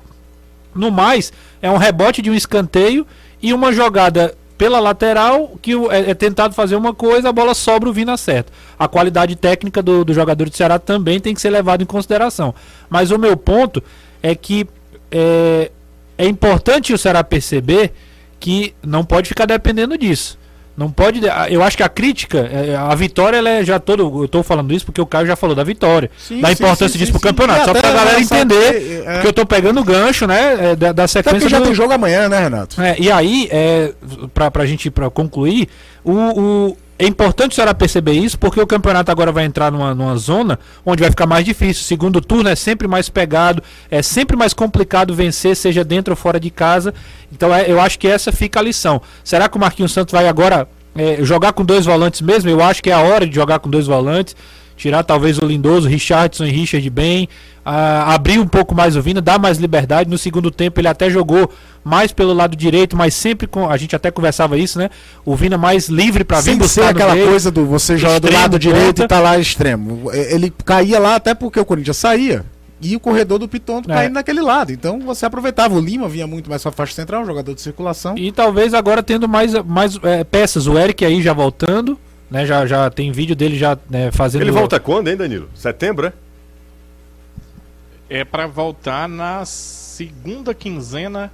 No 0.75 0.91
mais, 0.91 1.31
é 1.61 1.71
um 1.71 1.77
rebote 1.77 2.23
de 2.23 2.31
um 2.31 2.35
escanteio 2.35 3.07
e 3.43 3.53
uma 3.53 3.71
jogada 3.71 4.35
pela 4.59 4.81
lateral 4.81 5.57
que 5.63 5.73
é, 5.73 6.11
é 6.11 6.15
tentado 6.15 6.53
fazer 6.53 6.75
uma 6.75 6.93
coisa, 6.93 7.29
a 7.29 7.33
bola 7.33 7.55
sobra 7.55 7.89
o 7.89 7.93
Vina 7.93 8.17
certo. 8.17 8.53
A 8.77 8.89
qualidade 8.89 9.37
técnica 9.37 9.81
do, 9.81 10.05
do 10.05 10.13
jogador 10.13 10.51
do 10.51 10.57
Ceará 10.57 10.81
também 10.81 11.21
tem 11.21 11.33
que 11.33 11.41
ser 11.41 11.51
levado 11.51 11.83
em 11.83 11.87
consideração. 11.87 12.53
Mas 12.91 13.13
o 13.13 13.19
meu 13.19 13.37
ponto 13.37 13.83
é 14.21 14.35
que 14.35 14.67
é, 15.13 15.71
é 16.19 16.27
importante 16.27 16.93
o 16.93 16.99
Ceará 16.99 17.23
perceber 17.23 17.93
que 18.41 18.75
não 18.83 19.05
pode 19.05 19.29
ficar 19.29 19.47
dependendo 19.47 19.97
disso. 19.97 20.37
Não 20.79 20.93
pode. 20.93 21.21
Eu 21.51 21.61
acho 21.65 21.77
que 21.77 21.83
a 21.83 21.89
crítica, 21.89 22.39
é, 22.39 22.77
a 22.77 22.95
vitória, 22.95 23.39
ela 23.39 23.51
é 23.51 23.65
já 23.65 23.81
todo. 23.81 24.23
Eu 24.23 24.29
tô 24.29 24.45
falando 24.45 24.73
isso 24.73 24.85
porque 24.87 25.01
o 25.01 25.07
Caio 25.07 25.27
já 25.27 25.35
falou 25.35 25.57
da 25.57 25.65
vitória. 25.65 26.09
Sim, 26.17 26.41
da 26.41 26.53
importância 26.53 26.89
sim, 26.89 26.99
disso 26.99 27.07
sim, 27.07 27.19
pro 27.19 27.21
sim. 27.21 27.27
campeonato. 27.35 27.63
E 27.63 27.65
Só 27.65 27.73
pra 27.73 27.81
até 27.81 27.93
galera 27.99 28.21
entender. 28.21 29.03
é. 29.05 29.13
Porque 29.15 29.27
eu 29.27 29.33
tô 29.33 29.45
pegando 29.45 29.81
o 29.81 29.85
gancho, 29.85 30.25
né? 30.29 30.71
é, 30.73 30.77
Da, 30.77 30.93
da 30.93 31.03
Até 31.03 31.09
sequência. 31.09 31.41
porque 31.41 31.49
já 31.49 31.59
do- 31.59 31.65
tem 31.65 31.75
jogo 31.75 31.93
amanhã, 31.93 32.29
né, 32.29 32.39
Renato? 32.39 32.81
é, 32.81 32.95
e 32.97 33.11
aí, 33.11 33.49
é, 33.51 33.93
pra, 34.33 34.53
pra 34.53 34.65
gente 34.67 34.89
pra 34.89 35.11
concluir, 35.11 35.69
o, 36.05 36.13
o- 36.13 36.77
é 36.99 37.07
importante 37.07 37.53
a 37.53 37.55
senhora 37.55 37.75
perceber 37.75 38.13
isso, 38.13 38.37
porque 38.37 38.61
o 38.61 38.67
campeonato 38.67 39.11
agora 39.11 39.31
vai 39.31 39.45
entrar 39.45 39.71
numa, 39.71 39.95
numa 39.95 40.17
zona 40.17 40.59
onde 40.85 41.01
vai 41.01 41.11
ficar 41.11 41.27
mais 41.27 41.45
difícil. 41.45 41.85
Segundo 41.85 42.21
turno 42.21 42.49
é 42.49 42.57
sempre 42.57 42.89
mais 42.89 43.09
pegado, 43.09 43.63
é 43.89 44.03
sempre 44.03 44.37
mais 44.37 44.53
complicado 44.53 45.15
vencer, 45.15 45.55
seja 45.55 45.85
dentro 45.85 46.13
ou 46.13 46.17
fora 46.17 46.41
de 46.41 46.51
casa. 46.51 46.93
Então 47.33 47.55
é, 47.55 47.71
eu 47.71 47.81
acho 47.81 47.99
que 47.99 48.09
essa 48.09 48.33
fica 48.33 48.59
a 48.59 48.63
lição. 48.63 49.01
Será 49.23 49.49
que 49.49 49.57
o 49.57 49.61
Marquinhos 49.61 49.93
Santos 49.93 50.11
vai 50.11 50.27
agora 50.27 50.69
é, 50.97 51.23
jogar 51.23 51.53
com 51.53 51.65
dois 51.65 51.87
volantes 51.87 52.21
mesmo? 52.21 52.51
Eu 52.51 52.61
acho 52.61 52.83
que 52.83 52.91
é 52.91 52.95
a 52.95 53.01
hora 53.01 53.25
de 53.25 53.35
jogar 53.35 53.61
com 53.61 53.71
dois 53.71 53.87
volantes. 53.87 54.35
Tirar 54.79 55.03
talvez 55.03 55.37
o 55.39 55.45
Lindoso, 55.45 55.87
Richardson 55.89 56.45
e 56.47 56.51
Richard 56.51 56.89
bem, 56.89 57.29
ah, 57.65 58.15
abrir 58.15 58.39
um 58.39 58.47
pouco 58.47 58.75
mais 58.75 58.97
o 58.97 59.03
Vina, 59.03 59.21
dar 59.21 59.39
mais 59.39 59.59
liberdade. 59.59 60.09
No 60.09 60.17
segundo 60.17 60.51
tempo 60.51 60.81
ele 60.81 60.89
até 60.89 61.11
jogou 61.11 61.51
mais 61.85 62.13
pelo 62.13 62.33
lado 62.33 62.57
direito, 62.57 62.97
mas 62.97 63.13
sempre 63.13 63.47
com. 63.47 63.69
A 63.69 63.77
gente 63.77 63.95
até 63.97 64.11
conversava 64.11 64.57
isso, 64.57 64.79
né? 64.79 64.89
O 65.25 65.35
Vina 65.37 65.59
mais 65.59 65.89
livre 65.89 66.23
para 66.25 66.39
vir 66.39 66.45
Sem 66.53 66.59
buscar 66.59 66.83
ser 66.85 66.89
aquela 66.91 67.15
meio. 67.15 67.27
coisa 67.29 67.51
do 67.51 67.67
você 67.67 67.99
joga 67.99 68.21
do 68.21 68.33
lado 68.33 68.59
direito 68.59 68.87
ponta. 69.03 69.05
e 69.05 69.09
tá 69.09 69.21
lá 69.21 69.37
extremo. 69.39 70.11
E- 70.15 70.35
Ele 70.35 70.53
caía 70.65 70.99
lá 70.99 71.17
até 71.17 71.35
porque 71.35 71.59
o 71.61 71.65
Corinthians 71.65 71.97
saía. 71.97 72.45
E 72.81 72.95
o 72.95 73.01
corredor 73.01 73.41
do 73.41 73.49
Pitonto 73.49 73.91
É. 73.91 73.95
caindo 73.95 74.13
naquele 74.13 74.41
lado. 74.41 74.71
Então 74.71 75.01
você 75.01 75.27
aproveitava. 75.27 75.75
O 75.75 75.81
Lima 75.81 76.09
vinha 76.09 76.29
muito 76.29 76.49
mais 76.49 76.63
pra 76.63 76.71
faixa 76.71 76.95
central, 76.95 77.23
um 77.23 77.27
jogador 77.27 77.53
de 77.53 77.61
circulação. 77.61 78.17
E 78.17 78.31
talvez 78.31 78.73
agora 78.73 79.03
tendo 79.03 79.29
mais, 79.29 79.53
mais 79.65 79.99
é, 80.05 80.23
peças. 80.23 80.69
O 80.69 80.79
Eric 80.79 81.05
aí 81.05 81.21
já 81.21 81.33
voltando, 81.33 81.99
né? 82.31 82.45
Já, 82.47 82.67
já 82.67 82.91
tem 82.91 83.11
vídeo 83.13 83.35
dele 83.37 83.57
já 83.59 83.77
né, 83.89 84.11
fazendo. 84.13 84.43
Ele 84.43 84.51
volta 84.51 84.79
quando, 84.81 85.09
hein, 85.09 85.17
Danilo? 85.17 85.49
Setembro, 85.55 86.07
é? 86.07 86.13
É 88.11 88.25
para 88.25 88.47
voltar 88.47 89.09
na 89.09 89.45
segunda 89.45 90.55
quinzena 90.55 91.31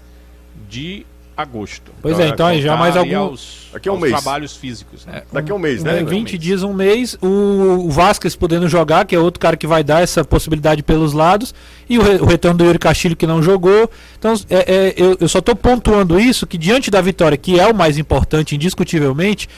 de 0.69 1.07
agosto. 1.37 1.91
Pois 2.01 2.19
é, 2.19 2.29
então 2.29 2.47
aí 2.47 2.61
já 2.63 2.77
mais 2.77 2.97
algum. 2.97 3.17
Aos, 3.17 3.69
Aqui 3.75 3.89
é 3.89 3.93
um 3.93 3.99
mês. 3.99 4.13
trabalhos 4.13 4.57
físicos. 4.57 5.05
Né? 5.05 5.23
Daqui 5.33 5.51
a 5.51 5.55
um 5.55 5.59
mês, 5.59 5.83
né, 5.83 5.95
né? 5.95 6.05
20 6.05 6.39
dias, 6.39 6.63
um 6.63 6.73
mês. 6.73 7.17
O, 7.21 7.87
o 7.87 7.91
Vasquez 7.91 8.35
podendo 8.37 8.69
jogar, 8.69 9.05
que 9.05 9.15
é 9.15 9.19
outro 9.19 9.41
cara 9.41 9.57
que 9.57 9.67
vai 9.67 9.83
dar 9.85 10.03
essa 10.03 10.25
possibilidade 10.25 10.83
pelos 10.83 11.13
lados. 11.13 11.55
E 11.89 11.99
o, 11.99 12.03
re- 12.03 12.17
o 12.17 12.25
retorno 12.25 12.59
do 12.59 12.65
Yuri 12.65 12.79
Castilho, 12.79 13.17
que 13.17 13.27
não 13.27 13.43
jogou. 13.43 13.91
Então, 14.19 14.35
é, 14.49 14.75
é, 14.75 14.95
eu, 14.97 15.17
eu 15.21 15.29
só 15.29 15.39
estou 15.41 15.55
pontuando 15.57 16.19
isso, 16.21 16.47
que 16.47 16.57
diante 16.59 16.91
da 16.91 17.01
vitória, 17.01 17.37
que 17.39 17.59
é 17.59 17.67
o 17.67 17.75
mais 17.75 17.99
importante, 17.99 18.55
indiscutivelmente, 18.55 19.49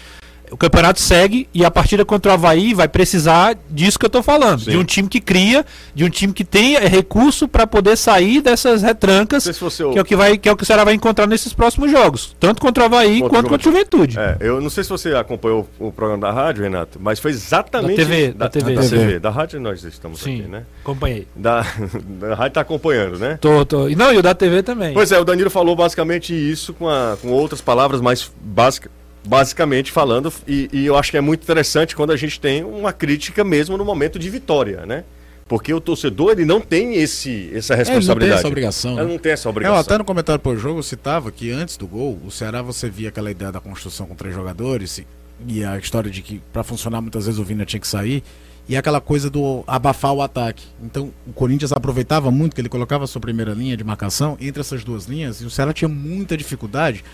o 0.50 0.56
campeonato 0.56 1.00
segue 1.00 1.48
e 1.52 1.64
a 1.64 1.70
partida 1.70 2.04
contra 2.04 2.30
o 2.30 2.34
Havaí 2.34 2.74
vai 2.74 2.88
precisar 2.88 3.56
disso 3.70 3.98
que 3.98 4.04
eu 4.04 4.08
estou 4.08 4.22
falando. 4.22 4.60
Sim. 4.60 4.70
De 4.70 4.76
um 4.76 4.84
time 4.84 5.08
que 5.08 5.20
cria, 5.20 5.64
de 5.94 6.04
um 6.04 6.08
time 6.10 6.32
que 6.32 6.44
tem 6.44 6.76
é, 6.76 6.86
recurso 6.86 7.46
para 7.48 7.66
poder 7.66 7.96
sair 7.96 8.40
dessas 8.40 8.82
retrancas. 8.82 9.44
Se 9.44 9.82
ou- 9.84 9.92
Que 9.92 9.98
é 9.98 10.02
o 10.02 10.04
que, 10.04 10.16
vai, 10.16 10.36
que 10.38 10.48
é 10.48 10.52
o 10.52 10.56
que 10.56 10.62
o 10.62 10.66
Ceará 10.66 10.84
vai 10.84 10.94
encontrar 10.94 11.26
nesses 11.26 11.52
próximos 11.52 11.90
jogos. 11.90 12.36
Tanto 12.38 12.60
contra 12.60 12.82
o 12.84 12.86
Havaí 12.86 13.20
Contra 13.20 13.26
o 13.26 13.30
quanto 13.30 13.48
contra 13.50 13.68
o 13.68 13.72
Juventude. 13.72 14.18
É, 14.18 14.36
eu 14.40 14.60
não 14.60 14.70
sei 14.70 14.84
se 14.84 14.90
você 14.90 15.14
acompanhou 15.14 15.68
o 15.78 15.90
programa 15.92 16.26
da 16.26 16.32
rádio, 16.32 16.62
Renato, 16.62 16.98
mas 17.00 17.18
foi 17.18 17.30
exatamente. 17.30 17.96
Da 17.96 18.04
TV, 18.04 18.32
da 18.32 18.48
TV. 18.48 18.74
Da, 18.74 18.80
Da 18.82 18.88
TV. 18.88 19.18
Da 19.20 19.30
rádio 19.30 19.60
nós 19.60 19.82
estamos 19.84 20.20
Sim, 20.20 20.40
aqui, 20.40 20.48
né? 20.48 20.62
acompanhei. 20.82 21.26
Da, 21.34 21.66
da 22.20 22.34
rádio 22.34 22.52
tá 22.52 22.60
acompanhando, 22.60 23.18
né? 23.18 23.38
Tô, 23.40 23.64
tô. 23.64 23.88
E 23.88 23.96
Não, 23.96 24.12
e 24.12 24.18
o 24.18 24.22
da 24.22 24.34
TV 24.34 24.62
também. 24.62 24.92
Pois 24.94 25.10
é, 25.12 25.18
o 25.18 25.24
Danilo 25.24 25.50
falou 25.50 25.74
basicamente 25.74 26.32
isso 26.34 26.72
com, 26.74 26.88
a- 26.88 27.16
com 27.20 27.28
outras 27.30 27.60
palavras 27.60 28.00
mais 28.00 28.30
básica, 28.40 28.90
basicamente 29.26 29.90
falando, 29.92 30.32
e, 30.46 30.68
e 30.72 30.86
eu 30.86 30.96
acho 30.96 31.10
que 31.10 31.16
é 31.16 31.20
muito 31.20 31.42
interessante 31.42 31.94
quando 31.96 32.12
a 32.12 32.16
gente 32.16 32.40
tem 32.40 32.62
uma 32.64 32.92
crítica 32.92 33.42
mesmo 33.44 33.76
no 33.76 33.84
momento 33.84 34.18
de 34.18 34.30
vitória, 34.30 34.86
né? 34.86 35.04
Porque 35.48 35.72
o 35.72 35.80
torcedor 35.80 36.32
ele 36.32 36.44
não 36.44 36.60
tem 36.60 36.94
esse, 36.96 37.50
essa 37.54 37.74
É, 37.74 37.76
Ele 37.76 37.84
não 37.84 37.84
tem 37.84 37.94
responsabilidade. 37.94 38.38
essa 38.40 38.48
obrigação. 38.48 38.92
Ele 38.94 39.02
né? 39.04 39.12
não 39.12 39.18
tem 39.18 39.32
essa 39.32 39.46
Eu, 39.46 39.50
obrigação. 39.50 39.78
até 39.78 39.98
no 39.98 40.04
comentário 40.04 40.40
pro 40.40 40.56
jogo 40.56 40.80
eu 40.80 40.82
citava 40.82 41.30
que 41.30 41.50
antes 41.52 41.76
do 41.76 41.86
gol, 41.86 42.18
o 42.26 42.30
Ceará 42.32 42.62
você 42.62 42.90
via 42.90 43.10
aquela 43.10 43.30
ideia 43.30 43.52
da 43.52 43.60
construção 43.60 44.06
com 44.06 44.14
três 44.16 44.34
jogadores 44.34 44.98
e, 44.98 45.06
e 45.46 45.64
a 45.64 45.78
história 45.78 46.10
de 46.10 46.20
que 46.20 46.42
pra 46.52 46.64
funcionar 46.64 47.00
muitas 47.00 47.26
vezes 47.26 47.38
o 47.38 47.44
Vina 47.44 47.64
tinha 47.64 47.78
que 47.78 47.86
sair 47.86 48.24
e 48.68 48.76
aquela 48.76 49.00
coisa 49.00 49.30
do 49.30 49.62
abafar 49.68 50.12
o 50.12 50.20
ataque. 50.20 50.64
Então 50.82 51.12
o 51.24 51.32
Corinthians 51.32 51.70
aproveitava 51.72 52.28
muito 52.32 52.52
que 52.52 52.60
ele 52.60 52.68
colocava 52.68 53.04
a 53.04 53.06
sua 53.06 53.20
primeira 53.20 53.52
linha 53.52 53.76
de 53.76 53.84
marcação 53.84 54.36
entre 54.40 54.60
essas 54.60 54.82
duas 54.82 55.04
linhas 55.04 55.40
e 55.40 55.44
o 55.44 55.50
Ceará 55.50 55.72
tinha 55.72 55.88
muita 55.88 56.36
dificuldade, 56.36 57.04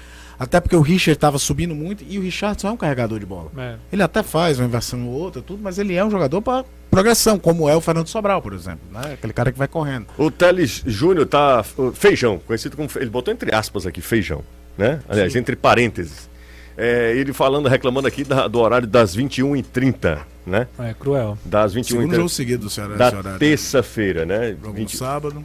até 0.43 0.61
porque 0.61 0.75
o 0.77 0.81
Richard 0.81 1.17
estava 1.17 1.39
subindo 1.39 1.75
muito 1.75 2.05
e 2.09 2.19
o 2.19 2.23
Richardson 2.23 2.69
é 2.69 2.71
um 2.73 2.77
carregador 2.77 3.19
de 3.19 3.27
bola. 3.27 3.51
É. 3.57 3.77
Ele 3.93 4.03
até 4.03 4.23
faz 4.23 4.59
uma 4.59 4.67
inversão 4.67 5.07
ou 5.07 5.13
outra, 5.15 5.41
tudo, 5.43 5.63
mas 5.63 5.79
ele 5.79 5.95
é 5.95 6.05
um 6.05 6.11
jogador 6.11 6.41
para 6.43 6.65
progressão, 6.91 7.39
como 7.39 7.69
é 7.69 7.77
o 7.77 7.81
Fernando 7.81 8.09
Sobral, 8.09 8.43
por 8.43 8.53
exemplo, 8.53 8.81
né? 8.93 9.15
Aquele 9.15 9.33
cara 9.33 9.51
que 9.53 9.59
vai 9.59 9.69
correndo. 9.69 10.07
O 10.19 10.31
Teles 10.31 10.83
Júnior 10.87 11.27
tá. 11.27 11.65
o 11.79 11.93
Feijão, 11.93 12.39
conhecido 12.47 12.77
como. 12.77 12.89
Ele 12.97 13.09
botou 13.11 13.33
entre 13.33 13.55
aspas 13.55 13.87
aqui, 13.87 14.01
feijão. 14.01 14.43
Né? 14.77 15.01
Aliás, 15.09 15.37
entre 15.37 15.55
parênteses. 15.55 16.31
É, 16.77 17.13
ele 17.15 17.33
falando, 17.35 17.69
reclamando 17.69 18.09
aqui 18.09 18.25
da- 18.25 18.49
do 18.49 18.59
horário 18.59 18.87
das 18.87 19.15
21h30, 19.15 20.21
né? 20.47 20.67
É 20.79 20.95
cruel. 20.95 21.37
Das 21.45 21.73
Segundo 21.73 21.89
jogo 22.15 22.25
21h30 22.25 22.29
seguido 22.31 22.65
do 22.65 22.71
Ceará. 22.71 22.97
da 22.97 23.39
terça-feira, 23.39 24.25
né? 24.25 24.57
Jogo 24.61 24.73
20 24.73 24.93
no 24.93 24.99
sábado. 24.99 25.45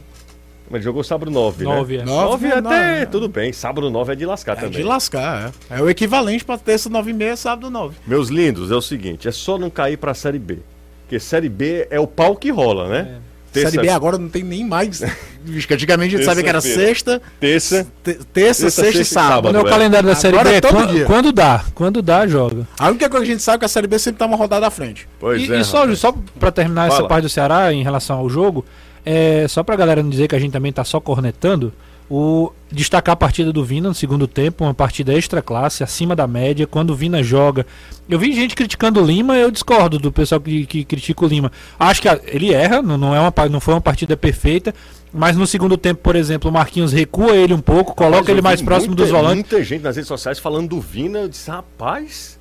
Mas 0.70 0.76
ele 0.76 0.84
jogou 0.84 1.02
sábado 1.02 1.30
9, 1.30 1.64
Nove, 1.64 1.96
né? 1.98 2.02
é. 2.02 2.06
9 2.06 2.28
Nove, 2.28 2.46
até, 2.52 3.00
não, 3.00 3.06
tudo 3.10 3.28
bem. 3.28 3.52
Sábado 3.52 3.88
9 3.90 4.12
é 4.12 4.16
de 4.16 4.26
lascar 4.26 4.52
É 4.52 4.56
também. 4.56 4.70
de 4.72 4.82
lascar, 4.82 5.52
é. 5.70 5.78
É 5.78 5.82
o 5.82 5.88
equivalente 5.88 6.44
pra 6.44 6.58
terça 6.58 6.88
9 6.88 7.10
e 7.10 7.14
meia, 7.14 7.36
sábado 7.36 7.70
9. 7.70 7.96
Meus 8.06 8.28
lindos, 8.28 8.70
é 8.70 8.74
o 8.74 8.82
seguinte, 8.82 9.26
é 9.28 9.32
só 9.32 9.56
não 9.58 9.70
cair 9.70 9.96
pra 9.96 10.12
Série 10.14 10.38
B. 10.38 10.58
Porque 11.04 11.18
Série 11.18 11.48
B 11.48 11.86
é 11.90 11.98
o 11.98 12.06
pau 12.06 12.36
que 12.36 12.50
rola, 12.50 12.86
né? 12.88 13.18
Terça- 13.50 13.70
Série 13.70 13.86
B 13.86 13.88
agora 13.90 14.18
não 14.18 14.28
tem 14.28 14.42
nem 14.42 14.62
mais. 14.62 15.02
Antigamente 15.70 16.14
a 16.14 16.18
gente 16.18 16.26
sabia 16.26 16.42
que 16.42 16.48
era 16.50 16.60
sexta, 16.60 17.22
Terça. 17.40 17.84
te- 18.04 18.12
terça, 18.12 18.26
Terça, 18.32 18.70
sexta 18.70 18.80
e 18.82 18.84
sexta 18.84 19.00
e 19.00 19.04
sábado. 19.06 19.32
sábado. 19.46 19.52
No 19.62 19.66
é. 19.66 19.70
calendário 19.70 20.06
da 20.06 20.14
Série 20.14 20.34
Agora 20.36 20.50
B, 20.50 20.56
é 20.56 20.60
todo 20.60 20.74
quando, 20.74 20.90
dia. 20.92 21.04
quando 21.06 21.32
dá, 21.32 21.64
quando 21.74 22.02
dá, 22.02 22.26
joga. 22.26 22.68
A 22.78 22.88
única 22.88 23.08
coisa 23.08 23.24
que 23.24 23.30
a 23.32 23.34
gente 23.34 23.42
sabe 23.42 23.56
é 23.56 23.58
que 23.60 23.64
a 23.64 23.68
Série 23.68 23.86
B 23.86 23.98
sempre 23.98 24.18
tá 24.18 24.26
uma 24.26 24.36
rodada 24.36 24.66
à 24.66 24.70
frente. 24.70 25.08
Pois 25.18 25.40
e, 25.48 25.50
é. 25.52 25.60
e 25.60 25.64
só, 25.64 25.80
rapaz. 25.80 25.98
só 25.98 26.14
para 26.38 26.52
terminar 26.52 26.88
essa 26.88 26.96
Fala. 26.96 27.08
parte 27.08 27.22
do 27.22 27.28
Ceará 27.30 27.72
em 27.72 27.82
relação 27.82 28.18
ao 28.18 28.28
jogo, 28.28 28.66
É, 29.04 29.46
só 29.48 29.62
pra 29.62 29.76
galera 29.76 30.02
não 30.02 30.10
dizer 30.10 30.28
que 30.28 30.34
a 30.34 30.38
gente 30.38 30.52
também 30.52 30.72
tá 30.72 30.84
só 30.84 31.00
cornetando, 31.00 31.72
o 32.10 32.50
destacar 32.72 33.12
a 33.12 33.16
partida 33.16 33.52
do 33.52 33.62
Vina 33.64 33.88
no 33.88 33.94
segundo 33.94 34.26
tempo, 34.26 34.64
uma 34.64 34.72
partida 34.72 35.12
extra 35.12 35.42
classe, 35.42 35.84
acima 35.84 36.16
da 36.16 36.26
média, 36.26 36.66
quando 36.66 36.90
o 36.90 36.94
Vina 36.94 37.22
joga. 37.22 37.66
Eu 38.08 38.18
vi 38.18 38.32
gente 38.32 38.54
criticando 38.54 39.02
o 39.02 39.04
Lima, 39.06 39.36
eu 39.36 39.50
discordo 39.50 39.98
do 39.98 40.10
pessoal 40.10 40.40
que, 40.40 40.64
que 40.64 40.84
critica 40.84 41.24
o 41.24 41.28
Lima. 41.28 41.52
Acho 41.78 42.00
que 42.00 42.08
a- 42.08 42.18
ele 42.26 42.52
erra, 42.52 42.80
não, 42.80 42.96
não, 42.96 43.14
é 43.14 43.20
uma, 43.20 43.32
não 43.50 43.60
foi 43.60 43.74
uma 43.74 43.80
partida 43.80 44.16
perfeita, 44.16 44.74
mas 45.12 45.36
no 45.36 45.46
segundo 45.46 45.76
tempo, 45.76 46.00
por 46.02 46.16
exemplo, 46.16 46.50
o 46.50 46.52
Marquinhos 46.52 46.92
recua 46.94 47.36
ele 47.36 47.52
um 47.52 47.60
pouco, 47.60 47.94
coloca 47.94 48.30
ele 48.32 48.40
mais 48.42 48.62
próximo 48.62 48.88
muita, 48.94 49.02
dos 49.02 49.10
volantes. 49.12 49.34
Muita 49.50 49.62
gente 49.64 49.82
nas 49.82 49.96
redes 49.96 50.08
sociais 50.08 50.38
falando 50.38 50.68
do 50.70 50.80
Vina. 50.80 51.18
Eu 51.20 51.28
disse, 51.28 51.50
rapaz, 51.50 52.37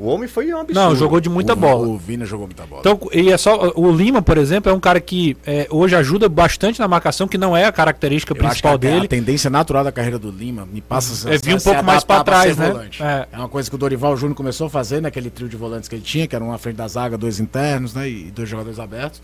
o 0.00 0.06
homem 0.06 0.26
foi 0.26 0.52
um 0.52 0.60
absurdo. 0.60 0.80
Não, 0.80 0.96
jogou 0.96 1.20
de 1.20 1.28
muita 1.28 1.52
o, 1.52 1.56
bola. 1.56 1.86
O 1.86 1.98
Vina 1.98 2.24
jogou 2.24 2.46
muita 2.46 2.64
bola. 2.64 2.80
Então, 2.80 2.98
e 3.12 3.30
é 3.30 3.36
só 3.36 3.70
o 3.76 3.92
Lima, 3.92 4.22
por 4.22 4.38
exemplo, 4.38 4.72
é 4.72 4.74
um 4.74 4.80
cara 4.80 4.98
que 4.98 5.36
é, 5.46 5.66
hoje 5.70 5.94
ajuda 5.94 6.26
bastante 6.26 6.80
na 6.80 6.88
marcação, 6.88 7.28
que 7.28 7.36
não 7.36 7.54
é 7.54 7.66
a 7.66 7.72
característica 7.72 8.32
Eu 8.32 8.36
acho 8.36 8.40
que 8.40 8.48
principal 8.48 8.74
a, 8.74 8.76
dele. 8.78 9.04
a 9.04 9.08
tendência 9.08 9.50
natural 9.50 9.84
da 9.84 9.92
carreira 9.92 10.18
do 10.18 10.30
Lima 10.30 10.66
me 10.72 10.80
passa 10.80 11.30
É 11.30 11.36
vir 11.36 11.54
um 11.54 11.60
pouco 11.60 11.84
mais 11.84 12.02
pra 12.02 12.24
trás, 12.24 12.56
né? 12.56 12.88
É. 12.98 13.26
É. 13.30 13.38
uma 13.38 13.48
coisa 13.48 13.68
que 13.68 13.74
o 13.74 13.78
Dorival 13.78 14.16
Júnior 14.16 14.34
começou 14.36 14.68
a 14.68 14.70
fazer 14.70 15.02
naquele 15.02 15.28
trio 15.28 15.48
de 15.48 15.56
volantes 15.56 15.86
que 15.86 15.94
ele 15.94 16.02
tinha, 16.02 16.26
que 16.26 16.34
era 16.34 16.42
um 16.42 16.52
à 16.52 16.56
frente 16.56 16.76
da 16.76 16.88
zaga, 16.88 17.18
dois 17.18 17.38
internos, 17.38 17.92
né? 17.92 18.08
E 18.08 18.30
dois 18.30 18.48
jogadores 18.48 18.78
abertos. 18.78 19.20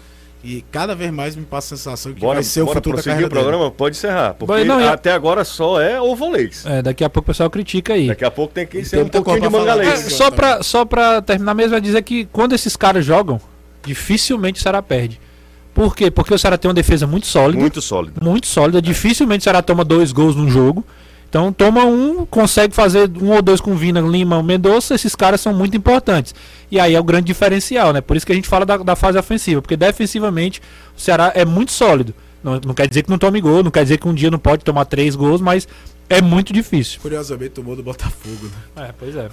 E 0.49 0.65
cada 0.71 0.95
vez 0.95 1.11
mais 1.13 1.35
me 1.35 1.45
passa 1.45 1.75
a 1.75 1.77
sensação 1.77 2.15
que 2.15 2.21
Bora, 2.21 2.35
vai 2.35 2.45
ser 2.45 2.63
o 2.63 2.67
bora 2.67 2.77
futuro 2.77 2.97
da 2.99 3.03
carreira 3.03 3.27
o 3.27 3.31
programa? 3.31 3.69
Pode 3.69 3.97
encerrar. 3.97 4.35
Porque 4.35 4.63
não, 4.63 4.81
e- 4.81 4.87
até 4.87 5.11
agora 5.11 5.45
só 5.45 5.81
é 5.81 6.01
o 6.01 6.15
volês. 6.15 6.65
É, 6.65 6.83
daqui 6.83 7.03
a 7.03 7.11
pouco 7.11 7.25
o 7.25 7.33
pessoal 7.33 7.51
critica 7.51 7.95
aí. 7.95 8.07
Daqui 8.07 8.25
a 8.25 8.31
pouco 8.31 8.55
tem 8.55 8.65
que 8.65 8.85
ser 8.85 9.03
um 9.03 9.09
pouquinho 9.09 9.41
de 9.41 9.49
mangalês. 9.49 10.07
É, 10.07 10.11
só, 10.11 10.31
pra, 10.31 10.63
só 10.63 10.85
pra 10.85 11.21
terminar 11.21 11.53
mesmo, 11.53 11.75
é 11.75 11.81
dizer 11.81 12.01
que 12.03 12.27
quando 12.27 12.55
esses 12.55 12.77
caras 12.77 13.05
jogam, 13.05 13.41
dificilmente 13.85 14.61
o 14.61 14.63
Ceará 14.63 14.81
perde. 14.81 15.21
Por 15.75 15.97
quê? 15.97 16.13
Porque 16.13 16.33
o 16.33 16.39
Ceará 16.39 16.57
tem 16.57 16.69
uma 16.69 16.75
defesa 16.75 17.09
muito 17.09 17.27
sólida. 17.27 17.59
Muito 17.61 17.83
sólido. 17.83 18.25
muito 18.25 18.47
sólida. 18.47 18.81
Dificilmente 18.81 19.41
o 19.41 19.45
Ceará 19.45 19.61
toma 19.63 19.85
dois 19.85 20.13
gols 20.13 20.37
num 20.37 20.49
jogo. 20.49 20.85
Então 21.37 21.53
toma 21.53 21.85
um, 21.85 22.25
consegue 22.25 22.75
fazer 22.75 23.11
um 23.20 23.31
ou 23.31 23.42
dois 23.42 23.61
com 23.61 23.77
Vina, 23.77 24.01
Lima, 24.01 24.42
Mendonça, 24.42 24.94
esses 24.94 25.14
caras 25.14 25.38
são 25.38 25.53
muito 25.53 25.77
importantes. 25.77 26.35
E 26.70 26.81
aí 26.81 26.94
é 26.94 26.99
o 26.99 27.05
grande 27.05 27.27
diferencial, 27.27 27.92
né? 27.92 28.01
Por 28.01 28.16
isso 28.16 28.25
que 28.25 28.33
a 28.33 28.35
gente 28.35 28.49
fala 28.49 28.64
da, 28.64 28.79
da 28.79 28.96
fase 28.96 29.18
ofensiva, 29.18 29.61
porque 29.61 29.77
defensivamente 29.77 30.62
o 30.96 31.01
Ceará 31.01 31.33
é 31.35 31.44
muito 31.44 31.72
sólido. 31.72 32.14
Não, 32.42 32.59
não 32.64 32.72
quer 32.72 32.88
dizer 32.88 33.03
que 33.03 33.11
não 33.11 33.18
tome 33.18 33.38
gol, 33.42 33.62
não 33.62 33.70
quer 33.70 33.83
dizer 33.83 33.99
que 33.99 34.09
um 34.09 34.14
dia 34.14 34.31
não 34.31 34.38
pode 34.38 34.64
tomar 34.64 34.87
três 34.87 35.14
gols, 35.14 35.42
mas 35.42 35.68
é 36.09 36.22
muito 36.22 36.55
difícil. 36.55 37.01
Curiosamente 37.03 37.51
tomou 37.51 37.77
do 37.77 37.83
Botafogo, 37.83 38.51
né? 38.75 38.88
É, 38.88 38.94
pois 38.99 39.14
é. 39.14 39.29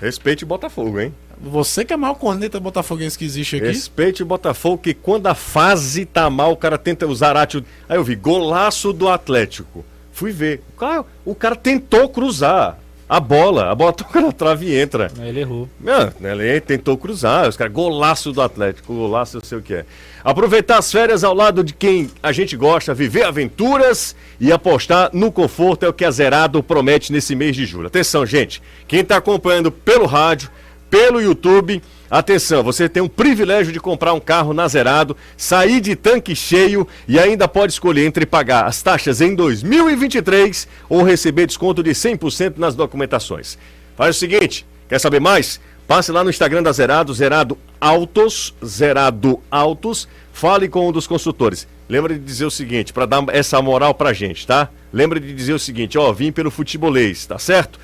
Respeite 0.00 0.44
o 0.44 0.46
Botafogo, 0.46 1.00
hein? 1.00 1.12
Você 1.42 1.84
que 1.84 1.92
é 1.92 1.96
o 1.96 1.98
maior 1.98 2.14
corneta 2.14 2.60
botafoguense 2.60 3.18
que 3.18 3.24
existe 3.24 3.56
aqui. 3.56 3.66
Respeite 3.66 4.22
o 4.22 4.26
Botafogo, 4.26 4.78
que 4.78 4.94
quando 4.94 5.26
a 5.26 5.34
fase 5.34 6.04
tá 6.04 6.30
mal, 6.30 6.52
o 6.52 6.56
cara 6.56 6.78
tenta 6.78 7.08
usar 7.08 7.26
Zarate. 7.26 7.64
Aí 7.88 7.96
eu 7.96 8.04
vi, 8.04 8.14
golaço 8.14 8.92
do 8.92 9.08
Atlético. 9.08 9.84
Fui 10.14 10.30
ver. 10.30 10.62
O 10.74 10.78
cara, 10.78 11.04
o 11.24 11.34
cara 11.34 11.56
tentou 11.56 12.08
cruzar 12.08 12.78
a 13.08 13.18
bola. 13.18 13.70
A 13.70 13.74
bola 13.74 13.92
toca 13.94 14.20
na 14.20 14.30
trave 14.32 14.66
e 14.66 14.80
entra. 14.80 15.10
Ele 15.20 15.40
errou. 15.40 15.68
Não, 15.80 16.12
ele 16.30 16.60
tentou 16.60 16.96
cruzar, 16.96 17.48
os 17.48 17.56
caras, 17.56 17.72
golaço 17.72 18.32
do 18.32 18.40
Atlético, 18.40 18.94
golaço 18.94 19.36
eu 19.36 19.44
sei 19.44 19.58
o 19.58 19.62
que 19.62 19.74
é. 19.74 19.84
Aproveitar 20.22 20.78
as 20.78 20.90
férias 20.90 21.24
ao 21.24 21.34
lado 21.34 21.62
de 21.62 21.74
quem 21.74 22.10
a 22.22 22.30
gente 22.32 22.56
gosta, 22.56 22.94
viver 22.94 23.24
aventuras 23.24 24.16
e 24.40 24.52
apostar 24.52 25.10
no 25.12 25.30
conforto 25.30 25.84
é 25.84 25.88
o 25.88 25.92
que 25.92 26.04
a 26.04 26.10
Zerado 26.10 26.62
promete 26.62 27.12
nesse 27.12 27.34
mês 27.34 27.54
de 27.54 27.66
julho. 27.66 27.88
Atenção, 27.88 28.24
gente, 28.24 28.62
quem 28.86 29.00
está 29.00 29.16
acompanhando 29.16 29.70
pelo 29.70 30.06
rádio, 30.06 30.48
pelo 30.94 31.20
YouTube, 31.20 31.82
atenção, 32.08 32.62
você 32.62 32.88
tem 32.88 33.02
o 33.02 33.08
privilégio 33.08 33.72
de 33.72 33.80
comprar 33.80 34.12
um 34.12 34.20
carro 34.20 34.54
na 34.54 34.68
Zerado, 34.68 35.16
sair 35.36 35.80
de 35.80 35.96
tanque 35.96 36.36
cheio 36.36 36.86
e 37.08 37.18
ainda 37.18 37.48
pode 37.48 37.72
escolher 37.72 38.06
entre 38.06 38.24
pagar 38.24 38.66
as 38.66 38.80
taxas 38.80 39.20
em 39.20 39.34
2023 39.34 40.68
ou 40.88 41.02
receber 41.02 41.48
desconto 41.48 41.82
de 41.82 41.90
100% 41.90 42.58
nas 42.58 42.76
documentações. 42.76 43.58
Faz 43.96 44.14
o 44.14 44.18
seguinte, 44.20 44.64
quer 44.88 45.00
saber 45.00 45.18
mais? 45.18 45.60
Passe 45.88 46.12
lá 46.12 46.22
no 46.22 46.30
Instagram 46.30 46.62
da 46.62 46.70
Zerado, 46.70 47.12
Zerado 47.12 47.58
Autos, 47.80 48.54
Zerado 48.64 49.42
Autos, 49.50 50.06
fale 50.32 50.68
com 50.68 50.88
um 50.88 50.92
dos 50.92 51.08
consultores. 51.08 51.66
Lembra 51.88 52.14
de 52.14 52.20
dizer 52.20 52.44
o 52.44 52.50
seguinte, 52.52 52.92
para 52.92 53.04
dar 53.04 53.24
essa 53.30 53.60
moral 53.60 53.94
pra 53.94 54.12
gente, 54.12 54.46
tá? 54.46 54.70
Lembra 54.92 55.18
de 55.18 55.34
dizer 55.34 55.54
o 55.54 55.58
seguinte, 55.58 55.98
ó, 55.98 56.12
vim 56.12 56.30
pelo 56.30 56.52
futebolês, 56.52 57.26
tá 57.26 57.36
certo? 57.36 57.80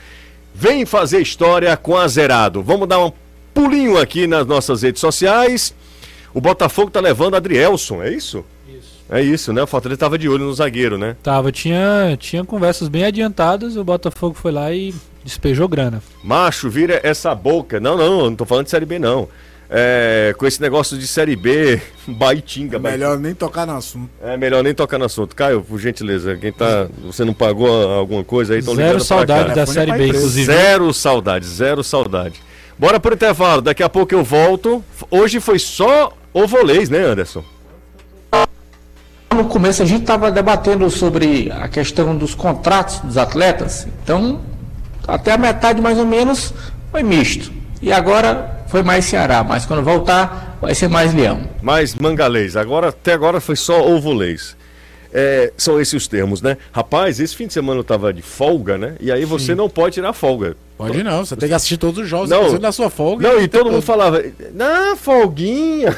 Vem 0.55 0.85
fazer 0.85 1.21
história 1.21 1.77
com 1.77 1.97
a 1.97 2.07
Zerado. 2.07 2.63
Vamos 2.63 2.89
dar 2.89 2.99
um 3.05 3.13
pulinho 3.55 3.99
aqui 3.99 4.27
nas 4.27 4.47
nossas 4.47 4.83
redes 4.83 5.01
sociais. 5.01 5.75
O 6.33 6.41
Botafogo 6.41 6.91
tá 6.91 7.01
levando 7.01 7.35
Adrielson, 7.35 8.03
é 8.03 8.11
isso? 8.13 8.45
Isso. 8.69 9.01
É 9.09 9.23
isso, 9.23 9.53
né? 9.53 9.63
O 9.63 9.67
Fortaleza 9.67 9.99
tava 9.99 10.19
de 10.19 10.29
olho 10.29 10.45
no 10.45 10.55
zagueiro, 10.55 10.97
né? 10.97 11.17
Tava, 11.23 11.51
tinha, 11.51 12.17
tinha 12.19 12.45
conversas 12.45 12.89
bem 12.89 13.05
adiantadas, 13.05 13.77
o 13.77 13.83
Botafogo 13.85 14.35
foi 14.35 14.53
lá 14.53 14.73
e 14.73 14.95
despejou 15.25 15.67
grana. 15.69 16.03
Macho, 16.23 16.71
vira 16.71 17.01
essa 17.03 17.35
boca. 17.35 17.81
Não, 17.81 17.97
não, 17.97 18.25
não 18.31 18.37
tô 18.37 18.45
falando 18.45 18.65
de 18.67 18.71
Série 18.71 18.87
B, 18.87 18.99
não. 18.99 19.29
É, 19.73 20.35
com 20.37 20.47
esse 20.47 20.61
negócio 20.61 20.99
de 20.99 21.07
Série 21.07 21.37
B, 21.37 21.81
baitinga, 22.09 22.77
É 22.77 22.81
melhor 22.81 23.17
nem 23.21 23.33
tocar 23.33 23.65
no 23.65 23.77
assunto. 23.77 24.11
É 24.21 24.37
melhor 24.37 24.65
nem 24.65 24.75
tocar 24.75 24.99
no 24.99 25.05
assunto. 25.05 25.37
Caio, 25.37 25.63
por 25.63 25.79
gentileza, 25.79 26.37
quem 26.37 26.53
tá. 26.53 26.89
Você 27.05 27.25
não 27.25 27.33
pagou 27.33 27.69
alguma 27.93 28.25
coisa 28.25 28.55
aí? 28.55 28.63
Tão 28.63 28.75
Zero 28.75 29.01
saudade 29.01 29.55
da 29.55 29.65
Série 29.67 29.93
pra 29.93 29.99
B, 29.99 30.09
inclusive. 30.09 30.47
Zero 30.47 30.93
saudade, 30.93 31.47
zero 31.47 31.85
saudade. 31.85 32.43
Bora 32.77 32.99
pro 32.99 33.15
intervalo, 33.15 33.63
daqui 33.63 33.83
a 33.83 33.89
pouco 33.89 34.13
eu 34.13 34.25
volto. 34.25 34.83
Hoje 35.09 35.39
foi 35.39 35.61
só 35.61 36.13
o 36.33 36.47
volês, 36.49 36.91
né, 36.91 37.05
Anderson? 37.05 37.45
No 39.33 39.45
começo 39.45 39.83
a 39.83 39.87
gente 39.87 40.01
estava 40.01 40.33
debatendo 40.33 40.91
sobre 40.91 41.53
a 41.53 41.69
questão 41.69 42.17
dos 42.17 42.35
contratos 42.35 42.99
dos 43.01 43.17
atletas, 43.17 43.87
então 44.03 44.41
até 45.07 45.33
a 45.33 45.39
metade 45.39 45.81
mais 45.81 45.97
ou 45.99 46.07
menos 46.07 46.53
foi 46.91 47.03
misto. 47.03 47.53
E 47.81 47.93
agora 47.93 48.60
foi 48.71 48.83
mais 48.83 49.05
Ceará, 49.05 49.43
mas 49.43 49.67
quando 49.67 49.83
voltar 49.83 50.59
vai 50.61 50.75
ser 50.75 50.89
mais 50.89 51.13
Leão. 51.13 51.41
Mais 51.63 51.95
mangalês. 51.95 52.57
Agora, 52.57 52.89
até 52.89 53.13
agora 53.13 53.41
foi 53.41 53.57
só 53.57 53.87
ovolês. 53.87 54.57
É, 55.13 55.53
são 55.57 55.81
esses 55.81 55.95
os 55.95 56.07
termos, 56.07 56.41
né? 56.41 56.57
Rapaz, 56.71 57.19
esse 57.19 57.35
fim 57.35 57.49
de 57.49 57.53
semana 57.53 57.81
eu 57.81 57.85
tava 57.85 58.13
de 58.13 58.23
folga, 58.23 58.79
né? 58.79 58.95
E 59.01 59.11
aí 59.11 59.25
você 59.25 59.57
não 59.57 59.69
pode 59.69 59.95
tirar 59.95 60.13
folga. 60.13 60.57
Pode 60.79 61.03
não, 61.03 61.25
você 61.27 61.35
tem 61.37 61.49
que 61.49 61.55
assistir 61.55 61.77
todos 61.77 62.01
os 62.05 62.09
jogos, 62.09 62.31
Não. 62.31 62.39
inclusive 62.39 62.63
na 62.63 62.73
sua 62.73 62.89
folga. 62.89 63.29
Não, 63.29 63.41
e 63.41 63.49
todo 63.49 63.71
mundo 63.71 63.83
falava, 63.83 64.23
não, 64.55 64.97
folguinha. 64.97 65.95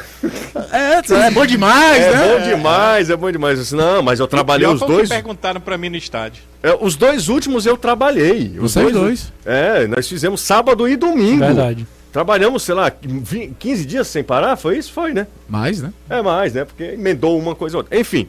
É, 0.71 1.27
é 1.27 1.31
bom 1.31 1.45
demais, 1.45 2.03
É 2.03 2.11
né? 2.11 2.27
bom 2.39 2.43
demais, 2.43 3.09
é 3.09 3.15
bom 3.15 3.31
demais. 3.31 3.59
Disse, 3.59 3.75
não, 3.75 4.01
mas 4.01 4.19
eu 4.19 4.27
trabalhei 4.27 4.67
os 4.67 4.79
foi 4.79 4.87
o 4.87 4.91
que 4.91 4.95
dois. 4.97 5.09
perguntaram 5.09 5.61
pra 5.61 5.77
mim 5.77 5.89
no 5.89 5.95
estádio. 5.95 6.41
É, 6.61 6.75
os 6.81 6.95
dois 6.95 7.29
últimos 7.29 7.65
eu 7.65 7.77
trabalhei. 7.77 8.55
Os 8.59 8.73
Vocês 8.73 8.91
dois. 8.91 9.31
É, 9.45 9.85
nós 9.87 10.07
fizemos 10.07 10.41
sábado 10.41 10.87
e 10.89 10.95
domingo. 10.97 11.39
Verdade. 11.45 11.87
Trabalhamos, 12.13 12.61
sei 12.61 12.75
lá, 12.75 12.93
20, 13.01 13.55
15 13.57 13.85
dias 13.87 14.07
sem 14.07 14.23
parar, 14.23 14.55
foi 14.55 14.77
isso? 14.77 14.93
Foi, 14.93 15.15
né? 15.15 15.25
Mais, 15.49 15.81
né? 15.81 15.91
É 16.07 16.21
mais, 16.21 16.53
né? 16.53 16.63
Porque 16.63 16.83
emendou 16.83 17.39
uma 17.39 17.55
coisa 17.55 17.75
ou 17.75 17.81
outra. 17.81 17.99
Enfim, 17.99 18.27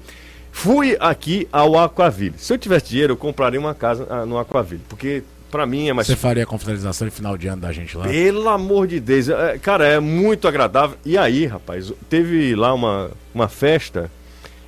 fui 0.51 0.97
aqui 0.99 1.47
ao 1.53 1.79
Aquaville. 1.79 2.35
Se 2.39 2.55
eu 2.55 2.57
tivesse 2.57 2.89
dinheiro, 2.89 3.13
eu 3.13 3.17
compraria 3.19 3.61
uma 3.61 3.75
casa 3.75 4.07
ah, 4.09 4.25
no 4.25 4.39
Aquaville. 4.39 4.81
Porque 4.89 5.23
pra 5.51 5.67
mim 5.67 5.91
é 5.91 5.93
mais. 5.93 6.07
Você 6.07 6.17
faria 6.17 6.45
a 6.45 6.47
confraternização 6.47 7.07
de 7.07 7.15
final 7.15 7.37
de 7.37 7.47
ano 7.47 7.61
da 7.61 7.73
gente 7.73 7.95
lá? 7.95 8.09
Pelo 8.09 8.49
amor 8.49 8.87
de 8.87 8.99
Deus. 8.99 9.29
é, 9.29 9.59
cara, 9.59 9.87
é 9.87 10.01
muito 10.01 10.49
agradável. 10.49 10.97
E 11.05 11.19
aí, 11.19 11.45
rapaz, 11.45 11.93
teve 12.09 12.55
lá 12.55 12.73
uma, 12.73 13.11
uma 13.35 13.49
festa. 13.49 14.11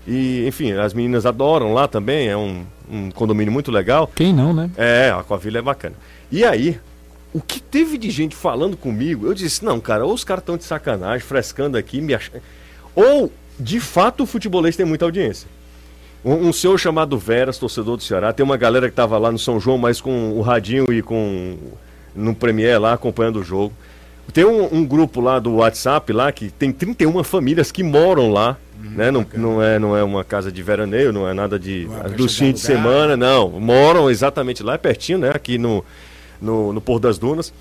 E, 0.07 0.47
enfim, 0.47 0.73
as 0.73 0.93
meninas 0.93 1.25
adoram 1.25 1.73
lá 1.73 1.89
também. 1.89 2.29
É 2.29 2.37
um, 2.37 2.67
um 2.87 3.11
condomínio 3.11 3.51
muito 3.51 3.73
legal. 3.73 4.13
Quem 4.15 4.35
não, 4.35 4.53
né? 4.53 4.71
É, 4.77 5.09
a 5.09 5.21
Aquavila 5.21 5.57
é 5.57 5.63
bacana. 5.63 5.95
E 6.31 6.45
aí, 6.45 6.79
o 7.37 7.41
que 7.43 7.61
teve 7.61 7.99
de 7.99 8.09
gente 8.11 8.35
falando 8.35 8.79
comigo, 8.79 9.27
eu 9.27 9.35
disse, 9.35 9.63
não, 9.63 9.79
cara, 9.79 10.07
ou 10.07 10.15
os 10.15 10.25
caras 10.25 10.41
estão 10.41 10.57
de 10.57 10.65
sacanagem, 10.65 11.21
frescando 11.21 11.77
aqui, 11.77 12.01
me 12.01 12.15
ach... 12.15 12.31
ou, 12.95 13.31
de 13.61 13.79
fato, 13.79 14.23
o 14.23 14.27
futebolês 14.27 14.75
tem 14.75 14.87
muita 14.87 15.05
audiência. 15.05 15.47
Um, 16.25 16.49
um 16.49 16.53
senhor 16.53 16.79
chamado 16.79 17.19
Veras, 17.19 17.59
torcedor 17.59 17.99
do 17.99 18.03
Ceará, 18.03 18.33
tem 18.33 18.43
uma 18.43 18.57
galera 18.57 18.89
que 18.89 18.97
tava 18.97 19.19
lá 19.19 19.31
no 19.31 19.39
São 19.39 19.61
João, 19.61 19.77
mas 19.77 20.01
com 20.01 20.33
o 20.33 20.41
radinho 20.41 20.91
e 20.91 21.03
com 21.03 21.59
no 22.15 22.35
Premier 22.35 22.81
lá, 22.81 22.95
acompanhando 22.95 23.41
o 23.41 23.45
jogo. 23.45 23.75
Tem 24.33 24.47
um, 24.47 24.75
um 24.75 24.87
grupo 24.87 25.21
lá 25.21 25.39
do 25.39 25.57
WhatsApp 25.57 26.11
lá 26.15 26.33
que 26.33 26.49
tem 26.49 26.73
31 26.73 27.23
famílias 27.23 27.71
que 27.71 27.83
moram 27.83 28.33
lá, 28.33 28.57
né? 28.81 29.11
Não, 29.11 29.27
não, 29.35 29.63
é, 29.63 29.79
não 29.79 29.95
é 29.95 30.03
uma 30.03 30.25
casa 30.25 30.51
de 30.51 30.63
veraneio, 30.63 31.13
não 31.13 31.29
é 31.29 31.35
nada 31.35 31.59
de 31.59 31.85
é 31.85 32.09
chegar 32.09 32.29
fins 32.31 32.55
de 32.55 32.61
semana, 32.61 33.15
não. 33.15 33.51
Moram 33.61 34.09
exatamente 34.09 34.63
lá, 34.63 34.73
é 34.73 34.79
pertinho, 34.79 35.19
né? 35.19 35.33
Aqui 35.35 35.59
no, 35.59 35.85
no, 36.41 36.73
no 36.73 36.81
Pôr 36.81 36.99
das 36.99 37.19
Dunas. 37.19 37.53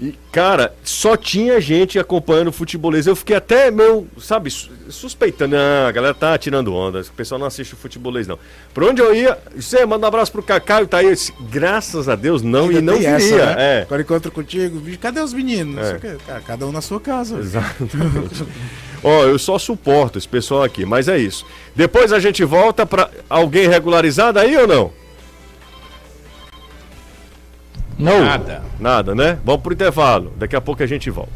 E, 0.00 0.14
cara, 0.32 0.74
só 0.82 1.16
tinha 1.16 1.60
gente 1.60 1.96
acompanhando 1.96 2.48
o 2.48 2.52
futebolês. 2.52 3.06
Eu 3.06 3.14
fiquei 3.14 3.36
até 3.36 3.70
meio, 3.70 4.08
sabe, 4.18 4.50
su- 4.50 4.68
suspeitando. 4.88 5.54
Não, 5.54 5.86
a 5.86 5.92
galera 5.92 6.12
tá 6.12 6.36
tirando 6.36 6.74
onda. 6.74 7.02
O 7.02 7.04
pessoal 7.12 7.38
não 7.38 7.46
assiste 7.46 7.74
o 7.74 7.76
futebolês, 7.76 8.26
não. 8.26 8.36
Por 8.74 8.82
onde 8.82 9.00
eu 9.00 9.14
ia, 9.14 9.38
você 9.54 9.86
manda 9.86 10.04
um 10.04 10.08
abraço 10.08 10.32
pro 10.32 10.42
Cacau, 10.42 10.86
tá 10.88 10.96
aí. 10.98 11.10
Disse, 11.10 11.32
Graças 11.48 12.08
a 12.08 12.16
Deus, 12.16 12.42
não, 12.42 12.64
Ainda 12.64 12.78
e 12.78 12.82
não 12.82 12.98
tem 12.98 13.06
essa, 13.06 13.18
viria. 13.28 13.46
né? 13.46 13.54
É. 13.58 13.82
Agora 13.82 14.02
encontro 14.02 14.32
contigo, 14.32 14.82
cadê 14.98 15.20
os 15.20 15.32
meninos? 15.32 15.86
É. 15.86 15.98
Cara, 16.26 16.40
cada 16.40 16.66
um 16.66 16.72
na 16.72 16.80
sua 16.80 16.98
casa. 16.98 17.38
Exatamente. 17.38 18.44
Ó, 19.04 19.24
eu 19.24 19.38
só 19.38 19.56
suporto 19.58 20.18
esse 20.18 20.28
pessoal 20.28 20.64
aqui, 20.64 20.84
mas 20.84 21.06
é 21.06 21.18
isso. 21.18 21.44
Depois 21.76 22.12
a 22.12 22.18
gente 22.18 22.42
volta 22.44 22.84
pra 22.86 23.08
alguém 23.28 23.68
regularizado 23.68 24.38
aí 24.38 24.56
ou 24.56 24.66
não? 24.66 24.92
Não. 27.98 28.24
Nada. 28.24 28.62
Nada, 28.78 29.14
né? 29.14 29.38
Vamos 29.44 29.62
pro 29.62 29.72
intervalo. 29.72 30.32
Daqui 30.36 30.56
a 30.56 30.60
pouco 30.60 30.82
a 30.82 30.86
gente 30.86 31.10
volta. 31.10 31.32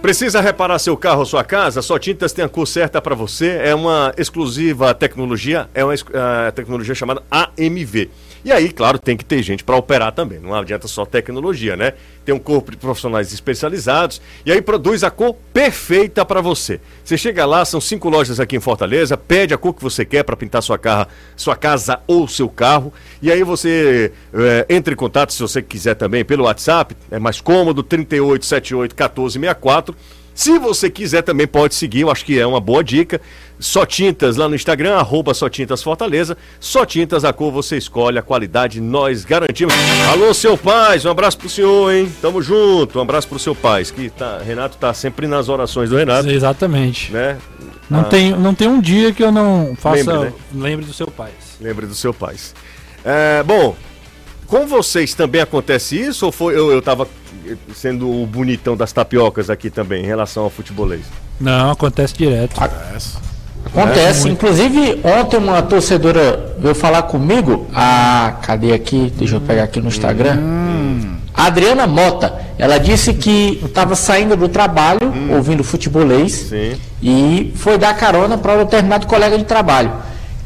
Precisa 0.00 0.40
reparar 0.40 0.78
seu 0.78 0.96
carro 0.96 1.20
ou 1.20 1.26
sua 1.26 1.42
casa? 1.42 1.82
Só 1.82 1.98
Tintas 1.98 2.32
tem 2.32 2.44
a 2.44 2.48
cor 2.48 2.66
certa 2.66 3.00
para 3.00 3.14
você. 3.14 3.60
É 3.62 3.74
uma 3.74 4.14
exclusiva 4.16 4.94
tecnologia, 4.94 5.68
é 5.74 5.84
uma 5.84 5.94
ah, 5.94 6.52
tecnologia 6.52 6.94
chamada 6.94 7.22
AMV. 7.30 8.10
E 8.46 8.52
aí, 8.52 8.70
claro, 8.70 8.96
tem 8.96 9.16
que 9.16 9.24
ter 9.24 9.42
gente 9.42 9.64
para 9.64 9.74
operar 9.74 10.12
também. 10.12 10.38
Não 10.38 10.54
adianta 10.54 10.86
só 10.86 11.04
tecnologia, 11.04 11.74
né? 11.76 11.94
Tem 12.24 12.32
um 12.32 12.38
corpo 12.38 12.70
de 12.70 12.76
profissionais 12.76 13.32
especializados 13.32 14.22
e 14.44 14.52
aí 14.52 14.62
produz 14.62 15.02
a 15.02 15.10
cor 15.10 15.34
perfeita 15.52 16.24
para 16.24 16.40
você. 16.40 16.80
Você 17.04 17.18
chega 17.18 17.44
lá, 17.44 17.64
são 17.64 17.80
cinco 17.80 18.08
lojas 18.08 18.38
aqui 18.38 18.54
em 18.54 18.60
Fortaleza, 18.60 19.16
pede 19.16 19.52
a 19.52 19.58
cor 19.58 19.74
que 19.74 19.82
você 19.82 20.04
quer 20.04 20.22
para 20.22 20.36
pintar 20.36 20.62
sua, 20.62 20.78
sua 21.34 21.56
casa 21.56 21.98
ou 22.06 22.28
seu 22.28 22.48
carro. 22.48 22.92
E 23.20 23.32
aí 23.32 23.42
você 23.42 24.12
eh, 24.32 24.66
entra 24.68 24.94
em 24.94 24.96
contato, 24.96 25.32
se 25.32 25.42
você 25.42 25.60
quiser 25.60 25.96
também, 25.96 26.24
pelo 26.24 26.44
WhatsApp, 26.44 26.96
é 27.10 27.18
mais 27.18 27.40
cômodo, 27.40 27.82
3878 27.82 28.92
1464. 28.94 29.96
Se 30.36 30.58
você 30.58 30.90
quiser 30.90 31.22
também 31.22 31.46
pode 31.46 31.74
seguir, 31.74 32.00
eu 32.02 32.10
acho 32.10 32.22
que 32.22 32.38
é 32.38 32.46
uma 32.46 32.60
boa 32.60 32.84
dica. 32.84 33.18
Só 33.58 33.86
Tintas 33.86 34.36
lá 34.36 34.46
no 34.46 34.54
Instagram, 34.54 34.94
arroba 34.96 35.32
Só 35.32 35.48
Tintas 35.48 35.82
Fortaleza. 35.82 36.36
Só 36.60 36.84
Tintas, 36.84 37.24
a 37.24 37.32
cor 37.32 37.50
você 37.50 37.78
escolhe, 37.78 38.18
a 38.18 38.22
qualidade 38.22 38.78
nós 38.78 39.24
garantimos. 39.24 39.72
Alô, 40.12 40.34
seu 40.34 40.58
Paz, 40.58 41.06
um 41.06 41.10
abraço 41.10 41.38
pro 41.38 41.48
senhor, 41.48 41.90
hein? 41.90 42.12
Tamo 42.20 42.42
junto, 42.42 42.98
um 42.98 43.02
abraço 43.02 43.26
pro 43.26 43.38
seu 43.38 43.54
Paz, 43.54 43.90
que 43.90 44.10
tá, 44.10 44.38
Renato 44.44 44.76
tá 44.76 44.92
sempre 44.92 45.26
nas 45.26 45.48
orações 45.48 45.88
do 45.88 45.96
Renato, 45.96 46.28
Exatamente. 46.28 47.10
né? 47.10 47.38
Não, 47.88 48.00
Ah. 48.00 48.04
tem, 48.04 48.32
não 48.32 48.54
tem 48.54 48.68
um 48.68 48.78
dia 48.78 49.14
que 49.14 49.24
eu 49.24 49.32
não 49.32 49.74
faça. 49.74 50.12
Lembre, 50.12 50.28
né? 50.28 50.32
Lembre 50.54 50.84
do 50.84 50.92
seu 50.92 51.06
pai. 51.06 51.30
Lembre 51.58 51.86
do 51.86 51.94
seu 51.94 52.12
Paz. 52.12 52.54
É, 53.02 53.42
bom, 53.42 53.74
com 54.46 54.66
vocês 54.66 55.14
também 55.14 55.40
acontece 55.40 55.98
isso 55.98 56.26
ou 56.26 56.32
foi 56.32 56.54
eu, 56.54 56.70
eu 56.70 56.82
tava 56.82 57.08
sendo 57.74 58.10
o 58.10 58.26
bonitão 58.26 58.76
das 58.76 58.92
tapiocas 58.92 59.50
aqui 59.50 59.70
também 59.70 60.02
em 60.02 60.06
relação 60.06 60.44
ao 60.44 60.50
futebolês? 60.50 61.02
Não, 61.40 61.70
acontece 61.70 62.14
direto. 62.14 62.56
Acontece. 63.66 64.28
Inclusive, 64.28 65.00
ontem 65.02 65.36
uma 65.38 65.60
torcedora 65.62 66.54
veio 66.58 66.74
falar 66.74 67.02
comigo. 67.02 67.66
Ah, 67.74 68.36
cadê 68.42 68.72
aqui? 68.72 69.12
Deixa 69.16 69.36
eu 69.36 69.40
pegar 69.40 69.64
aqui 69.64 69.80
no 69.80 69.88
Instagram. 69.88 70.38
A 71.34 71.46
Adriana 71.46 71.86
Mota. 71.86 72.32
Ela 72.58 72.78
disse 72.78 73.12
que 73.12 73.60
estava 73.62 73.94
saindo 73.94 74.34
do 74.36 74.48
trabalho, 74.48 75.12
ouvindo 75.30 75.62
futebolês, 75.62 76.32
Sim. 76.32 76.76
e 77.02 77.52
foi 77.56 77.76
dar 77.76 77.94
carona 77.94 78.38
para 78.38 78.54
um 78.54 78.58
determinado 78.58 79.06
colega 79.06 79.36
de 79.36 79.44
trabalho. 79.44 79.92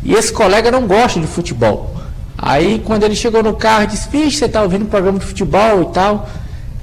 E 0.02 0.14
esse 0.14 0.32
colega 0.32 0.70
não 0.72 0.86
gosta 0.86 1.20
de 1.20 1.26
futebol. 1.26 1.94
Aí, 2.36 2.82
quando 2.84 3.04
ele 3.04 3.14
chegou 3.14 3.42
no 3.42 3.54
carro, 3.54 3.86
disse: 3.86 4.08
Vixe, 4.08 4.38
você 4.38 4.44
está 4.46 4.62
ouvindo 4.62 4.82
um 4.82 4.88
programa 4.88 5.18
de 5.18 5.26
futebol 5.26 5.82
e 5.82 5.94
tal. 5.94 6.28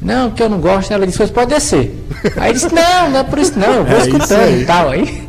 Não, 0.07 0.31
que 0.31 0.41
eu 0.41 0.47
não 0.49 0.59
gosto. 0.61 0.91
Ela 0.93 1.05
disse: 1.05 1.17
Você 1.17 1.33
pode 1.33 1.53
descer. 1.53 1.91
Aí 2.37 2.53
disse: 2.53 2.73
Não, 2.73 3.09
não 3.09 3.19
é 3.19 3.23
por 3.23 3.37
isso, 3.37 3.59
não. 3.59 3.73
Eu 3.73 3.83
vou 3.83 3.97
É 3.97 4.01
escutando 4.01 4.39
aí. 4.41 4.61
e 4.61 4.65
tal. 4.65 4.89
Aí. 4.89 5.27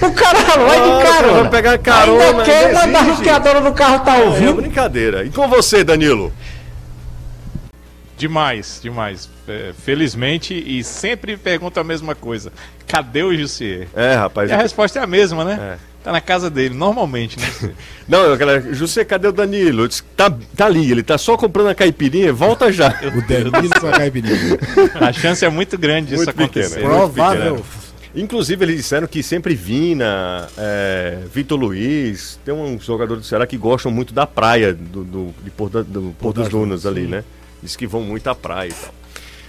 O 0.00 0.12
cara 0.12 0.38
vai 0.38 0.80
de 0.80 1.04
carona. 1.04 1.40
vai 1.42 1.50
pegar 1.50 1.78
carona, 1.78 2.24
Ainda 2.24 2.42
quer 2.44 2.72
não 2.72 2.80
mandar 2.80 3.00
o 3.00 3.06
existe. 3.08 3.22
que 3.24 3.28
a 3.28 3.38
dona 3.40 3.60
do 3.60 3.72
carro 3.72 3.98
tá 4.04 4.16
É 4.18 4.22
ouvindo. 4.22 4.54
brincadeira. 4.54 5.24
E 5.24 5.30
com 5.30 5.48
você, 5.48 5.82
Danilo? 5.82 6.32
Demais, 8.16 8.78
demais. 8.80 9.28
É, 9.48 9.72
felizmente, 9.84 10.54
e 10.54 10.84
sempre 10.84 11.36
pergunta 11.36 11.80
a 11.80 11.84
mesma 11.84 12.14
coisa. 12.14 12.52
Cadê 12.86 13.24
o 13.24 13.36
Jussier? 13.36 13.88
É, 13.96 14.14
rapaz. 14.14 14.48
E 14.48 14.52
a 14.54 14.56
resposta 14.58 15.00
é 15.00 15.02
a 15.02 15.06
mesma, 15.08 15.44
né? 15.44 15.58
É. 15.74 15.91
Tá 16.02 16.10
na 16.10 16.20
casa 16.20 16.50
dele, 16.50 16.74
normalmente, 16.74 17.38
né? 17.38 17.46
Não, 18.08 18.36
galera, 18.36 18.74
José, 18.74 19.04
cadê 19.04 19.28
o 19.28 19.32
Danilo? 19.32 19.82
Eu 19.84 19.88
disse, 19.88 20.02
tá, 20.16 20.28
tá 20.56 20.66
ali, 20.66 20.90
ele 20.90 21.02
tá 21.02 21.16
só 21.16 21.36
comprando 21.36 21.68
a 21.68 21.74
caipirinha, 21.76 22.32
volta 22.32 22.72
já. 22.72 22.88
O 23.16 23.22
Danilo 23.22 23.80
com 23.80 23.86
a 23.86 23.92
caipirinha. 23.92 24.58
A 25.00 25.12
chance 25.12 25.44
é 25.44 25.48
muito 25.48 25.78
grande 25.78 26.08
disso 26.08 26.24
Muito 26.24 26.34
pequena, 26.36 26.66
acontecer. 26.66 26.80
é. 26.80 26.82
muito 26.88 26.96
Provável. 26.98 27.54
pequeno. 27.56 27.82
Inclusive, 28.14 28.64
eles 28.64 28.76
disseram 28.76 29.06
que 29.06 29.22
sempre 29.22 29.54
Vina, 29.54 30.48
é, 30.58 31.18
Vitor 31.32 31.58
Luiz, 31.58 32.38
tem 32.44 32.52
um 32.52 32.78
jogador 32.78 33.16
do 33.16 33.22
Ceará 33.24 33.46
que 33.46 33.56
gostam 33.56 33.90
muito 33.90 34.12
da 34.12 34.26
praia, 34.26 34.74
do, 34.74 35.02
do, 35.04 35.34
de 35.42 35.50
Porto, 35.50 35.82
do 35.84 36.14
Porto 36.18 36.42
das 36.42 36.50
Lunas, 36.50 36.84
ali, 36.84 37.06
né? 37.06 37.24
Diz 37.62 37.74
que 37.76 37.86
vão 37.86 38.02
muito 38.02 38.26
à 38.28 38.34
praia 38.34 38.68
e 38.68 38.72
tal. 38.74 38.94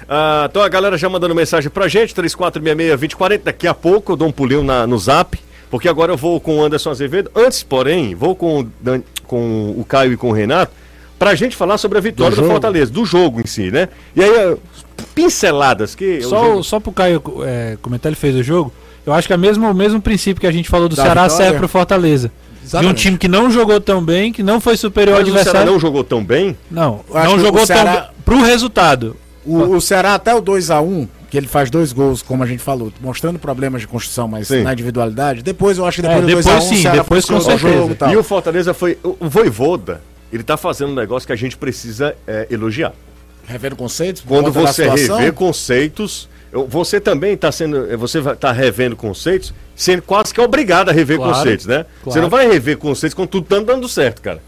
Ah, 0.08 0.47
então 0.49 0.62
a 0.62 0.70
galera 0.70 0.97
já 0.97 1.10
mandando 1.10 1.34
mensagem 1.36 1.70
pra 1.70 1.88
gente, 1.89 2.14
3466-2040. 2.16 3.41
Daqui 3.43 3.68
a 3.68 3.74
pouco 3.74 4.14
eu 4.14 4.16
dou 4.16 4.28
um 4.28 4.32
pulinho 4.32 4.64
na- 4.64 4.88
no 4.88 4.97
zap, 4.97 5.38
porque 5.74 5.89
agora 5.89 6.11
eu 6.13 6.17
vou 6.17 6.39
com 6.39 6.57
o 6.59 6.63
Anderson 6.63 6.91
Azevedo. 6.91 7.32
Antes, 7.36 7.63
porém, 7.63 8.13
vou 8.13 8.36
com, 8.36 8.59
o 8.59 8.63
Dan- 8.80 9.01
com 9.26 9.71
o 9.76 9.84
Caio 9.84 10.13
e 10.13 10.17
com 10.17 10.30
o 10.30 10.32
Renato 10.32 10.71
pra 11.17 11.34
gente 11.34 11.55
falar 11.55 11.80
sobre 11.80 11.97
a 11.97 12.01
vitória 12.01 12.36
do, 12.36 12.43
Do. 12.43 12.47
Fortaleza, 12.47 12.91
do 12.91 13.03
jogo 13.03 13.41
em 13.41 13.47
si, 13.47 13.71
né? 13.71 13.89
E 14.15 14.21
aí, 14.24 14.30
ah, 14.38 14.55
pinceladas 15.15 15.95
que. 15.95 16.19
o 16.19 16.30
Só, 16.30 16.43
jogo- 16.45 16.63
só 16.63 16.80
pro 16.80 16.91
Caio 16.91 17.24
é, 17.43 17.76
comentar, 17.82 18.09
ele 18.11 18.15
fez 18.15 18.36
o 18.36 18.43
jogo. 18.43 18.71
Eu 19.03 19.13
acho 19.13 19.26
que 19.28 19.34
é 19.34 19.38
mesmo, 19.38 19.67
o 19.67 19.74
mesmo 19.74 19.99
princípio 19.99 20.39
que 20.39 20.45
a 20.45 20.51
gente 20.51 20.69
falou 20.69 20.88
do 20.88 20.95
Da 20.95 21.03
Ceará 21.03 21.24
vitória. 21.24 21.43
serve 21.45 21.57
pro 21.57 21.67
Fortaleza. 21.67 22.28
De 22.28 22.34
um 22.63 22.65
Exatamente. 22.67 23.01
time 23.01 23.17
que 23.17 23.28
não 23.28 23.49
jogou 23.49 23.82
tão 23.82 23.99
bem, 24.03 24.32
que 24.32 24.43
não 24.43 24.61
foi 24.61 24.78
superior 24.78 25.15
ao 25.15 25.21
Mas 25.21 25.28
o 25.28 25.32
Ceará 25.32 25.41
adversário. 25.41 25.71
não 25.74 25.80
jogou 25.80 26.03
tão 26.03 26.24
bem. 26.24 26.55
Não, 26.69 26.99
não 27.11 27.36
o 27.36 27.39
jogou 27.39 27.65
Ceará- 27.65 27.91
tão 27.93 28.01
bem. 28.03 28.09
Pro 28.24 28.41
resultado. 28.43 29.17
O, 29.43 29.57
o 29.76 29.82
Ceará 29.82 30.13
até 30.13 30.34
o 30.36 30.41
2x1, 30.41 31.07
que 31.34 31.38
ele 31.39 31.47
faz 31.47 31.71
dois 31.71 31.91
gols, 31.91 32.21
como 32.21 32.43
a 32.43 32.45
gente 32.45 32.61
falou, 32.61 32.93
mostrando 33.01 33.39
problemas 33.39 33.81
de 33.81 33.88
construção, 33.88 34.27
mas 34.27 34.49
Sim. 34.49 34.61
na 34.61 34.71
individualidade. 34.71 35.41
Depois 35.41 35.79
eu 35.79 35.86
acho 35.88 35.99
que 35.99 36.05
É, 36.05 36.09
depois 36.21 36.21
do 36.21 36.27
depois 36.27 36.45
2x1 36.45 36.75
sim, 36.75 36.91
depois 36.91 37.25
com 37.25 37.38
o 37.38 37.41
certeza. 37.41 37.73
jogo 37.73 37.91
e 37.93 37.95
tal. 37.95 38.11
E 38.11 38.17
o 38.17 38.23
Fortaleza 38.23 38.71
foi. 38.71 38.99
O 39.01 39.27
Voivoda, 39.27 39.99
ele 40.31 40.43
tá 40.43 40.57
fazendo 40.57 40.91
um 40.91 40.95
negócio 40.95 41.25
que 41.25 41.34
a 41.34 41.36
gente 41.36 41.57
precisa 41.57 42.15
é, 42.27 42.45
elogiar. 42.51 42.93
Revendo 43.47 43.75
conceitos. 43.75 44.21
Quando 44.27 44.51
você 44.51 44.88
rever 44.88 45.34
conceitos. 45.34 46.29
Você 46.69 47.01
também 47.01 47.34
está 47.34 47.51
sendo. 47.51 47.97
Você 47.97 48.21
vai- 48.21 48.36
tá 48.36 48.51
revendo 48.51 48.95
conceitos, 48.95 49.51
sendo 49.75 50.03
quase 50.03 50.31
que 50.31 50.39
obrigado 50.39 50.89
a 50.89 50.91
rever 50.91 51.17
Claro, 51.17 51.34
conceitos, 51.34 51.65
né? 51.65 51.77
Você 52.03 52.03
claro. 52.03 52.21
não 52.21 52.29
vai 52.29 52.47
rever 52.47 52.77
conceitos 52.77 53.15
quando 53.15 53.29
tudo 53.29 53.47
tá 53.47 53.59
dando 53.59 53.89
certo, 53.89 54.21
cara. 54.21 54.39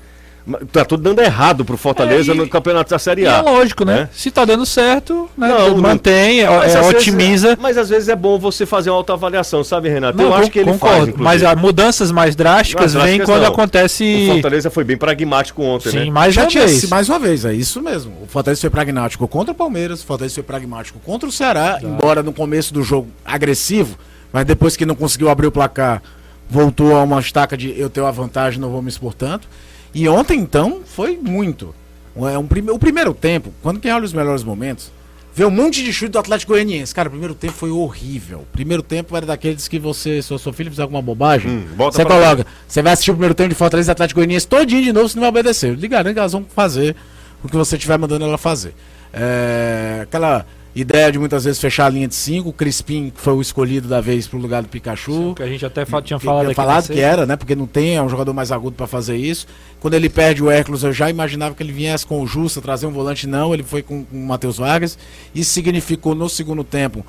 Tá 0.72 0.86
tudo 0.86 1.02
dando 1.02 1.22
errado 1.22 1.66
pro 1.66 1.76
Fortaleza 1.76 2.32
É, 2.32 2.36
e- 2.36 2.38
no 2.38 2.48
campeonato 2.48 2.92
da 2.92 3.00
Série 3.00 3.24
E 3.24 3.28
A. 3.28 3.38
é 3.38 3.42
lógico, 3.42 3.84
né? 3.84 3.96
né? 4.02 4.10
Se 4.14 4.30
tá 4.30 4.46
dando 4.46 4.64
certo, 4.64 5.28
né? 5.36 5.48
Não, 5.48 5.70
não- 5.72 5.78
mantém, 5.80 6.42
é, 6.42 6.48
Mas 6.48 6.76
é, 6.76 6.78
às 6.78 6.86
vezes- 6.86 7.02
otimiza. 7.08 7.58
mas 7.60 7.78
às 7.80 7.90
vezes 7.90 8.10
é 8.10 8.16
bom 8.16 8.38
você 8.38 8.64
fazer 8.64 8.92
uma 8.92 8.98
autoavaliação, 8.98 9.64
sabe, 9.64 9.90
Renato? 9.90 10.16
Não, 10.16 10.26
eu 10.26 10.36
acho 10.36 10.52
que 10.52 10.60
ele 10.60 10.72
concordo, 10.72 11.06
faz, 11.14 11.16
mas 11.18 11.44
as 11.44 11.60
mudanças 11.60 12.12
mais 12.12 12.36
drásticas 12.36 12.94
vêm 12.94 13.22
quando 13.24 13.42
não. 13.42 13.48
acontece. 13.50 14.28
O 14.30 14.34
Fortaleza 14.34 14.70
foi 14.70 14.84
bem 14.84 14.98
pragmático 14.98 15.64
ontem, 15.64 15.90
Sim, 15.90 15.98
né? 15.98 16.12
mais 16.12 16.36
Já 16.36 16.44
uma 16.44 16.48
tinha 16.48 16.68
vez. 16.68 16.88
mais 16.90 17.10
uma 17.10 17.18
vez, 17.18 17.44
é 17.44 17.54
isso 17.54 17.82
mesmo. 17.82 18.14
O 18.22 18.28
Fortaleza 18.28 18.62
foi 18.62 18.70
pragmático 18.70 19.28
contra 19.28 19.52
o 19.52 19.56
Palmeiras, 19.56 20.04
o 20.04 20.06
Fortaleza 20.06 20.36
foi 20.36 20.44
pragmático 20.44 21.00
contra 21.04 21.28
o 21.28 21.32
Ceará, 21.32 21.80
embora 21.82 22.22
no 22.22 22.32
começo 22.32 22.72
do 22.72 22.84
jogo 22.84 23.08
agressivo, 23.26 23.98
mas 24.32 24.46
depois 24.46 24.78
que 24.78 24.86
não 24.86 24.94
conseguiu 24.94 25.28
abrir 25.30 25.48
o 25.48 25.52
placar, 25.52 26.04
voltou 26.48 26.96
a 26.96 27.02
uma 27.02 27.20
estaca 27.20 27.58
de 27.58 27.74
eu 27.80 27.90
tenho 27.90 28.06
a 28.06 28.12
vantagem, 28.12 28.60
não 28.60 28.70
vou 28.70 28.84
me 28.84 28.90
expor 28.90 29.12
tanto. 29.16 29.48
E 29.96 30.08
ontem, 30.10 30.40
então, 30.40 30.82
foi 30.86 31.18
muito. 31.18 31.74
É 32.18 32.38
um 32.38 32.46
prime... 32.46 32.70
O 32.70 32.78
primeiro 32.78 33.14
tempo, 33.14 33.54
quando 33.64 33.80
quem 33.80 33.92
olha 33.92 34.04
os 34.04 34.12
melhores 34.14 34.44
momentos, 34.44 34.92
vê 35.34 35.46
um 35.46 35.50
monte 35.50 35.82
de 35.84 35.92
chute 35.94 36.12
do 36.12 36.20
Atlético 36.20 36.52
Goianiense. 36.52 36.94
Cara, 36.94 37.08
o 37.08 37.12
primeiro 37.12 37.34
tempo 37.34 37.54
foi 37.54 37.72
horrível. 37.72 38.40
O 38.40 38.46
primeiro 38.52 38.84
tempo 38.84 39.16
era 39.16 39.26
daqueles 39.26 39.68
que 39.70 39.80
você, 39.80 40.22
se 40.22 40.34
o 40.34 40.38
seu 40.38 40.52
filho 40.52 40.70
fizer 40.70 40.84
alguma 40.84 41.02
bobagem, 41.02 41.50
Hum, 41.50 41.66
você 41.78 42.04
coloca. 42.04 42.46
Você 42.68 42.82
vai 42.82 42.92
assistir 42.94 43.12
o 43.12 43.14
primeiro 43.14 43.34
tempo 43.34 43.50
de 43.50 43.56
Fortaleza 43.56 43.90
e 43.90 43.94
Atlético 43.94 44.20
Goianiense 44.20 44.48
todinho 44.48 44.84
de 44.84 44.92
novo, 44.92 45.08
você 45.08 45.16
não 45.16 45.22
vai 45.22 45.30
obedecer. 45.30 45.70
Eu 45.70 45.76
lhe 45.76 45.88
garanto 45.88 46.14
que 46.14 46.20
elas 46.20 46.34
vão 46.34 46.46
fazer 46.54 46.96
o 47.42 47.48
que 47.48 47.56
você 47.56 47.78
estiver 47.78 47.98
mandando 47.98 48.26
ela 48.26 48.38
fazer. 48.38 48.74
É, 49.14 50.02
aquela 50.04 50.46
ideia 50.76 51.10
de 51.12 51.18
muitas 51.18 51.46
vezes 51.46 51.60
fechar 51.60 51.86
a 51.86 51.90
linha 51.90 52.08
de 52.08 52.14
5, 52.16 52.50
o 52.50 52.54
Crispim 52.54 53.12
foi 53.16 53.34
o 53.34 53.42
escolhido 53.42 53.88
da 53.88 54.02
vez 54.02 54.28
pro 54.28 54.38
lugar 54.38 54.62
do 54.62 54.68
Pikachu. 54.68 55.34
Que 55.36 55.44
a 55.44 55.48
gente 55.48 55.66
até 55.66 55.86
fa- 55.86 56.02
tinha 56.02 56.20
falado 56.20 56.44
tinha 56.46 56.54
falado 56.56 56.88
que 56.90 57.00
era, 57.00 57.26
né? 57.26 57.36
Porque 57.38 57.56
não 57.56 57.66
tem, 57.66 57.96
é 57.96 58.02
um 58.02 58.10
jogador 58.10 58.34
mais 58.34 58.52
agudo 58.52 58.76
para 58.76 58.86
fazer 58.86 59.16
isso. 59.16 59.48
Quando 59.80 59.94
ele 59.94 60.10
perde 60.10 60.44
o 60.44 60.50
Hércules, 60.52 60.84
eu 60.84 60.92
já 60.92 61.10
imaginava 61.10 61.56
que 61.56 61.64
ele 61.64 61.72
viesse 61.72 62.06
com 62.06 62.22
o 62.22 62.28
Justa 62.28 62.62
trazer 62.62 62.86
um 62.88 62.92
volante, 62.92 63.26
não. 63.26 63.54
Ele 63.54 63.64
foi 63.64 63.82
com, 63.82 64.04
com 64.04 64.16
o 64.18 64.28
Matheus 64.28 64.58
Vargas. 64.58 64.98
Isso 65.34 65.52
significou 65.52 66.14
no 66.14 66.28
segundo 66.28 66.64
tempo 66.64 67.06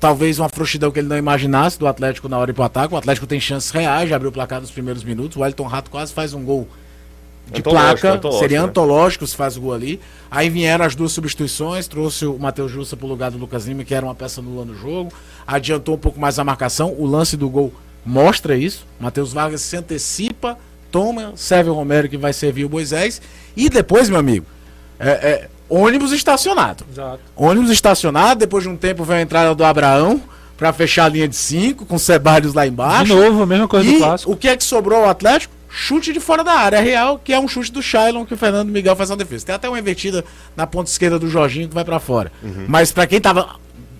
talvez 0.00 0.38
uma 0.38 0.50
frouxidão 0.50 0.90
que 0.90 0.98
ele 0.98 1.08
não 1.08 1.16
imaginasse 1.16 1.78
do 1.78 1.86
Atlético 1.86 2.28
na 2.28 2.36
hora 2.38 2.52
de 2.52 2.52
pro 2.54 2.64
ataque. 2.64 2.92
O 2.92 2.96
Atlético 2.96 3.26
tem 3.26 3.40
chances 3.40 3.70
reais 3.70 4.06
de 4.08 4.14
abrir 4.14 4.28
o 4.28 4.32
placar 4.32 4.60
nos 4.60 4.70
primeiros 4.70 5.02
minutos. 5.02 5.36
O 5.36 5.40
Wellington 5.40 5.66
Rato 5.66 5.90
quase 5.90 6.12
faz 6.12 6.34
um 6.34 6.42
gol 6.44 6.68
de 7.50 7.60
Antológico, 7.60 8.00
placa, 8.00 8.16
antológico, 8.16 8.42
seria 8.42 8.60
né? 8.60 8.66
antológico 8.66 9.26
se 9.26 9.36
faz 9.36 9.56
o 9.56 9.60
gol 9.60 9.74
ali. 9.74 10.00
Aí 10.30 10.48
vieram 10.48 10.84
as 10.84 10.94
duas 10.94 11.12
substituições, 11.12 11.86
trouxe 11.86 12.24
o 12.26 12.38
Matheus 12.38 12.72
Jussa 12.72 12.96
pro 12.96 13.06
lugar 13.06 13.30
do 13.30 13.38
Lucas 13.38 13.66
Lima, 13.66 13.84
que 13.84 13.94
era 13.94 14.04
uma 14.04 14.14
peça 14.14 14.40
nula 14.40 14.64
no 14.64 14.74
jogo. 14.74 15.12
Adiantou 15.46 15.94
um 15.94 15.98
pouco 15.98 16.18
mais 16.18 16.38
a 16.38 16.44
marcação. 16.44 16.94
O 16.96 17.06
lance 17.06 17.36
do 17.36 17.48
gol 17.48 17.72
mostra 18.04 18.56
isso. 18.56 18.86
Matheus 18.98 19.32
Vargas 19.32 19.60
se 19.60 19.76
antecipa, 19.76 20.58
toma, 20.90 21.32
serve 21.36 21.70
o 21.70 21.74
Romero 21.74 22.08
que 22.08 22.16
vai 22.16 22.32
servir 22.32 22.64
o 22.64 22.70
Moisés. 22.70 23.20
E 23.56 23.68
depois, 23.68 24.08
meu 24.08 24.18
amigo, 24.18 24.46
é, 24.98 25.10
é, 25.10 25.48
ônibus 25.68 26.12
estacionado. 26.12 26.84
Exato. 26.90 27.20
Ônibus 27.36 27.70
estacionado, 27.70 28.40
depois 28.40 28.62
de 28.64 28.70
um 28.70 28.76
tempo 28.76 29.04
vem 29.04 29.18
a 29.18 29.22
entrada 29.22 29.54
do 29.54 29.64
Abraão. 29.64 30.20
pra 30.56 30.72
fechar 30.72 31.06
a 31.06 31.08
linha 31.08 31.26
de 31.26 31.34
5, 31.34 31.84
com 31.84 31.96
o 31.96 31.98
Ceballos 31.98 32.54
lá 32.54 32.64
embaixo. 32.64 33.06
De 33.06 33.12
novo, 33.12 33.42
a 33.42 33.46
mesma 33.46 33.66
coisa 33.66 33.88
e 33.88 33.92
do 33.94 33.98
clássico. 33.98 34.32
o 34.32 34.36
que 34.36 34.46
é 34.46 34.56
que 34.56 34.62
sobrou 34.62 35.02
ao 35.02 35.10
Atlético? 35.10 35.52
Chute 35.76 36.12
de 36.12 36.20
fora 36.20 36.44
da 36.44 36.52
área 36.52 36.80
real, 36.80 37.18
que 37.22 37.32
é 37.32 37.40
um 37.40 37.48
chute 37.48 37.72
do 37.72 37.82
Shailon 37.82 38.24
que 38.24 38.32
o 38.32 38.36
Fernando 38.36 38.68
Miguel 38.70 38.94
faz 38.94 39.10
na 39.10 39.16
defesa. 39.16 39.44
Tem 39.46 39.54
até 39.56 39.68
uma 39.68 39.76
invertida 39.78 40.24
na 40.56 40.68
ponta 40.68 40.88
esquerda 40.88 41.18
do 41.18 41.28
Jorginho 41.28 41.68
que 41.68 41.74
vai 41.74 41.84
pra 41.84 41.98
fora. 41.98 42.30
Mas 42.68 42.92
pra 42.92 43.08
quem 43.08 43.20
tava 43.20 43.56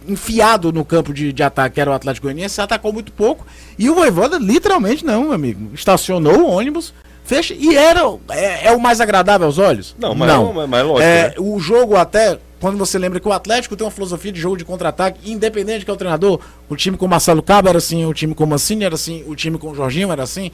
enfiado 0.07 0.73
no 0.73 0.85
campo 0.85 1.13
de, 1.13 1.33
de 1.33 1.43
ataque, 1.43 1.75
que 1.75 1.81
era 1.81 1.91
o 1.91 1.95
Atlético 1.95 2.27
Goianiense, 2.27 2.61
atacou 2.61 2.93
muito 2.93 3.11
pouco. 3.13 3.45
E 3.79 3.91
o 3.91 3.95
Voivoda, 3.97 4.39
literalmente, 4.39 5.05
não, 5.05 5.23
meu 5.25 5.33
amigo. 5.33 5.71
Estacionou 5.75 6.43
o 6.43 6.47
ônibus, 6.51 6.95
fecha. 7.25 7.55
E 7.59 7.75
era. 7.75 8.03
É, 8.31 8.69
é 8.69 8.73
o 8.73 8.79
mais 8.81 9.01
agradável 9.01 9.47
aos 9.47 9.59
olhos? 9.59 9.97
Não, 9.99 10.15
mas 10.15 10.29
é- 10.31 10.67
mas 10.69 10.81
é 10.81 10.83
lógico, 10.85 11.03
É, 11.09 11.29
né? 11.31 11.35
O 11.39 11.59
jogo 11.59 11.97
até. 11.97 12.39
Quando 12.61 12.79
você 12.79 12.99
lembra 12.99 13.21
que 13.21 13.29
o 13.29 13.33
Atlético 13.33 13.77
tem 13.77 13.85
uma 13.85 13.91
filosofia 13.91 14.31
de 14.33 14.41
jogo 14.41 14.57
de 14.57 14.65
contra-ataque, 14.65 15.31
independente 15.31 15.81
de 15.81 15.85
que 15.85 15.91
é 15.91 15.95
o 15.95 15.97
treinador, 15.99 16.41
o 16.69 16.77
time 16.77 16.97
com 16.97 17.05
o 17.05 17.09
Marcelo 17.09 17.43
Cabo 17.43 17.69
era 17.69 17.77
assim, 17.77 18.07
o 18.07 18.15
time 18.15 18.35
com 18.35 18.45
o 18.45 18.47
Mancini 18.47 18.85
era 18.85 18.95
assim, 18.95 19.23
o 19.27 19.35
time 19.35 19.59
com 19.59 19.71
o 19.71 19.75
Jorginho 19.75 20.11
era 20.11 20.23
assim. 20.23 20.51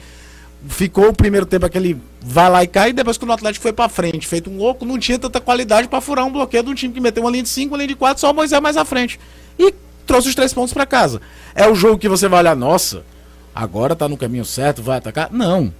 Ficou 0.67 1.09
o 1.09 1.13
primeiro 1.13 1.45
tempo 1.45 1.65
aquele 1.65 1.97
vai 2.21 2.49
lá 2.49 2.63
e 2.63 2.67
cai, 2.67 2.89
e 2.91 2.93
depois 2.93 3.17
quando 3.17 3.31
o 3.31 3.33
Atlético 3.33 3.63
foi 3.63 3.73
pra 3.73 3.89
frente, 3.89 4.27
feito 4.27 4.49
um 4.49 4.57
louco, 4.57 4.85
não 4.85 4.99
tinha 4.99 5.17
tanta 5.17 5.41
qualidade 5.41 5.87
pra 5.87 5.99
furar 5.99 6.25
um 6.25 6.31
bloqueio 6.31 6.63
de 6.63 6.69
um 6.69 6.75
time 6.75 6.93
que 6.93 7.01
meteu 7.01 7.23
uma 7.23 7.31
linha 7.31 7.43
de 7.43 7.49
5, 7.49 7.71
uma 7.71 7.77
linha 7.77 7.87
de 7.87 7.95
4, 7.95 8.21
só 8.21 8.31
o 8.31 8.33
Moisés 8.33 8.61
mais 8.61 8.77
à 8.77 8.85
frente. 8.85 9.19
E 9.57 9.73
trouxe 10.05 10.29
os 10.29 10.35
três 10.35 10.53
pontos 10.53 10.73
pra 10.73 10.85
casa. 10.85 11.19
É 11.55 11.67
o 11.67 11.73
jogo 11.73 11.97
que 11.97 12.07
você 12.07 12.27
vai 12.27 12.41
olhar, 12.41 12.55
nossa, 12.55 13.03
agora 13.55 13.95
tá 13.95 14.07
no 14.07 14.17
caminho 14.17 14.45
certo, 14.45 14.83
vai 14.83 14.97
atacar? 14.97 15.29
Não. 15.31 15.73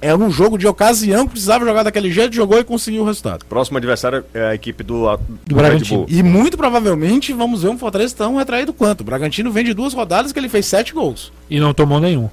É 0.00 0.12
um 0.16 0.28
jogo 0.32 0.58
de 0.58 0.66
ocasião 0.66 1.26
que 1.26 1.32
precisava 1.32 1.64
jogar 1.64 1.84
daquele 1.84 2.10
jeito, 2.10 2.34
jogou 2.34 2.58
e 2.58 2.64
conseguiu 2.64 3.02
o 3.02 3.06
resultado. 3.06 3.44
Próximo 3.44 3.78
adversário 3.78 4.24
é 4.34 4.46
a 4.46 4.54
equipe 4.54 4.82
do, 4.82 5.16
do, 5.16 5.22
Do 5.46 5.54
Bragantino. 5.54 6.06
E 6.08 6.24
muito 6.24 6.56
provavelmente 6.56 7.32
vamos 7.32 7.62
ver 7.62 7.68
um 7.68 7.78
Fortaleza 7.78 8.12
tão 8.16 8.36
retraído 8.36 8.72
quanto. 8.72 9.02
O 9.02 9.04
Bragantino 9.04 9.52
vem 9.52 9.64
de 9.64 9.72
duas 9.72 9.94
rodadas 9.94 10.32
que 10.32 10.38
ele 10.40 10.48
fez 10.48 10.66
sete 10.66 10.92
gols. 10.92 11.32
E 11.48 11.60
não 11.60 11.72
tomou 11.72 12.00
nenhum. 12.00 12.28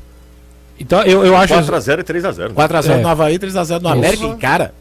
Então 0.79 1.01
eu, 1.03 1.25
eu 1.25 1.35
acho. 1.35 1.53
4x0 1.53 1.99
e 1.99 2.03
3x0. 2.03 2.53
4x0 2.53 2.89
É. 2.91 3.01
no 3.01 3.07
Havaí, 3.09 3.37
3x0 3.37 3.81
no. 3.81 3.89
América. 3.89 4.25
E, 4.27 4.35
cara, 4.37 4.73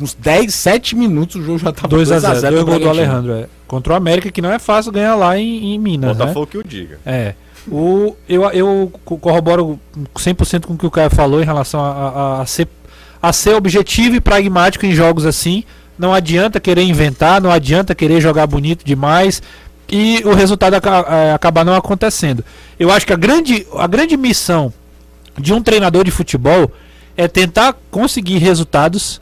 uns 0.00 0.14
10, 0.14 0.54
7 0.54 0.94
minutos 0.96 1.36
o 1.36 1.42
jogo 1.44 1.58
já 1.58 1.72
tava 1.72 1.88
2x0, 1.88 2.20
2x0 2.20 2.40
dois 2.50 2.54
pro 2.54 2.64
gols 2.66 2.80
do. 2.80 2.88
Alejandro. 2.90 3.32
É. 3.34 3.46
Contra 3.66 3.92
o 3.92 3.96
América, 3.96 4.30
que 4.30 4.42
não 4.42 4.52
é 4.52 4.58
fácil 4.58 4.92
ganhar 4.92 5.14
lá 5.14 5.38
em, 5.38 5.74
em 5.74 5.78
Minas. 5.78 6.16
Né? 6.16 6.24
Botafogo 6.24 6.46
que 6.46 6.58
o 6.58 6.64
diga. 6.64 6.98
É. 7.06 7.34
O, 7.70 8.16
eu, 8.28 8.42
eu 8.50 8.92
co- 9.04 9.18
corroboro 9.18 9.78
100% 10.16 10.64
com 10.66 10.74
o 10.74 10.78
que 10.78 10.86
o 10.86 10.90
Caio 10.90 11.10
falou 11.10 11.40
em 11.42 11.44
relação 11.44 11.78
a, 11.80 11.88
a- 11.90 12.42
a 12.42 12.46
ser, 12.46 12.66
a 13.22 13.32
ser 13.32 13.54
objetivo 13.54 14.16
e 14.16 14.20
pragmático 14.20 14.84
em 14.86 14.92
jogos 14.92 15.24
assim. 15.26 15.62
Não 15.98 16.12
adianta 16.14 16.58
querer 16.58 16.82
inventar, 16.82 17.40
não 17.40 17.50
adianta 17.50 17.94
querer 17.94 18.20
jogar 18.20 18.46
bonito 18.46 18.82
demais 18.84 19.42
e 19.92 20.22
o 20.24 20.32
resultado 20.32 20.74
aca- 20.74 21.04
é, 21.08 21.32
acabar 21.34 21.62
não 21.64 21.74
acontecendo. 21.74 22.42
Eu 22.78 22.90
acho 22.90 23.06
que 23.06 23.12
a 23.12 23.16
grande, 23.16 23.66
a 23.76 23.86
grande 23.86 24.16
missão 24.16 24.72
de 25.40 25.52
um 25.52 25.62
treinador 25.62 26.04
de 26.04 26.10
futebol 26.10 26.70
é 27.16 27.26
tentar 27.28 27.74
conseguir 27.90 28.38
resultados 28.38 29.20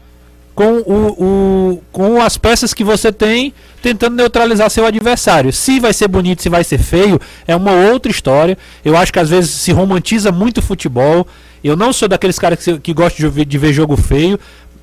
com, 0.55 0.79
o, 0.79 1.25
o- 1.25 1.83
com 1.93 2.21
as 2.21 2.37
peças 2.37 2.75
que 2.75 2.83
você 2.83 3.12
tem, 3.12 3.55
tentando 3.81 4.16
neutralizar 4.16 4.69
seu 4.71 4.85
adversário. 4.85 5.53
Se 5.53 5.79
vai 5.79 5.93
ser 5.93 6.09
bonito, 6.09 6.43
se 6.43 6.49
vai 6.49 6.64
ser 6.64 6.79
feio, 6.79 7.21
é 7.47 7.55
uma 7.55 7.71
outra 7.73 8.11
história. 8.11 8.59
Eu 8.85 8.97
acho 8.97 9.12
que 9.12 9.19
às 9.21 9.29
vezes 9.31 9.51
se 9.51 9.71
romantiza 9.73 10.33
muito 10.33 10.59
o 10.59 10.62
futebol. 10.62 11.27
Eu 11.62 11.77
não 11.77 11.93
sou 11.93 12.09
daqueles 12.09 12.39
caras 12.39 12.62
que, 12.62 12.79
que 12.79 12.93
gostam 12.93 13.31
de 13.31 13.45
de 13.45 13.59
ver 13.59 13.73
jogo 13.73 13.97
feio. 13.97 14.39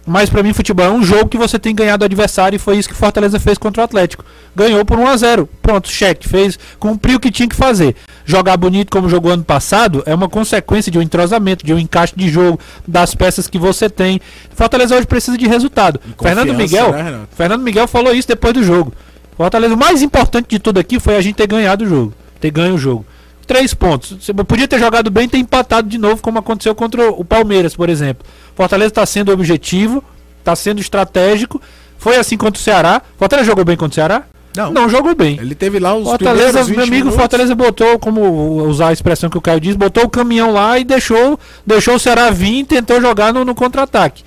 Mas 0.05 0.29
pra 0.29 0.43
mim, 0.43 0.53
futebol 0.53 0.85
é 0.85 0.89
um 0.89 1.03
jogo 1.03 1.29
que 1.29 1.37
você 1.37 1.57
tem 1.57 1.73
que 1.75 1.81
ganhar 1.81 1.97
do 1.97 2.05
adversário 2.05 2.55
e 2.55 2.59
foi 2.59 2.77
isso 2.77 2.87
que 2.87 2.93
o 2.93 2.97
Fortaleza 2.97 3.39
fez 3.39 3.57
contra 3.57 3.81
o 3.81 3.85
Atlético. 3.85 4.23
Ganhou 4.55 4.85
por 4.85 4.99
1 4.99 5.07
a 5.07 5.17
0 5.17 5.49
Pronto, 5.61 5.89
cheque, 5.89 6.29
fez, 6.29 6.59
cumpriu 6.79 7.17
o 7.17 7.19
que 7.19 7.31
tinha 7.31 7.49
que 7.49 7.55
fazer. 7.55 7.95
Jogar 8.23 8.55
bonito 8.55 8.91
como 8.91 9.09
jogou 9.09 9.31
ano 9.31 9.43
passado 9.43 10.03
é 10.05 10.13
uma 10.13 10.29
consequência 10.29 10.91
de 10.91 10.99
um 10.99 11.01
entrosamento, 11.01 11.65
de 11.65 11.73
um 11.73 11.79
encaixe 11.79 12.13
de 12.15 12.29
jogo, 12.29 12.59
das 12.87 13.15
peças 13.15 13.47
que 13.47 13.57
você 13.57 13.89
tem. 13.89 14.21
Fortaleza 14.53 14.95
hoje 14.95 15.07
precisa 15.07 15.37
de 15.37 15.47
resultado. 15.47 15.99
Fernando 16.21 16.53
Miguel, 16.53 16.91
né? 16.91 17.21
Fernando 17.35 17.61
Miguel 17.63 17.87
falou 17.87 18.13
isso 18.13 18.27
depois 18.27 18.53
do 18.53 18.63
jogo. 18.63 18.93
Fortaleza, 19.35 19.73
o 19.73 19.77
mais 19.77 20.03
importante 20.03 20.47
de 20.49 20.59
tudo 20.59 20.79
aqui 20.79 20.99
foi 20.99 21.17
a 21.17 21.21
gente 21.21 21.35
ter 21.35 21.47
ganhado 21.47 21.83
o 21.83 21.87
jogo, 21.87 22.13
ter 22.39 22.51
ganho 22.51 22.75
o 22.75 22.77
jogo. 22.77 23.05
Três 23.45 23.73
pontos. 23.73 24.17
Você 24.19 24.33
podia 24.33 24.67
ter 24.67 24.79
jogado 24.79 25.11
bem 25.11 25.25
e 25.25 25.27
ter 25.27 25.37
empatado 25.37 25.87
de 25.87 25.97
novo, 25.97 26.21
como 26.21 26.39
aconteceu 26.39 26.73
contra 26.73 27.09
o 27.11 27.23
Palmeiras, 27.23 27.75
por 27.75 27.89
exemplo. 27.89 28.25
Fortaleza 28.55 28.89
está 28.89 29.05
sendo 29.05 29.31
objetivo, 29.31 30.03
está 30.39 30.55
sendo 30.55 30.79
estratégico. 30.79 31.61
Foi 31.97 32.17
assim 32.17 32.37
contra 32.37 32.59
o 32.59 32.63
Ceará. 32.63 33.01
Fortaleza 33.17 33.47
jogou 33.47 33.63
bem 33.63 33.77
contra 33.77 33.91
o 33.91 33.95
Ceará? 33.95 34.23
Não. 34.55 34.71
Não 34.71 34.89
jogou 34.89 35.13
bem. 35.13 35.37
Ele 35.39 35.53
teve 35.53 35.79
lá 35.79 35.93
os 35.93 36.05
Fortaleza, 36.05 36.63
primeiros 36.63 36.67
20 36.67 36.75
meu 36.75 36.83
amigo, 36.83 36.95
minutos. 36.97 37.19
Fortaleza 37.19 37.55
botou, 37.55 37.99
como 37.99 38.63
usar 38.63 38.89
a 38.89 38.93
expressão 38.93 39.29
que 39.29 39.37
o 39.37 39.41
Caio 39.41 39.59
diz, 39.59 39.75
botou 39.75 40.05
o 40.05 40.09
caminhão 40.09 40.51
lá 40.51 40.79
e 40.79 40.83
deixou, 40.83 41.39
deixou 41.65 41.95
o 41.95 41.99
Ceará 41.99 42.29
vir 42.31 42.59
e 42.59 42.63
tentou 42.63 43.01
jogar 43.01 43.33
no, 43.33 43.43
no 43.43 43.53
contra-ataque. 43.53 44.23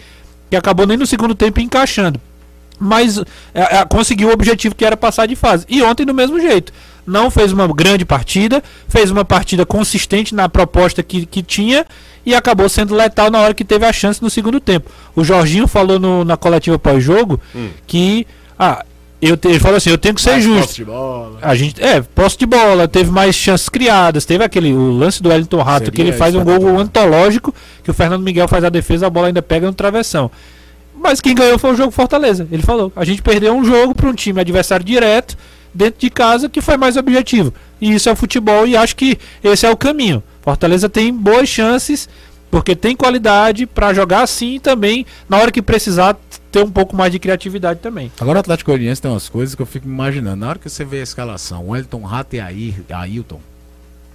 Que 0.50 0.56
acabou 0.56 0.86
nem 0.86 0.96
no 0.96 1.06
segundo 1.06 1.34
tempo 1.34 1.60
encaixando. 1.60 2.20
Mas 2.78 3.18
é, 3.54 3.78
é, 3.78 3.84
conseguiu 3.84 4.28
o 4.28 4.32
objetivo 4.32 4.74
que 4.74 4.84
era 4.84 4.96
passar 4.96 5.26
de 5.26 5.34
fase. 5.34 5.64
E 5.68 5.82
ontem 5.82 6.04
do 6.04 6.14
mesmo 6.14 6.38
jeito. 6.38 6.72
Não 7.09 7.30
fez 7.30 7.52
uma 7.52 7.66
grande 7.68 8.04
partida, 8.04 8.62
fez 8.88 9.11
uma 9.11 9.24
partida 9.24 9.64
consistente 9.64 10.34
na 10.34 10.48
proposta 10.48 11.02
que, 11.02 11.24
que 11.26 11.42
tinha 11.42 11.86
e 12.26 12.34
acabou 12.34 12.68
sendo 12.68 12.94
letal 12.94 13.30
na 13.30 13.38
hora 13.40 13.54
que 13.54 13.64
teve 13.64 13.86
a 13.86 13.92
chance 13.92 14.22
no 14.22 14.28
segundo 14.28 14.61
tempo. 14.61 14.90
O 15.16 15.24
Jorginho 15.24 15.66
falou 15.66 15.98
no- 15.98 16.24
na 16.24 16.36
coletiva 16.36 16.78
pós-jogo 16.78 17.40
que. 17.86 18.26
Ah, 18.59 18.84
eu 19.20 19.36
te- 19.36 19.48
ele 19.48 19.59
falou 19.59 19.76
assim: 19.78 19.90
eu 19.90 19.98
tenho 19.98 20.14
que 20.14 20.20
ser 20.20 20.32
Mais 20.32 20.44
justo. 20.44 20.61
posse 20.61 20.74
de 20.76 20.84
bola. 20.84 21.38
A 21.42 21.54
gente, 21.54 21.82
é, 21.82 22.00
posse 22.02 22.36
de 22.38 22.46
bola, 22.46 22.86
teve 22.86 23.11
mais 23.11 23.34
chances 23.34 23.68
criadas, 23.68 24.24
teve 24.24 24.44
aquele 24.44 24.72
o 24.72 24.90
lance 24.98 25.22
do 25.22 25.28
Wellington 25.30 25.62
Rato 25.62 25.86
Seria 25.86 25.92
que 25.92 26.00
ele 26.02 26.12
faz 26.12 26.34
um 26.34 26.44
gol 26.44 26.54
espetacular. 26.54 26.82
antológico, 26.84 27.54
que 27.82 27.90
o 27.90 27.94
Fernando 27.94 28.22
Miguel 28.22 28.46
faz 28.46 28.62
a 28.64 28.68
defesa, 28.68 29.06
a 29.06 29.11
bola 29.11 29.28
ainda 29.28 29.40
pega 29.42 29.66
no 29.66 29.72
travessão. 29.74 30.30
Mas 31.00 31.20
quem 31.20 31.34
ganhou 31.34 31.59
foi 31.59 31.72
o 31.72 31.76
jogo 31.76 31.90
Fortaleza. 31.90 32.46
Ele 32.52 32.62
falou: 32.62 32.92
a 32.94 33.04
gente 33.04 33.22
perdeu 33.22 33.54
um 33.54 33.64
jogo 33.64 33.94
para 33.94 34.09
um 34.09 34.14
time 34.14 34.40
adversário 34.40 34.84
direto, 34.84 35.36
dentro 35.72 36.00
de 36.00 36.10
casa, 36.10 36.48
que 36.48 36.60
foi 36.60 36.76
mais 36.76 36.96
objetivo. 36.96 37.52
E 37.80 37.94
isso 37.94 38.08
é 38.08 38.12
o 38.12 38.16
futebol 38.16 38.66
e 38.66 38.76
acho 38.76 38.96
que 38.96 39.18
esse 39.42 39.66
é 39.66 39.70
o 39.70 39.76
caminho. 39.76 40.22
Fortaleza 40.42 40.88
tem 40.88 41.12
boas 41.12 41.48
chances, 41.48 42.08
porque 42.50 42.74
tem 42.74 42.96
qualidade 42.96 43.66
para 43.66 43.92
jogar 43.92 44.22
assim 44.22 44.56
e 44.56 44.60
também, 44.60 45.06
na 45.28 45.36
hora 45.36 45.52
que 45.52 45.62
precisar, 45.62 46.16
ter 46.50 46.62
um 46.62 46.70
pouco 46.70 46.96
mais 46.96 47.12
de 47.12 47.18
criatividade 47.18 47.80
também. 47.80 48.10
Agora 48.18 48.38
o 48.38 48.40
Atlético 48.40 48.70
Goianiense 48.70 49.02
tem 49.02 49.10
umas 49.10 49.28
coisas 49.28 49.54
que 49.54 49.62
eu 49.62 49.66
fico 49.66 49.86
imaginando. 49.86 50.36
Na 50.36 50.48
hora 50.48 50.58
que 50.58 50.68
você 50.68 50.84
vê 50.84 51.00
a 51.00 51.02
escalação, 51.02 51.68
o 51.68 51.76
Elton 51.76 52.02
Rato 52.02 52.34
e 52.34 52.40
Ailton, 52.40 53.40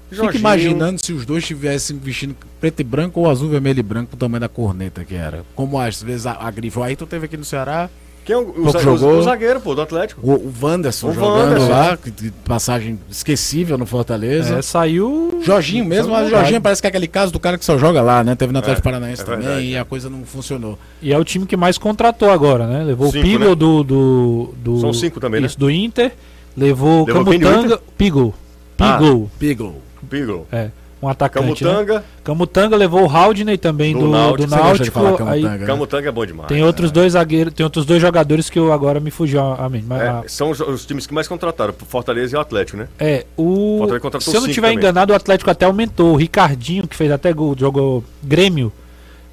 fica 0.10 0.38
imaginando 0.38 1.04
se 1.04 1.14
os 1.14 1.26
dois 1.26 1.44
estivessem 1.44 1.98
vestindo 1.98 2.36
preto 2.60 2.80
e 2.80 2.84
branco 2.84 3.20
ou 3.20 3.30
azul, 3.30 3.50
vermelho 3.50 3.80
e 3.80 3.84
branco, 3.84 4.16
o 4.16 4.18
tamanho 4.18 4.42
da 4.42 4.50
corneta 4.50 5.04
que 5.04 5.16
era. 5.16 5.44
Como 5.56 5.80
às 5.80 6.02
vezes 6.02 6.26
a, 6.26 6.34
a 6.34 6.52
grife. 6.52 6.80
O 6.80 6.84
Ailton 6.84 7.06
teve 7.06 7.26
aqui 7.26 7.38
no 7.38 7.46
Ceará, 7.46 7.90
Quem 8.26 8.36
é 8.36 8.38
o, 8.40 8.54
o, 8.68 8.70
za- 8.72 8.80
jogou. 8.80 9.18
o 9.20 9.22
zagueiro, 9.24 9.60
pô, 9.60 9.76
do 9.76 9.82
Atlético? 9.82 10.22
o, 10.24 10.34
o 10.36 10.54
Wanderson 10.62 11.10
O 11.10 11.14
jogando 11.14 11.60
Wanderson. 11.60 11.70
lá, 11.70 11.98
passagem 12.46 13.00
esquecível 13.10 13.78
no 13.78 13.86
Fortaleza. 13.86 14.56
É, 14.60 14.62
saiu. 14.62 15.42
Jorginho 15.44 15.84
mesmo, 15.86 16.12
mas 16.14 16.28
o. 16.28 16.30
Jorginho 16.30 16.62
parece 16.62 16.82
que 16.82 16.88
é 16.88 16.90
aquele 16.90 17.08
caso 17.08 17.32
do 17.34 17.40
cara 17.40 17.58
que 17.58 17.66
só 17.66 17.78
joga 17.78 18.02
lá, 18.02 18.24
né? 18.24 18.36
Teve 18.36 18.54
no 18.54 18.60
Atlético 18.60 18.84
Paranaense 18.84 19.22
é 19.22 19.26
também 19.26 19.42
verdade. 19.48 19.66
e 19.68 19.78
a 19.78 19.84
coisa 19.86 20.10
não 20.10 20.24
funcionou. 20.24 20.78
E 21.02 21.12
é 21.12 21.18
o 21.18 21.24
time 21.24 21.46
que 21.46 21.58
mais 21.58 21.78
contratou 21.78 22.30
agora, 22.30 22.66
né? 22.68 22.84
Levou 22.84 23.12
Cinco, 23.12 23.20
o 23.20 23.30
Pigo 23.30 23.44
né? 23.50 23.56
do, 23.56 23.84
do, 23.84 24.54
do. 24.58 24.80
São 24.80 24.94
cinco 24.94 25.20
também, 25.20 25.42
né? 25.42 25.48
Isso, 25.48 25.60
do 25.60 25.70
Inter. 25.70 26.14
Levou 26.56 27.04
o 27.04 27.08
Levou 27.08 27.26
Camutanga. 27.26 27.80
Pigo. 27.98 28.34
Ah. 28.80 28.98
Pigo. 29.00 29.32
Pigo. 29.40 29.76
Pigo. 30.10 30.48
É. 30.52 30.70
Um 31.04 31.10
atacante. 31.10 31.64
Né? 31.64 31.70
Camutanga. 31.72 32.04
Camutanga 32.24 32.76
levou 32.78 33.04
o 33.06 33.10
Haldney 33.10 33.58
também 33.58 33.94
Do 33.94 34.00
do, 34.00 34.06
do 34.06 34.12
Náutico. 34.12 34.50
Náutico. 34.50 34.68
Gosta 34.70 34.84
de 34.86 34.92
falar 34.92 35.10
aí 35.10 35.16
Camutanga, 35.42 35.58
né? 35.58 35.66
Camutanga 35.66 36.08
é 36.08 36.12
bom 36.12 36.26
demais. 36.26 36.48
tem 36.48 36.64
outros 36.64 36.92
dois 36.92 37.14
zagueiros, 37.14 37.54
tem 37.54 37.64
outros 37.64 37.86
dois 37.86 38.02
jogadores 38.02 38.50
que 38.50 38.58
eu 38.58 38.72
agora 38.72 39.00
me 39.02 39.12
fugiu 39.12 39.42
a, 39.42 39.66
a 39.66 39.70
mente. 39.70 39.86
Mas, 39.86 40.02
É, 40.02 40.08
a- 40.08 40.24
são 40.28 40.50
os, 40.52 40.60
os 40.62 40.86
times 40.86 41.06
que 41.06 41.14
mais 41.14 41.28
contrataram, 41.28 41.74
Fortaleza 41.88 42.36
e 42.36 42.38
o 42.38 42.42
Atlético, 42.42 42.78
né? 42.78 42.88
é, 42.98 43.26
o. 43.38 43.80
Fortaleza 44.00 44.22
Se 44.32 44.36
eu 44.38 44.42
não 44.42 44.48
estiver 44.48 44.68
também. 44.70 44.80
enganado, 44.80 45.12
o 45.12 45.16
Atlético 45.16 45.50
até 45.52 45.66
aumentou. 45.66 46.14
O 46.14 46.16
Ricardinho, 46.16 46.88
que 46.88 46.96
fez 46.96 47.12
até 47.12 47.34
gol, 47.34 47.54
jogou 47.60 48.04
Grêmio, 48.24 48.72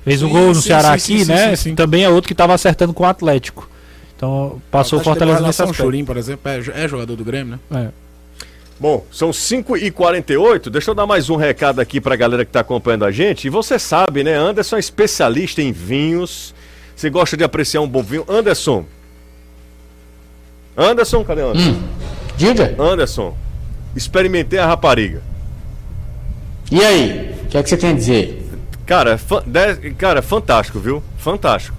fez 0.05 0.23
um 0.23 0.27
Sim, 0.27 0.33
gol 0.33 0.47
no 0.49 0.55
sim, 0.57 0.63
Ceará 0.63 0.99
sim, 0.99 1.15
aqui, 1.15 1.25
sim, 1.25 1.31
né? 1.33 1.51
sim, 1.51 1.71
sim. 1.71 1.75
Também 1.77 2.03
é 2.03 2.09
outro 2.09 2.27
que 2.27 2.35
estava 2.35 2.53
acertando 2.53 2.93
com 2.93 3.05
o 3.05 3.07
Atlético. 3.07 3.69
Então 4.17 4.61
passou 4.71 4.99
o 4.99 5.03
Fortaleza 5.05 5.41
um 5.43 5.47
aspecto. 5.47 5.73
Churim, 5.75 6.05
por 6.05 6.17
exemplo, 6.17 6.51
é, 6.51 6.59
é 6.85 6.89
jogador 6.89 7.15
do 7.17 7.25
Grêmio, 7.25 7.59
né? 7.71 7.85
É. 7.87 7.89
Bom, 8.81 9.05
são 9.13 9.31
5h48. 9.31 10.71
Deixa 10.71 10.91
eu 10.91 10.95
dar 10.95 11.07
mais 11.07 11.29
um 11.29 11.37
recado 11.37 11.81
aqui 11.81 12.01
pra 12.01 12.17
galera 12.17 12.47
que 12.47 12.51
tá 12.51 12.61
acompanhando 12.61 13.05
a 13.05 13.11
gente. 13.11 13.47
E 13.47 13.51
você 13.51 13.79
sabe, 13.79 14.25
né? 14.25 14.35
Anderson 14.35 14.77
é 14.77 14.81
especialista 14.81 15.61
em 15.61 15.71
vinhos. 15.71 16.55
Você 16.97 17.11
gosta 17.11 17.37
de 17.37 17.45
apreciar 17.45 17.83
um 17.83 17.89
bom 17.89 18.03
vinho? 18.03 18.25
Anderson. 18.27 18.87
Anderson, 20.77 21.23
cadê 21.25 21.43
Anderson? 21.43 21.79
Diga. 22.39 22.75
Anderson, 22.79 23.37
experimentei 23.95 24.59
a 24.59 24.67
rapariga. 24.67 25.21
E 26.73 26.83
aí? 26.83 27.35
O 27.45 27.49
que 27.49 27.59
é 27.59 27.63
que 27.63 27.69
você 27.69 27.77
tem 27.77 27.91
a 27.91 27.95
dizer? 27.95 28.49
Cara, 28.87 29.19
fa- 29.19 29.45
cara, 29.99 30.23
fantástico, 30.23 30.79
viu? 30.79 31.03
Fantástico. 31.19 31.77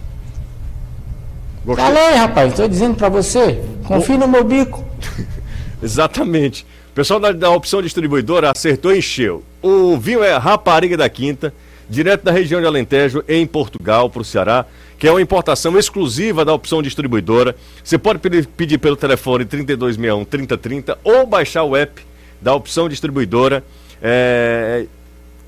Gostei. 1.66 1.84
Fala 1.86 2.00
aí, 2.00 2.16
rapaz. 2.16 2.54
Tô 2.54 2.68
dizendo 2.68 2.96
pra 2.96 3.10
você. 3.10 3.60
Confia 3.86 4.18
no 4.18 4.28
meu 4.28 4.44
bico. 4.44 4.86
Exatamente. 5.82 6.66
O 6.92 6.94
pessoal 6.94 7.22
da, 7.22 7.32
da 7.32 7.50
opção 7.50 7.82
distribuidora 7.82 8.52
acertou 8.54 8.94
e 8.94 8.98
encheu. 8.98 9.42
O 9.62 9.98
vinho 9.98 10.22
é 10.22 10.36
Rapariga 10.36 10.98
da 10.98 11.08
Quinta, 11.08 11.54
direto 11.90 12.24
da 12.24 12.34
região 12.34 12.60
de 12.60 12.68
Alentejo, 12.68 13.24
em 13.30 13.48
Portugal, 13.48 14.10
para 14.10 14.22
o 14.22 14.26
Ceará, 14.26 14.66
que 15.00 15.08
é 15.08 15.12
uma 15.12 15.22
importação 15.22 15.80
exclusiva 15.80 16.44
da 16.44 16.54
opção 16.54 16.82
distribuidora. 16.82 17.56
Você 17.82 17.98
pode 17.98 18.20
pedir, 18.20 18.78
pelo 18.78 18.98
telefone 18.98 19.46
3261 19.46 20.26
3030 20.26 21.00
ou 21.02 21.26
baixar 21.26 21.64
o 21.64 21.78
app 21.78 22.06
da 22.42 22.54
opção 22.54 22.90
distribuidora. 22.90 23.64
É, 24.02 24.86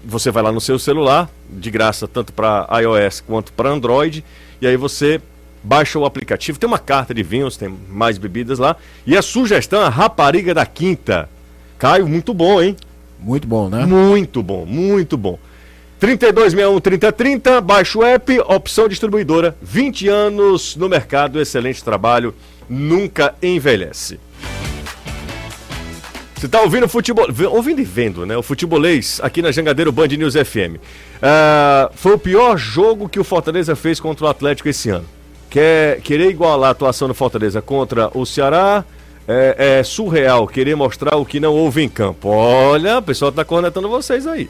você 0.01 0.31
vai 0.31 0.43
lá 0.43 0.51
no 0.51 0.61
seu 0.61 0.79
celular, 0.79 1.29
de 1.49 1.69
graça, 1.69 2.07
tanto 2.07 2.31
para 2.31 2.69
iOS 2.81 3.19
quanto 3.19 3.51
para 3.51 3.69
Android, 3.69 4.23
e 4.61 4.67
aí 4.67 4.77
você 4.77 5.19
baixa 5.63 5.97
o 5.97 6.05
aplicativo. 6.05 6.59
Tem 6.59 6.67
uma 6.67 6.79
carta 6.79 7.13
de 7.13 7.23
vinhos, 7.23 7.57
tem 7.57 7.73
mais 7.89 8.17
bebidas 8.17 8.59
lá. 8.59 8.75
E 9.05 9.15
a 9.15 9.21
sugestão, 9.21 9.81
a 9.81 9.89
rapariga 9.89 10.53
da 10.53 10.65
quinta. 10.65 11.29
Caio, 11.77 12.07
muito 12.07 12.33
bom, 12.33 12.61
hein? 12.61 12.75
Muito 13.19 13.47
bom, 13.47 13.69
né? 13.69 13.85
Muito 13.85 14.43
bom, 14.43 14.65
muito 14.65 15.17
bom. 15.17 15.39
3261 15.99 16.81
3030, 16.81 17.61
baixa 17.61 17.97
o 17.97 18.03
app, 18.03 18.39
opção 18.41 18.89
distribuidora, 18.89 19.55
20 19.61 20.09
anos 20.09 20.75
no 20.75 20.89
mercado, 20.89 21.39
excelente 21.39 21.81
trabalho, 21.81 22.35
nunca 22.67 23.33
envelhece. 23.41 24.19
Você 26.35 26.47
está 26.47 26.59
ouvindo 26.59 26.89
futebol, 26.89 27.25
ouvindo 27.51 27.79
e 27.79 27.85
vendo, 27.85 28.25
né? 28.25 28.35
O 28.35 28.43
futebolês 28.43 29.21
aqui 29.23 29.41
na 29.41 29.49
Jangadeiro 29.49 29.93
Band 29.93 30.07
News 30.07 30.33
FM. 30.33 30.75
Uh, 30.75 31.89
foi 31.95 32.15
o 32.15 32.19
pior 32.19 32.57
jogo 32.57 33.07
que 33.07 33.17
o 33.17 33.23
Fortaleza 33.23 33.73
fez 33.77 33.97
contra 33.97 34.25
o 34.25 34.27
Atlético 34.27 34.67
esse 34.67 34.89
ano. 34.89 35.05
Quer, 35.53 36.01
querer 36.01 36.31
igualar 36.31 36.69
a 36.69 36.71
atuação 36.71 37.07
do 37.07 37.13
Fortaleza 37.13 37.61
contra 37.61 38.09
o 38.17 38.25
Ceará 38.25 38.83
é, 39.27 39.77
é 39.77 39.83
surreal. 39.83 40.47
Querer 40.47 40.75
mostrar 40.75 41.15
o 41.15 41.23
que 41.23 41.39
não 41.39 41.53
houve 41.53 41.83
em 41.83 41.87
campo. 41.87 42.29
Olha, 42.29 42.97
o 42.97 43.03
pessoal 43.03 43.29
está 43.29 43.45
cornetando 43.45 43.87
vocês 43.87 44.25
aí. 44.25 44.49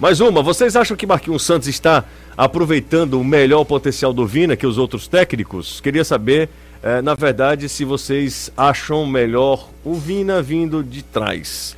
Mais 0.00 0.18
uma, 0.18 0.42
vocês 0.42 0.74
acham 0.74 0.96
que 0.96 1.06
Marquinhos 1.06 1.44
Santos 1.44 1.68
está 1.68 2.04
aproveitando 2.36 3.20
o 3.20 3.22
melhor 3.22 3.64
potencial 3.64 4.12
do 4.12 4.26
Vina 4.26 4.56
que 4.56 4.66
os 4.66 4.76
outros 4.76 5.06
técnicos? 5.06 5.80
Queria 5.80 6.02
saber, 6.02 6.48
eh, 6.82 7.00
na 7.00 7.14
verdade, 7.14 7.68
se 7.68 7.84
vocês 7.84 8.50
acham 8.56 9.06
melhor 9.06 9.68
o 9.84 9.94
Vina 9.94 10.42
vindo 10.42 10.82
de 10.82 11.04
trás. 11.04 11.76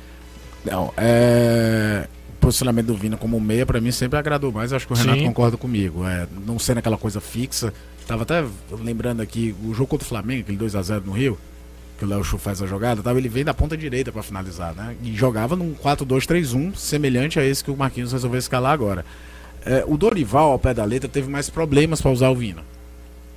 Não, 0.65 0.91
é... 0.97 2.07
o 2.37 2.37
posicionamento 2.41 2.87
do 2.87 2.95
Vina 2.95 3.17
como 3.17 3.39
meia, 3.39 3.67
para 3.67 3.79
mim, 3.79 3.91
sempre 3.91 4.17
agradou 4.17 4.51
mais. 4.51 4.73
Acho 4.73 4.87
que 4.87 4.93
o 4.93 4.95
Renato 4.95 5.19
Sim. 5.19 5.27
concorda 5.27 5.57
comigo. 5.57 6.03
É, 6.07 6.25
não 6.43 6.57
sendo 6.57 6.79
aquela 6.79 6.97
coisa 6.97 7.21
fixa. 7.21 7.71
Tava 8.07 8.23
até 8.23 8.43
lembrando 8.71 9.21
aqui, 9.21 9.55
o 9.63 9.73
jogo 9.73 9.87
contra 9.87 10.05
o 10.05 10.09
Flamengo, 10.09 10.41
aquele 10.41 10.57
2x0 10.57 11.03
no 11.05 11.11
Rio, 11.13 11.37
que 11.97 12.05
o 12.05 12.07
Léo 12.07 12.23
Chu 12.23 12.37
faz 12.37 12.61
a 12.61 12.67
jogada, 12.67 13.01
tava, 13.01 13.17
ele 13.17 13.29
vem 13.29 13.43
da 13.43 13.53
ponta 13.53 13.77
direita 13.77 14.11
para 14.11 14.23
finalizar, 14.23 14.73
né? 14.75 14.95
E 15.03 15.15
jogava 15.15 15.55
num 15.55 15.73
4-2-3-1, 15.73 16.75
semelhante 16.75 17.39
a 17.39 17.45
esse 17.45 17.63
que 17.63 17.71
o 17.71 17.77
Marquinhos 17.77 18.11
resolveu 18.11 18.39
escalar 18.39 18.73
agora. 18.73 19.05
É, 19.65 19.83
o 19.87 19.97
Dorival, 19.97 20.51
ao 20.51 20.59
pé 20.59 20.73
da 20.73 20.83
letra, 20.83 21.07
teve 21.07 21.29
mais 21.29 21.49
problemas 21.49 22.01
para 22.01 22.11
usar 22.11 22.29
o 22.29 22.35
Vina. 22.35 22.61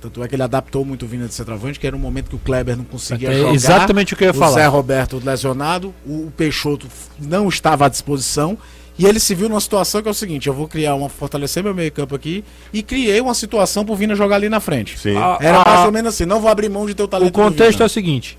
Tanto 0.01 0.23
é 0.23 0.27
que 0.27 0.35
ele 0.35 0.43
adaptou 0.43 0.85
muito 0.85 1.05
o 1.05 1.07
Vina 1.07 1.27
de 1.27 1.33
centroavante, 1.33 1.79
que 1.79 1.87
era 1.87 1.95
um 1.95 1.99
momento 1.99 2.29
que 2.29 2.35
o 2.35 2.39
Kleber 2.39 2.77
não 2.77 2.83
conseguia 2.83 3.31
é 3.31 3.37
jogar. 3.37 3.53
Exatamente 3.53 4.13
o 4.13 4.17
que 4.17 4.25
eu 4.25 4.27
ia 4.27 4.33
falar. 4.33 4.51
O 4.51 4.55
Zé 4.55 4.67
Roberto 4.67 5.21
lesionado, 5.23 5.93
o 6.05 6.31
Peixoto 6.35 6.87
não 7.19 7.47
estava 7.47 7.85
à 7.85 7.89
disposição. 7.89 8.57
E 8.97 9.05
ele 9.05 9.19
se 9.19 9.35
viu 9.35 9.47
numa 9.47 9.61
situação 9.61 10.01
que 10.01 10.07
é 10.07 10.11
o 10.11 10.13
seguinte: 10.13 10.47
eu 10.47 10.53
vou 10.53 10.67
criar 10.67 10.95
uma. 10.95 11.09
fortalecer 11.09 11.63
meu 11.63 11.73
meio-campo 11.73 12.15
aqui 12.15 12.43
e 12.73 12.81
criei 12.81 13.21
uma 13.21 13.33
situação 13.33 13.85
pro 13.85 13.95
Vina 13.95 14.15
jogar 14.15 14.37
ali 14.37 14.49
na 14.49 14.59
frente. 14.59 14.97
Sim. 14.97 15.15
Era 15.39 15.63
mais 15.63 15.85
ou 15.85 15.91
menos 15.91 16.13
assim: 16.13 16.25
não 16.25 16.39
vou 16.39 16.49
abrir 16.49 16.69
mão 16.69 16.85
de 16.85 16.93
teu 16.93 17.07
talento. 17.07 17.29
O 17.29 17.31
contexto 17.31 17.83
é 17.83 17.85
o 17.85 17.89
seguinte: 17.89 18.37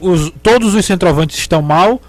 os, 0.00 0.32
todos 0.42 0.74
os 0.74 0.84
centroavantes 0.84 1.38
estão 1.38 1.62
mal. 1.62 2.00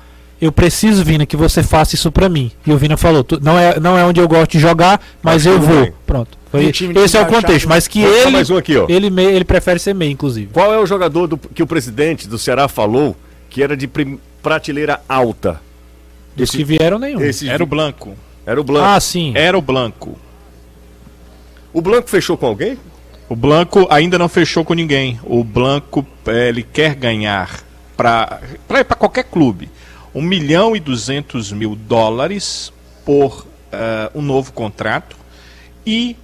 Eu 0.41 0.51
preciso, 0.51 1.03
Vina, 1.03 1.23
que 1.23 1.37
você 1.37 1.61
faça 1.61 1.93
isso 1.93 2.11
para 2.11 2.27
mim. 2.27 2.51
E 2.65 2.73
o 2.73 2.77
Vina 2.77 2.97
falou: 2.97 3.23
não 3.41 3.59
é, 3.59 3.79
não 3.79 3.95
é 3.97 4.03
onde 4.03 4.19
eu 4.19 4.27
gosto 4.27 4.53
de 4.53 4.59
jogar, 4.59 4.99
mas 5.21 5.45
eu 5.45 5.59
vou. 5.59 5.83
Bem. 5.83 5.93
Pronto. 6.07 6.41
Foi, 6.49 6.65
esse 6.65 7.17
é 7.17 7.21
o 7.21 7.27
contexto. 7.27 7.69
Mas 7.69 7.87
que 7.87 8.01
ele, 8.01 8.53
um 8.53 8.57
aqui, 8.57 8.73
ele, 8.89 9.07
ele 9.21 9.45
prefere 9.45 9.79
ser 9.79 9.93
meio, 9.93 10.11
inclusive. 10.11 10.49
Qual 10.51 10.73
é 10.73 10.77
o 10.77 10.85
jogador 10.85 11.27
do, 11.27 11.37
que 11.37 11.63
o 11.63 11.67
presidente 11.67 12.27
do 12.27 12.37
Ceará 12.37 12.67
falou 12.67 13.15
que 13.49 13.63
era 13.63 13.77
de 13.77 13.89
prateleira 14.41 14.99
alta? 15.07 15.61
Dos 16.35 16.49
esse, 16.49 16.57
que 16.57 16.63
vieram 16.63 16.97
nenhum. 16.97 17.21
Esse 17.21 17.49
era 17.49 17.63
o 17.63 17.67
Blanco. 17.67 18.15
Era 18.45 18.59
o 18.59 18.63
Blanco. 18.63 18.85
Ah, 18.85 18.99
sim. 18.99 19.33
Era 19.35 19.57
o 19.57 19.61
Blanco. 19.61 20.17
O 21.73 21.81
Blanco 21.81 22.09
fechou 22.09 22.37
com 22.37 22.47
alguém? 22.47 22.77
O 23.29 23.35
Blanco 23.35 23.87
ainda 23.89 24.17
não 24.17 24.27
fechou 24.27 24.65
com 24.65 24.73
ninguém. 24.73 25.19
O 25.23 25.43
Blanco, 25.43 26.05
ele 26.27 26.63
quer 26.63 26.95
ganhar 26.95 27.63
para 27.95 28.39
qualquer 28.97 29.25
clube 29.25 29.69
1 30.13 30.21
milhão 30.21 30.75
e 30.75 30.79
200 30.79 31.51
mil 31.51 31.75
dólares 31.75 32.73
por 33.05 33.45
uh, 33.71 34.19
um 34.19 34.21
novo 34.21 34.51
contrato 34.51 35.15
e 35.85 36.15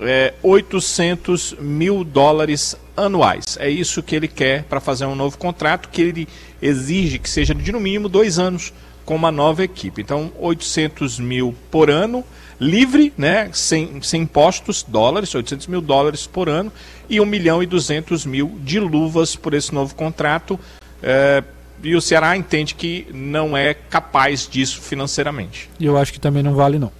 é, 0.00 0.34
800 0.42 1.56
mil 1.58 2.04
dólares 2.04 2.76
anuais. 2.96 3.56
É 3.58 3.68
isso 3.68 4.02
que 4.02 4.14
ele 4.14 4.28
quer 4.28 4.64
para 4.64 4.80
fazer 4.80 5.06
um 5.06 5.14
novo 5.14 5.38
contrato, 5.38 5.88
que 5.88 6.00
ele 6.02 6.28
exige 6.60 7.18
que 7.18 7.28
seja 7.28 7.54
de 7.54 7.72
no 7.72 7.80
mínimo 7.80 8.08
dois 8.08 8.38
anos 8.38 8.72
com 9.10 9.16
uma 9.16 9.32
nova 9.32 9.64
equipe. 9.64 10.00
Então, 10.00 10.30
800 10.38 11.18
mil 11.18 11.52
por 11.68 11.90
ano, 11.90 12.22
livre, 12.60 13.12
né, 13.18 13.50
sem, 13.52 14.00
sem 14.00 14.22
impostos, 14.22 14.84
dólares, 14.86 15.34
800 15.34 15.66
mil 15.66 15.80
dólares 15.80 16.28
por 16.28 16.48
ano, 16.48 16.70
e 17.08 17.20
1 17.20 17.26
milhão 17.26 17.60
e 17.60 17.66
200 17.66 18.24
mil 18.24 18.56
de 18.62 18.78
luvas 18.78 19.34
por 19.34 19.52
esse 19.52 19.74
novo 19.74 19.96
contrato. 19.96 20.60
É, 21.02 21.42
e 21.82 21.96
o 21.96 22.00
Ceará 22.00 22.36
entende 22.36 22.76
que 22.76 23.08
não 23.12 23.56
é 23.56 23.74
capaz 23.74 24.46
disso 24.46 24.80
financeiramente. 24.80 25.68
E 25.80 25.86
eu 25.86 25.98
acho 25.98 26.12
que 26.12 26.20
também 26.20 26.44
não 26.44 26.54
vale, 26.54 26.78
não. 26.78 26.92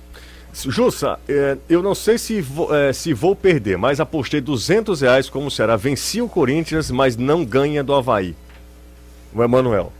Jussa, 0.52 1.16
é, 1.28 1.58
eu 1.68 1.80
não 1.80 1.94
sei 1.94 2.18
se 2.18 2.40
vou, 2.40 2.74
é, 2.74 2.92
se 2.92 3.14
vou 3.14 3.36
perder, 3.36 3.78
mas 3.78 4.00
apostei 4.00 4.40
200 4.40 5.00
reais 5.00 5.30
como 5.30 5.46
o 5.46 5.50
Ceará 5.50 5.76
vencia 5.76 6.24
o 6.24 6.28
Corinthians, 6.28 6.90
mas 6.90 7.16
não 7.16 7.44
ganha 7.44 7.84
do 7.84 7.94
Havaí. 7.94 8.34
O 9.32 9.44
Emanuel. 9.44 9.92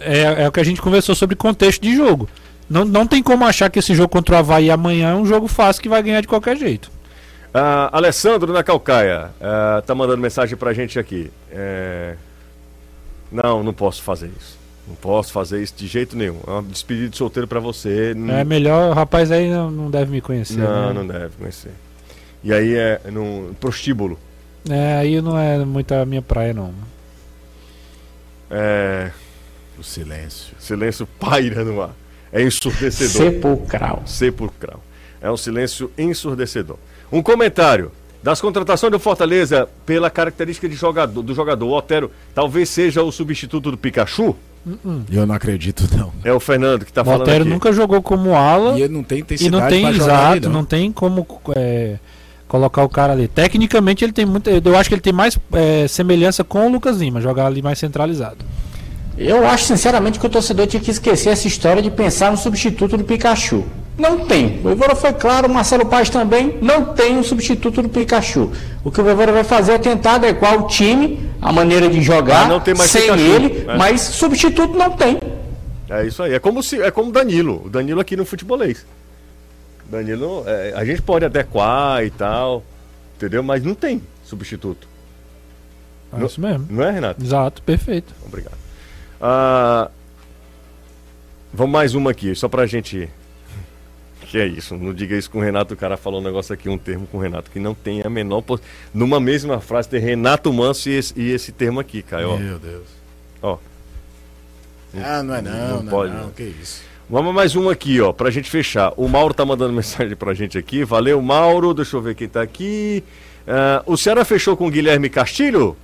É, 0.00 0.44
é 0.44 0.48
o 0.48 0.52
que 0.52 0.60
a 0.60 0.64
gente 0.64 0.80
conversou 0.80 1.14
sobre 1.14 1.36
contexto 1.36 1.82
de 1.82 1.94
jogo. 1.94 2.28
Não, 2.68 2.84
não 2.84 3.06
tem 3.06 3.22
como 3.22 3.44
achar 3.44 3.70
que 3.70 3.78
esse 3.78 3.94
jogo 3.94 4.08
contra 4.08 4.36
o 4.36 4.38
Havaí 4.38 4.70
amanhã 4.70 5.10
é 5.10 5.14
um 5.14 5.24
jogo 5.24 5.48
fácil 5.48 5.82
que 5.82 5.88
vai 5.88 6.02
ganhar 6.02 6.20
de 6.20 6.28
qualquer 6.28 6.56
jeito. 6.56 6.90
Uh, 7.48 7.88
Alessandro 7.92 8.52
na 8.52 8.62
Calcaia 8.62 9.30
uh, 9.40 9.80
tá 9.82 9.94
mandando 9.94 10.20
mensagem 10.20 10.56
pra 10.56 10.72
gente 10.74 10.98
aqui. 10.98 11.30
É... 11.50 12.14
Não, 13.32 13.62
não 13.62 13.72
posso 13.72 14.02
fazer 14.02 14.30
isso. 14.38 14.58
Não 14.86 14.94
posso 14.94 15.32
fazer 15.32 15.62
isso 15.62 15.74
de 15.76 15.86
jeito 15.86 16.16
nenhum. 16.16 16.38
É 16.46 16.50
um 16.50 16.62
despedido 16.62 17.10
de 17.10 17.16
solteiro 17.16 17.48
para 17.48 17.60
você. 17.60 18.14
É 18.38 18.44
melhor, 18.44 18.90
o 18.90 18.94
rapaz 18.94 19.30
aí 19.30 19.50
não, 19.50 19.70
não 19.70 19.90
deve 19.90 20.10
me 20.10 20.20
conhecer. 20.20 20.58
Não, 20.58 20.88
né? 20.88 20.92
não 20.94 21.06
deve 21.06 21.36
conhecer. 21.36 21.72
E 22.42 22.52
aí 22.52 22.74
é 22.74 23.00
no 23.10 23.54
prostíbulo. 23.60 24.18
É, 24.68 24.96
aí 24.96 25.20
não 25.20 25.38
é 25.38 25.58
muito 25.64 25.92
a 25.92 26.06
minha 26.06 26.22
praia, 26.22 26.54
não. 26.54 26.72
É. 28.50 29.10
O 29.78 29.84
silêncio. 29.84 30.54
Silêncio 30.58 31.06
paira 31.06 31.64
no 31.64 31.80
ar. 31.80 31.94
É 32.32 32.42
ensurdecedor. 32.42 33.32
Sepulcral. 33.32 34.02
Sepulcral. 34.06 34.82
É 35.20 35.30
um 35.30 35.36
silêncio 35.36 35.90
ensurdecedor. 35.96 36.76
Um 37.10 37.22
comentário. 37.22 37.92
Das 38.22 38.40
contratações 38.40 38.90
do 38.90 38.98
Fortaleza, 38.98 39.68
pela 39.86 40.10
característica 40.10 40.68
de 40.68 40.74
jogador, 40.74 41.22
do 41.22 41.34
jogador, 41.34 41.64
o 41.66 41.72
Otero 41.72 42.10
talvez 42.34 42.68
seja 42.68 43.02
o 43.02 43.12
substituto 43.12 43.70
do 43.70 43.78
Pikachu? 43.78 44.36
Uh 44.66 44.70
-uh. 44.84 45.02
Eu 45.10 45.24
não 45.24 45.34
acredito, 45.36 45.88
não. 45.96 46.12
É 46.24 46.32
o 46.32 46.40
Fernando 46.40 46.84
que 46.84 46.90
está 46.90 47.04
falando. 47.04 47.20
O 47.20 47.22
Otero 47.22 47.42
aqui. 47.42 47.50
nunca 47.50 47.72
jogou 47.72 48.02
como 48.02 48.34
ala. 48.34 48.76
E 48.76 48.82
ele 48.82 48.92
não 48.92 49.04
tem 49.04 49.20
intensidade 49.20 49.56
E 49.56 49.60
não 49.60 49.68
tem, 49.68 49.88
exato, 49.88 50.32
ali, 50.32 50.40
não. 50.40 50.50
não. 50.50 50.64
tem 50.64 50.90
como 50.90 51.26
é, 51.54 51.98
colocar 52.48 52.82
o 52.82 52.88
cara 52.88 53.12
ali. 53.12 53.28
Tecnicamente, 53.28 54.04
ele 54.04 54.12
tem 54.12 54.26
muito. 54.26 54.50
Eu 54.50 54.76
acho 54.76 54.88
que 54.88 54.94
ele 54.96 55.02
tem 55.02 55.12
mais 55.12 55.38
é, 55.52 55.86
semelhança 55.86 56.42
com 56.42 56.66
o 56.66 56.72
Lucas 56.72 56.98
Lima, 56.98 57.20
jogar 57.20 57.46
ali 57.46 57.62
mais 57.62 57.78
centralizado. 57.78 58.44
Eu 59.18 59.46
acho, 59.46 59.64
sinceramente, 59.64 60.18
que 60.18 60.26
o 60.26 60.30
torcedor 60.30 60.66
tinha 60.68 60.80
que 60.80 60.90
esquecer 60.90 61.30
essa 61.30 61.48
história 61.48 61.82
de 61.82 61.90
pensar 61.90 62.30
no 62.30 62.36
substituto 62.36 62.96
do 62.96 63.02
Pikachu. 63.02 63.64
Não 63.98 64.26
tem. 64.26 64.58
O 64.58 64.62
Voivoda 64.62 64.94
foi 64.94 65.12
claro, 65.12 65.48
o 65.48 65.52
Marcelo 65.52 65.84
Paz 65.84 66.08
também 66.08 66.56
não 66.62 66.94
tem 66.94 67.18
um 67.18 67.24
substituto 67.24 67.82
do 67.82 67.88
Pikachu. 67.88 68.52
O 68.84 68.92
que 68.92 69.00
o 69.00 69.04
Voivoda 69.04 69.32
vai 69.32 69.42
fazer 69.42 69.72
é 69.72 69.78
tentar 69.78 70.14
adequar 70.14 70.56
o 70.56 70.68
time, 70.68 71.28
a 71.42 71.52
maneira 71.52 71.88
de 71.88 72.00
jogar, 72.00 72.48
sem 72.86 73.02
Pikachu, 73.02 73.20
ele, 73.20 73.64
né? 73.64 73.76
mas 73.76 74.00
substituto 74.00 74.78
não 74.78 74.92
tem. 74.92 75.18
É 75.90 76.06
isso 76.06 76.22
aí. 76.22 76.34
É 76.34 76.38
como 76.38 76.62
se 76.62 76.80
é 76.80 76.90
como 76.92 77.10
Danilo. 77.10 77.62
O 77.64 77.68
Danilo 77.68 78.00
aqui 78.00 78.16
no 78.16 78.24
futebolês. 78.24 78.86
Danilo, 79.90 80.44
é, 80.46 80.74
a 80.76 80.84
gente 80.84 81.02
pode 81.02 81.24
adequar 81.24 82.04
e 82.04 82.10
tal, 82.10 82.62
entendeu? 83.16 83.42
Mas 83.42 83.64
não 83.64 83.74
tem 83.74 84.00
substituto. 84.24 84.86
É 86.16 86.24
isso 86.24 86.40
mesmo. 86.40 86.66
Não 86.70 86.84
é, 86.84 86.90
Renato? 86.92 87.24
Exato, 87.24 87.62
perfeito. 87.62 88.14
Obrigado. 88.24 88.67
Ah, 89.20 89.90
vamos 91.52 91.72
mais 91.72 91.94
uma 91.94 92.10
aqui, 92.10 92.34
só 92.34 92.48
pra 92.48 92.66
gente 92.66 93.08
que 94.28 94.38
é 94.38 94.46
isso, 94.46 94.76
não 94.76 94.92
diga 94.92 95.16
isso 95.16 95.30
com 95.30 95.38
o 95.38 95.42
Renato, 95.42 95.72
o 95.72 95.76
cara 95.76 95.96
falou 95.96 96.20
um 96.20 96.22
negócio 96.22 96.52
aqui, 96.52 96.68
um 96.68 96.76
termo 96.76 97.06
com 97.06 97.16
o 97.16 97.20
Renato, 97.20 97.50
que 97.50 97.58
não 97.58 97.74
tem 97.74 98.02
a 98.04 98.10
menor. 98.10 98.42
Poss... 98.42 98.60
Numa 98.92 99.18
mesma 99.18 99.58
frase 99.58 99.88
tem 99.88 100.00
Renato 100.00 100.52
Manso 100.52 100.90
e 100.90 100.92
esse, 100.92 101.14
e 101.18 101.30
esse 101.30 101.50
termo 101.50 101.80
aqui, 101.80 102.02
Caio. 102.02 102.36
Meu 102.38 102.58
Deus. 102.58 102.86
Ó. 103.40 103.56
Ah, 105.02 105.22
não 105.22 105.34
é 105.34 105.40
não, 105.40 105.52
Não 105.52 105.82
não, 105.82 105.90
pode, 105.90 106.12
não, 106.12 106.24
não. 106.24 106.30
que 106.30 106.42
isso. 106.42 106.82
Vamos 107.08 107.34
mais 107.34 107.56
um 107.56 107.70
aqui, 107.70 108.02
ó, 108.02 108.12
pra 108.12 108.30
gente 108.30 108.50
fechar. 108.50 108.92
O 108.98 109.08
Mauro 109.08 109.32
tá 109.32 109.46
mandando 109.46 109.72
mensagem 109.74 110.14
pra 110.14 110.34
gente 110.34 110.58
aqui. 110.58 110.84
Valeu, 110.84 111.22
Mauro. 111.22 111.72
Deixa 111.72 111.96
eu 111.96 112.02
ver 112.02 112.14
quem 112.14 112.28
tá 112.28 112.42
aqui. 112.42 113.02
Ah, 113.46 113.82
o 113.86 113.96
Ceará 113.96 114.26
fechou 114.26 114.58
com 114.58 114.66
o 114.66 114.70
Guilherme 114.70 115.08
Castilho? 115.08 115.74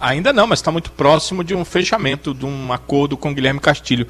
Ainda 0.00 0.32
não, 0.32 0.46
mas 0.46 0.60
está 0.60 0.70
muito 0.70 0.92
próximo 0.92 1.42
de 1.42 1.54
um 1.54 1.64
fechamento, 1.64 2.32
de 2.32 2.46
um 2.46 2.72
acordo 2.72 3.16
com 3.16 3.34
Guilherme 3.34 3.58
Castilho. 3.58 4.06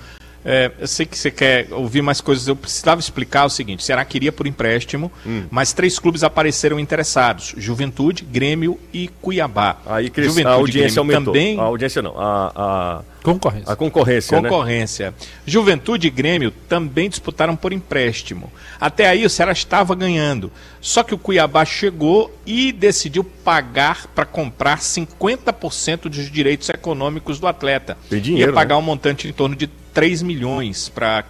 É, 0.51 0.71
eu 0.79 0.87
sei 0.89 1.05
que 1.05 1.17
você 1.19 1.31
quer 1.31 1.67
ouvir 1.73 2.01
mais 2.01 2.23
coisas, 2.23 2.49
eu 2.49 2.57
precisava 2.57 2.99
explicar 3.01 3.45
o 3.45 3.51
seguinte: 3.51 3.81
o 3.81 3.83
Ceará 3.83 4.03
queria 4.05 4.33
por 4.33 4.47
empréstimo, 4.47 5.13
Hum. 5.27 5.45
mas 5.51 5.75
três 5.75 5.99
clubes 5.99 6.25
apareceram 6.25 6.81
interessados: 6.81 7.53
Juventude, 7.57 8.25
Grêmio 8.25 8.81
e 8.93 9.09
Cuiabá. 9.21 9.77
Aí 9.85 10.09
cresceu, 10.09 10.31
Juventude 10.31 10.49
a 10.49 10.57
audiência 10.57 11.03
Grêmio 11.03 11.15
aumentou. 11.17 11.35
Também 11.35 11.59
A 11.61 11.63
audiência 11.65 12.01
não, 12.03 12.19
a, 12.19 12.53
a, 12.57 13.03
Concorrência. 13.23 13.73
a 13.73 13.77
concorrência, 13.77 14.41
né? 14.41 14.49
Concorrência. 14.49 15.15
Juventude 15.45 16.07
e 16.07 16.11
Grêmio 16.11 16.51
também 16.67 17.11
disputaram 17.11 17.55
por 17.55 17.73
empréstimo. 17.75 18.51
Até 18.81 19.07
aí 19.07 19.27
o 19.27 19.31
Ceará 19.31 19.53
estava 19.53 19.95
ganhando. 19.95 20.51
Só 20.81 21.03
que 21.03 21.13
o 21.15 21.19
Cuiabá 21.19 21.65
chegou 21.65 22.35
e 22.47 22.73
decidiu 22.73 23.23
pagar 23.25 24.07
para 24.15 24.25
comprar 24.25 24.79
50% 24.79 26.03
dos 26.09 26.31
direitos 26.31 26.69
econômicos 26.69 27.39
do 27.39 27.47
atleta. 27.47 27.99
Tem 28.09 28.21
dinheiro, 28.21 28.53
Ia 28.53 28.55
pagar 28.55 28.77
né? 28.77 28.81
um 28.81 28.85
montante 28.85 29.29
em 29.29 29.33
torno 29.33 29.55
de 29.57 29.69
3 29.99 30.23
milhões 30.23 30.89
para 30.89 31.25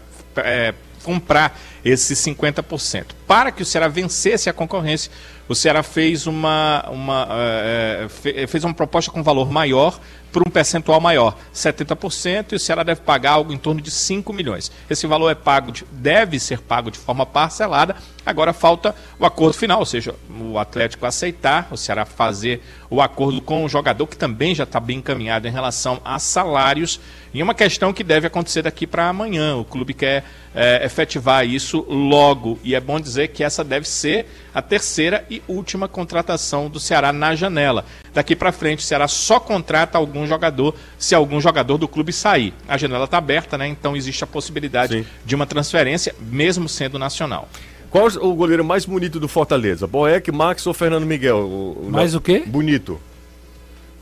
comprar 1.03 1.59
esses 1.83 2.19
50%. 2.19 3.07
Para 3.27 3.51
que 3.51 3.63
o 3.63 3.65
Ceará 3.65 3.89
vencesse 3.89 4.51
a 4.51 4.53
concorrência, 4.53 5.11
o 5.49 5.55
Ceará 5.55 5.83
fez 5.83 6.27
uma, 6.27 6.85
uma, 6.91 7.27
eh, 7.31 8.07
fe- 8.11 8.47
fez 8.47 8.65
uma 8.65 8.75
proposta 8.75 9.11
com 9.11 9.23
valor 9.23 9.51
maior 9.51 9.99
por 10.31 10.47
um 10.47 10.51
percentual 10.51 11.01
maior, 11.01 11.35
70%, 11.55 12.53
e 12.53 12.57
o 12.57 12.59
Ceará 12.61 12.83
deve 12.83 13.01
pagar 13.01 13.33
algo 13.33 13.55
em 13.55 13.57
torno 13.57 13.81
de 13.81 13.91
5 13.91 14.31
milhões. 14.35 14.71
Esse 14.91 15.07
valor 15.07 15.31
é 15.31 15.35
pago, 15.35 15.73
de- 15.73 15.87
deve 15.91 16.39
ser 16.39 16.61
pago 16.61 16.91
de 16.91 16.99
forma 16.99 17.25
parcelada. 17.25 17.97
Agora 18.29 18.53
falta 18.53 18.95
o 19.19 19.25
acordo 19.25 19.57
final, 19.57 19.79
ou 19.79 19.87
seja, 19.87 20.15
o 20.39 20.59
Atlético 20.59 21.07
aceitar, 21.07 21.67
o 21.71 21.79
Ceará 21.79 22.05
fazer 22.05 22.61
o 22.91 23.01
acordo 23.01 23.41
com 23.41 23.65
o 23.65 23.69
jogador, 23.71 24.07
que 24.07 24.19
também 24.19 24.55
já 24.55 24.65
está 24.65 24.79
bem 24.79 24.99
encaminhado 24.99 25.49
em 25.49 25.51
relação 25.51 25.99
a 26.05 26.19
salários, 26.19 27.01
e 27.33 27.43
uma 27.43 27.55
questão 27.55 27.91
que 27.91 28.05
deve 28.05 28.27
acontecer 28.27 28.61
daqui 28.61 28.87
para 28.87 29.09
amanhã. 29.09 29.57
O 29.57 29.65
clube 29.65 29.95
quer 29.95 30.25
eh, 30.55 30.85
efetivar 30.85 31.47
isso 31.47 31.87
logo, 31.89 32.59
e 32.63 32.75
é 32.75 32.81
bom 32.81 33.01
dizer 33.01 33.29
que 33.29 33.43
essa 33.43 33.65
deve 33.65 33.89
ser 33.89 34.27
a 34.55 34.61
terceira 34.61 35.25
e 35.31 35.43
última 35.49 35.89
contratação 35.89 36.69
do 36.69 36.79
Ceará 36.79 37.11
na 37.11 37.35
janela. 37.35 37.87
Daqui 38.13 38.37
para 38.37 38.53
frente, 38.53 38.81
o 38.81 38.83
Ceará 38.83 39.09
só 39.09 39.41
contrata 39.41 39.97
algum 39.97 40.27
jogador 40.27 40.75
se 40.99 41.15
algum 41.15 41.41
jogador 41.41 41.79
do 41.79 41.89
clube 41.89 42.13
sair. 42.13 42.53
A 42.69 42.77
janela 42.77 43.07
está 43.07 43.17
aberta, 43.17 43.57
né? 43.57 43.69
Então 43.69 43.97
existe 43.97 44.23
a 44.23 44.27
possibilidade 44.27 44.99
Sim. 44.99 45.07
de 45.25 45.35
uma 45.35 45.47
transferência, 45.47 46.15
mesmo 46.21 46.69
sendo 46.69 46.99
nacional. 46.99 47.49
Qual 47.91 48.07
o 48.21 48.35
goleiro 48.35 48.65
mais 48.65 48.85
bonito 48.85 49.19
do 49.19 49.29
Fortaleza? 49.29 49.87
Boeck, 49.87 50.31
Max 50.31 50.67
ou 50.67 50.75
Fernando 50.75 51.07
Miguel? 51.07 51.39
O, 51.39 51.87
o- 51.87 51.91
Mais 51.91 52.15
o 52.15 52.21
quê? 52.21 52.43
Bonito. 52.47 53.01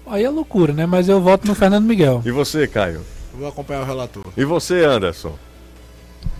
Aí 0.06 0.24
é 0.24 0.30
loucura, 0.30 0.72
né? 0.72 0.86
Mas 0.86 1.08
eu 1.08 1.20
voto 1.20 1.46
no 1.46 1.54
Fernando 1.54 1.84
Miguel. 1.84 2.22
E 2.24 2.30
você, 2.30 2.66
Caio? 2.66 3.02
Eu 3.32 3.38
vou 3.40 3.48
acompanhar 3.48 3.82
o 3.82 3.86
relator. 3.86 4.24
E 4.36 4.44
você, 4.44 4.84
Anderson? 4.84 5.34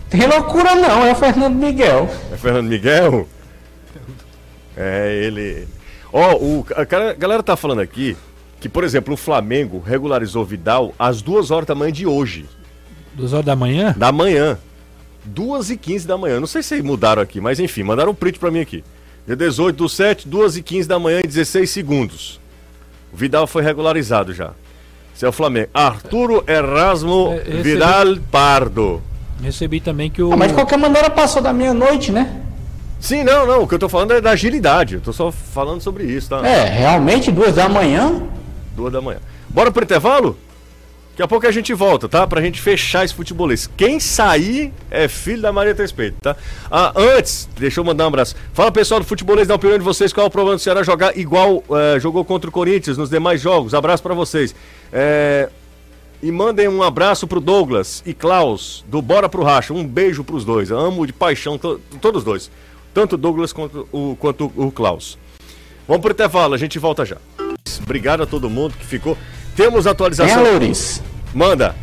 Tem 0.09 0.25
loucura 0.25 0.73
não, 0.75 1.05
é 1.05 1.11
o 1.11 1.15
Fernando 1.15 1.55
Miguel. 1.55 2.09
É 2.31 2.37
Fernando 2.37 2.67
Miguel? 2.67 3.27
É 4.75 5.21
ele. 5.23 5.67
Ó, 6.13 6.35
o, 6.35 6.65
a 6.75 6.85
cara- 6.85 7.11
a 7.11 7.13
galera 7.13 7.43
tá 7.43 7.55
falando 7.55 7.79
aqui 7.81 8.15
que, 8.59 8.69
por 8.69 8.83
exemplo, 8.83 9.13
o 9.13 9.17
Flamengo 9.17 9.83
regularizou 9.85 10.45
Vidal 10.45 10.93
às 10.97 11.21
duas 11.21 11.51
horas 11.51 11.67
da 11.67 11.75
manhã 11.75 11.91
de 11.91 12.07
hoje. 12.07 12.45
Duas 13.13 13.33
horas 13.33 13.45
da 13.45 13.55
manhã? 13.55 13.93
Da 13.97 14.11
manhã. 14.11 14.57
2 15.27 15.71
e 15.71 15.77
15 15.77 16.07
da 16.07 16.17
manhã. 16.17 16.39
Não 16.39 16.47
sei 16.47 16.63
se 16.63 16.81
mudaram 16.81 17.21
aqui, 17.21 17.39
mas 17.39 17.59
enfim, 17.59 17.83
mandaram 17.83 18.11
um 18.11 18.15
print 18.15 18.39
pra 18.39 18.51
mim 18.51 18.59
aqui. 18.61 18.83
Dia 19.25 19.35
18 19.35 19.75
do 19.75 19.89
7, 19.89 20.27
2 20.27 20.57
e 20.57 20.63
15 20.63 20.87
da 20.87 20.97
manhã 20.97 21.19
e 21.23 21.27
16 21.27 21.69
segundos. 21.69 22.39
O 23.11 23.17
Vidal 23.17 23.45
foi 23.45 23.61
regularizado 23.61 24.33
já. 24.33 24.51
Esse 25.15 25.25
é 25.25 25.29
o 25.29 25.31
Flamengo. 25.31 25.69
Arturo 25.73 26.43
Erasmo 26.47 27.33
É, 27.33 27.49
esse 27.49 27.61
Vidal 27.63 28.17
Pardo. 28.31 29.01
Recebi 29.41 29.79
também 29.79 30.09
que 30.09 30.21
o. 30.21 30.31
Ah, 30.31 30.37
mas 30.37 30.49
de 30.49 30.53
qualquer 30.53 30.77
maneira 30.77 31.09
passou 31.09 31.41
da 31.41 31.51
meia-noite, 31.51 32.11
né? 32.11 32.41
Sim, 32.99 33.23
não, 33.23 33.45
não. 33.45 33.63
O 33.63 33.67
que 33.67 33.75
eu 33.75 33.79
tô 33.79 33.89
falando 33.89 34.13
é 34.13 34.21
da 34.21 34.31
agilidade. 34.31 34.95
Eu 34.95 35.01
tô 35.01 35.13
só 35.13 35.31
falando 35.31 35.81
sobre 35.81 36.03
isso, 36.05 36.29
tá? 36.29 36.47
É, 36.47 36.65
realmente, 36.65 37.31
duas 37.31 37.55
da 37.55 37.69
manhã. 37.69 38.23
Duas 38.75 38.91
da 38.91 39.01
manhã. 39.01 39.19
Bora 39.49 39.71
pro 39.71 39.83
intervalo? 39.83 40.37
Daqui 41.17 41.23
a 41.23 41.27
pouco 41.27 41.47
a 41.47 41.51
gente 41.51 41.73
volta, 41.73 42.07
tá? 42.07 42.27
Pra 42.27 42.39
gente 42.41 42.61
fechar 42.61 43.03
esse 43.03 43.11
futebolês. 43.11 43.67
Quem 43.75 43.99
sair 43.99 44.71
é 44.91 45.07
filho 45.07 45.41
da 45.41 45.51
Maria 45.51 45.73
Respeito, 45.73 46.15
tá? 46.21 46.35
Ah, 46.69 46.93
antes, 46.95 47.49
deixa 47.57 47.79
eu 47.79 47.83
mandar 47.83 48.03
um 48.03 48.09
abraço. 48.09 48.35
Fala 48.53 48.71
pessoal 48.71 48.99
do 48.99 49.05
futebolês, 49.07 49.47
dá 49.47 49.55
opinião 49.55 49.79
de 49.79 49.83
vocês. 49.83 50.13
Qual 50.13 50.25
é 50.25 50.27
o 50.27 50.31
problema 50.31 50.57
do 50.57 50.61
Ceará 50.61 50.83
jogar 50.83 51.17
igual 51.17 51.63
eh, 51.71 51.99
jogou 51.99 52.23
contra 52.23 52.47
o 52.47 52.53
Corinthians 52.53 52.99
nos 52.99 53.09
demais 53.09 53.41
jogos? 53.41 53.73
Abraço 53.73 54.03
pra 54.03 54.13
vocês. 54.13 54.53
É, 54.93 55.49
E 56.21 56.31
mandem 56.31 56.67
um 56.67 56.83
abraço 56.83 57.25
pro 57.27 57.39
Douglas 57.41 58.03
e 58.05 58.13
Klaus, 58.13 58.85
do 58.87 59.01
Bora 59.01 59.27
pro 59.27 59.41
Racha. 59.41 59.73
Um 59.73 59.83
beijo 59.87 60.23
pros 60.23 60.45
dois. 60.45 60.69
Eu 60.69 60.77
amo 60.77 61.07
de 61.07 61.13
paixão 61.13 61.57
to- 61.57 61.81
todos 61.99 62.23
dois. 62.23 62.51
Tanto 62.93 63.13
o 63.13 63.17
Douglas 63.17 63.51
quanto 63.51 63.87
o, 63.91 64.15
quanto 64.19 64.51
o 64.55 64.71
Klaus. 64.71 65.17
Vamos 65.87 66.03
pro 66.03 66.11
intervalo, 66.11 66.53
a 66.53 66.57
gente 66.57 66.77
volta 66.77 67.03
já. 67.05 67.17
Obrigado 67.81 68.21
a 68.21 68.27
todo 68.27 68.49
mundo 68.51 68.75
que 68.77 68.85
ficou. 68.85 69.17
Temos 69.57 69.87
atualização. 69.87 70.43
Louris? 70.43 71.01
Manda. 71.33 71.75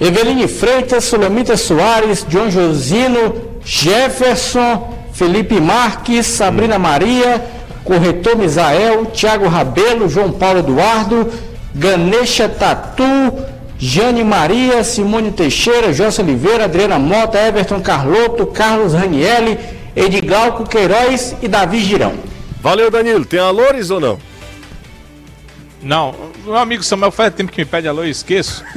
Eveline 0.00 0.48
Freitas, 0.48 1.04
Sulamita 1.04 1.56
Soares, 1.56 2.26
John 2.28 2.50
Josino, 2.50 3.60
Jefferson, 3.64 4.92
Felipe 5.12 5.60
Marques, 5.60 6.26
Sabrina 6.26 6.80
Maria, 6.80 7.40
Corretor 7.84 8.36
Misael, 8.36 9.06
Tiago 9.06 9.46
Rabelo, 9.46 10.08
João 10.08 10.32
Paulo 10.32 10.58
Eduardo, 10.58 11.32
Ganesha 11.72 12.48
Tatu, 12.48 13.04
Jane 13.78 14.24
Maria, 14.24 14.82
Simone 14.82 15.30
Teixeira, 15.30 15.92
José 15.92 16.20
Oliveira, 16.22 16.64
Adriana 16.64 16.98
Mota, 16.98 17.38
Everton 17.38 17.80
Carloto, 17.80 18.46
Carlos 18.46 18.94
Ranielli, 18.94 19.56
Edgalco 19.94 20.68
Queiroz 20.68 21.36
e 21.40 21.46
Davi 21.46 21.78
Girão. 21.78 22.14
Valeu, 22.60 22.90
Danilo. 22.90 23.24
Tem 23.24 23.38
alores 23.38 23.90
ou 23.90 24.00
não? 24.00 24.33
Não, 25.84 26.14
meu 26.44 26.56
amigo 26.56 26.82
Samuel 26.82 27.10
faz 27.12 27.32
tempo 27.34 27.52
que 27.52 27.60
me 27.60 27.64
pede 27.64 27.86
alô 27.86 28.04
e 28.04 28.10
esqueço. 28.10 28.64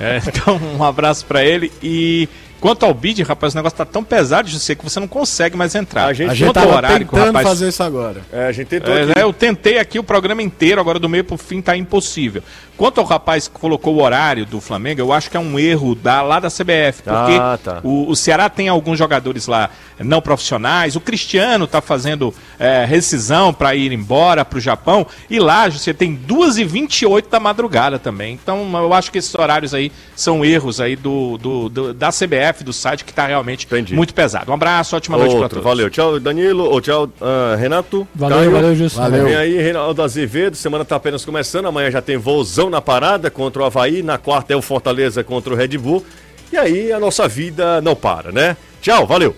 É, 0.00 0.16
então, 0.26 0.58
um 0.78 0.82
abraço 0.82 1.26
pra 1.26 1.44
ele. 1.44 1.70
E 1.82 2.26
quanto 2.60 2.84
ao 2.84 2.92
bid, 2.94 3.22
rapaz, 3.22 3.54
o 3.54 3.56
negócio 3.56 3.76
tá 3.78 3.84
tão 3.84 4.04
pesado, 4.04 4.48
José, 4.48 4.74
que 4.74 4.84
você 4.84 5.00
não 5.00 5.08
consegue 5.08 5.56
mais 5.56 5.74
entrar. 5.74 6.06
A 6.06 6.12
gente- 6.12 6.30
A 6.30 6.34
gente 6.34 6.52
tava 6.52 6.76
horário 6.76 7.06
tentando 7.06 7.26
rapaz 7.26 7.48
fazer 7.48 7.68
isso 7.68 7.82
agora. 7.82 8.20
É, 8.32 8.46
a 8.46 8.52
gente 8.52 8.68
tentou 8.68 8.92
É, 8.94 9.02
aqui. 9.02 9.06
né, 9.16 9.22
eu 9.22 9.32
tentei 9.32 9.78
aqui 9.78 9.98
o 9.98 10.04
programa 10.04 10.42
inteiro, 10.42 10.80
agora 10.80 10.98
do 10.98 11.08
meio 11.08 11.24
pro 11.24 11.36
fim 11.36 11.60
tá 11.62 11.76
impossível. 11.76 12.42
Quanto 12.76 12.98
ao 12.98 13.06
rapaz 13.06 13.46
que 13.46 13.58
colocou 13.58 13.94
o 13.96 14.02
horário 14.02 14.46
do 14.46 14.58
Flamengo, 14.58 15.00
eu 15.02 15.12
acho 15.12 15.30
que 15.30 15.36
é 15.36 15.40
um 15.40 15.58
erro 15.58 15.94
da, 15.94 16.22
lá 16.22 16.40
da 16.40 16.48
CBF, 16.48 17.02
porque 17.02 17.32
Ah, 17.38 17.58
tá. 17.62 17.80
o, 17.84 18.08
o 18.10 18.16
Ceará 18.16 18.48
tem 18.48 18.68
alguns 18.68 18.98
jogadores 18.98 19.46
lá 19.46 19.68
não 19.98 20.22
profissionais, 20.22 20.96
o 20.96 21.00
Cristiano 21.00 21.66
tá 21.66 21.82
fazendo 21.82 22.32
é, 22.58 22.86
rescisão 22.86 23.52
para 23.52 23.74
ir 23.74 23.92
embora 23.92 24.46
pro 24.46 24.58
Japão, 24.58 25.06
e 25.28 25.38
lá 25.38 25.68
você 25.68 25.92
tem 25.92 26.14
2h28 26.16 27.28
da 27.30 27.38
madrugada 27.38 27.98
também. 27.98 28.32
Então 28.42 28.66
eu 28.74 28.92
acho 28.94 29.10
que 29.12 29.18
esses 29.18 29.34
horários 29.34 29.74
aí 29.74 29.92
são 30.16 30.42
erros 30.44 30.80
aí 30.80 30.96
do, 30.96 31.36
do- 31.38 31.68
do- 31.68 31.94
da 31.94 32.10
CBF, 32.10 32.49
do 32.64 32.72
site, 32.72 33.04
que 33.04 33.12
tá 33.12 33.26
realmente 33.26 33.66
Entendi. 33.66 33.94
muito 33.94 34.12
pesado. 34.12 34.50
Um 34.50 34.54
abraço, 34.54 34.96
ótima 34.96 35.16
noite 35.16 35.30
pra 35.30 35.42
Outro, 35.42 35.58
todos. 35.60 35.64
valeu. 35.64 35.88
Tchau, 35.88 36.18
Danilo. 36.18 36.64
Ou 36.64 36.80
tchau, 36.80 37.08
ah, 37.20 37.56
Renato. 37.56 38.06
Valeu, 38.14 38.38
Caio. 38.38 38.50
valeu, 38.50 38.74
Justo. 38.74 38.98
Valeu. 38.98 39.24
Vem 39.24 39.36
aí, 39.36 39.56
Reinaldo 39.56 40.02
Azevedo. 40.02 40.56
Semana 40.56 40.84
tá 40.84 40.96
apenas 40.96 41.24
começando. 41.24 41.66
Amanhã 41.66 41.90
já 41.90 42.02
tem 42.02 42.16
vozão 42.16 42.68
na 42.68 42.80
parada 42.80 43.30
contra 43.30 43.62
o 43.62 43.64
Havaí. 43.64 44.02
Na 44.02 44.18
quarta 44.18 44.52
é 44.52 44.56
o 44.56 44.62
Fortaleza 44.62 45.22
contra 45.24 45.52
o 45.52 45.56
Red 45.56 45.78
Bull. 45.78 46.04
E 46.52 46.56
aí 46.56 46.92
a 46.92 46.98
nossa 46.98 47.28
vida 47.28 47.80
não 47.80 47.94
para, 47.94 48.32
né? 48.32 48.56
Tchau, 48.82 49.06
valeu. 49.06 49.34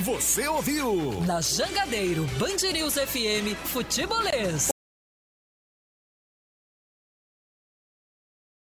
Você 0.00 0.46
ouviu? 0.48 1.22
Na 1.26 1.40
Jangadeiro 1.40 2.24
Band 2.38 2.72
News 2.72 2.94
FM 2.94 3.54
Futebolês. 3.64 4.68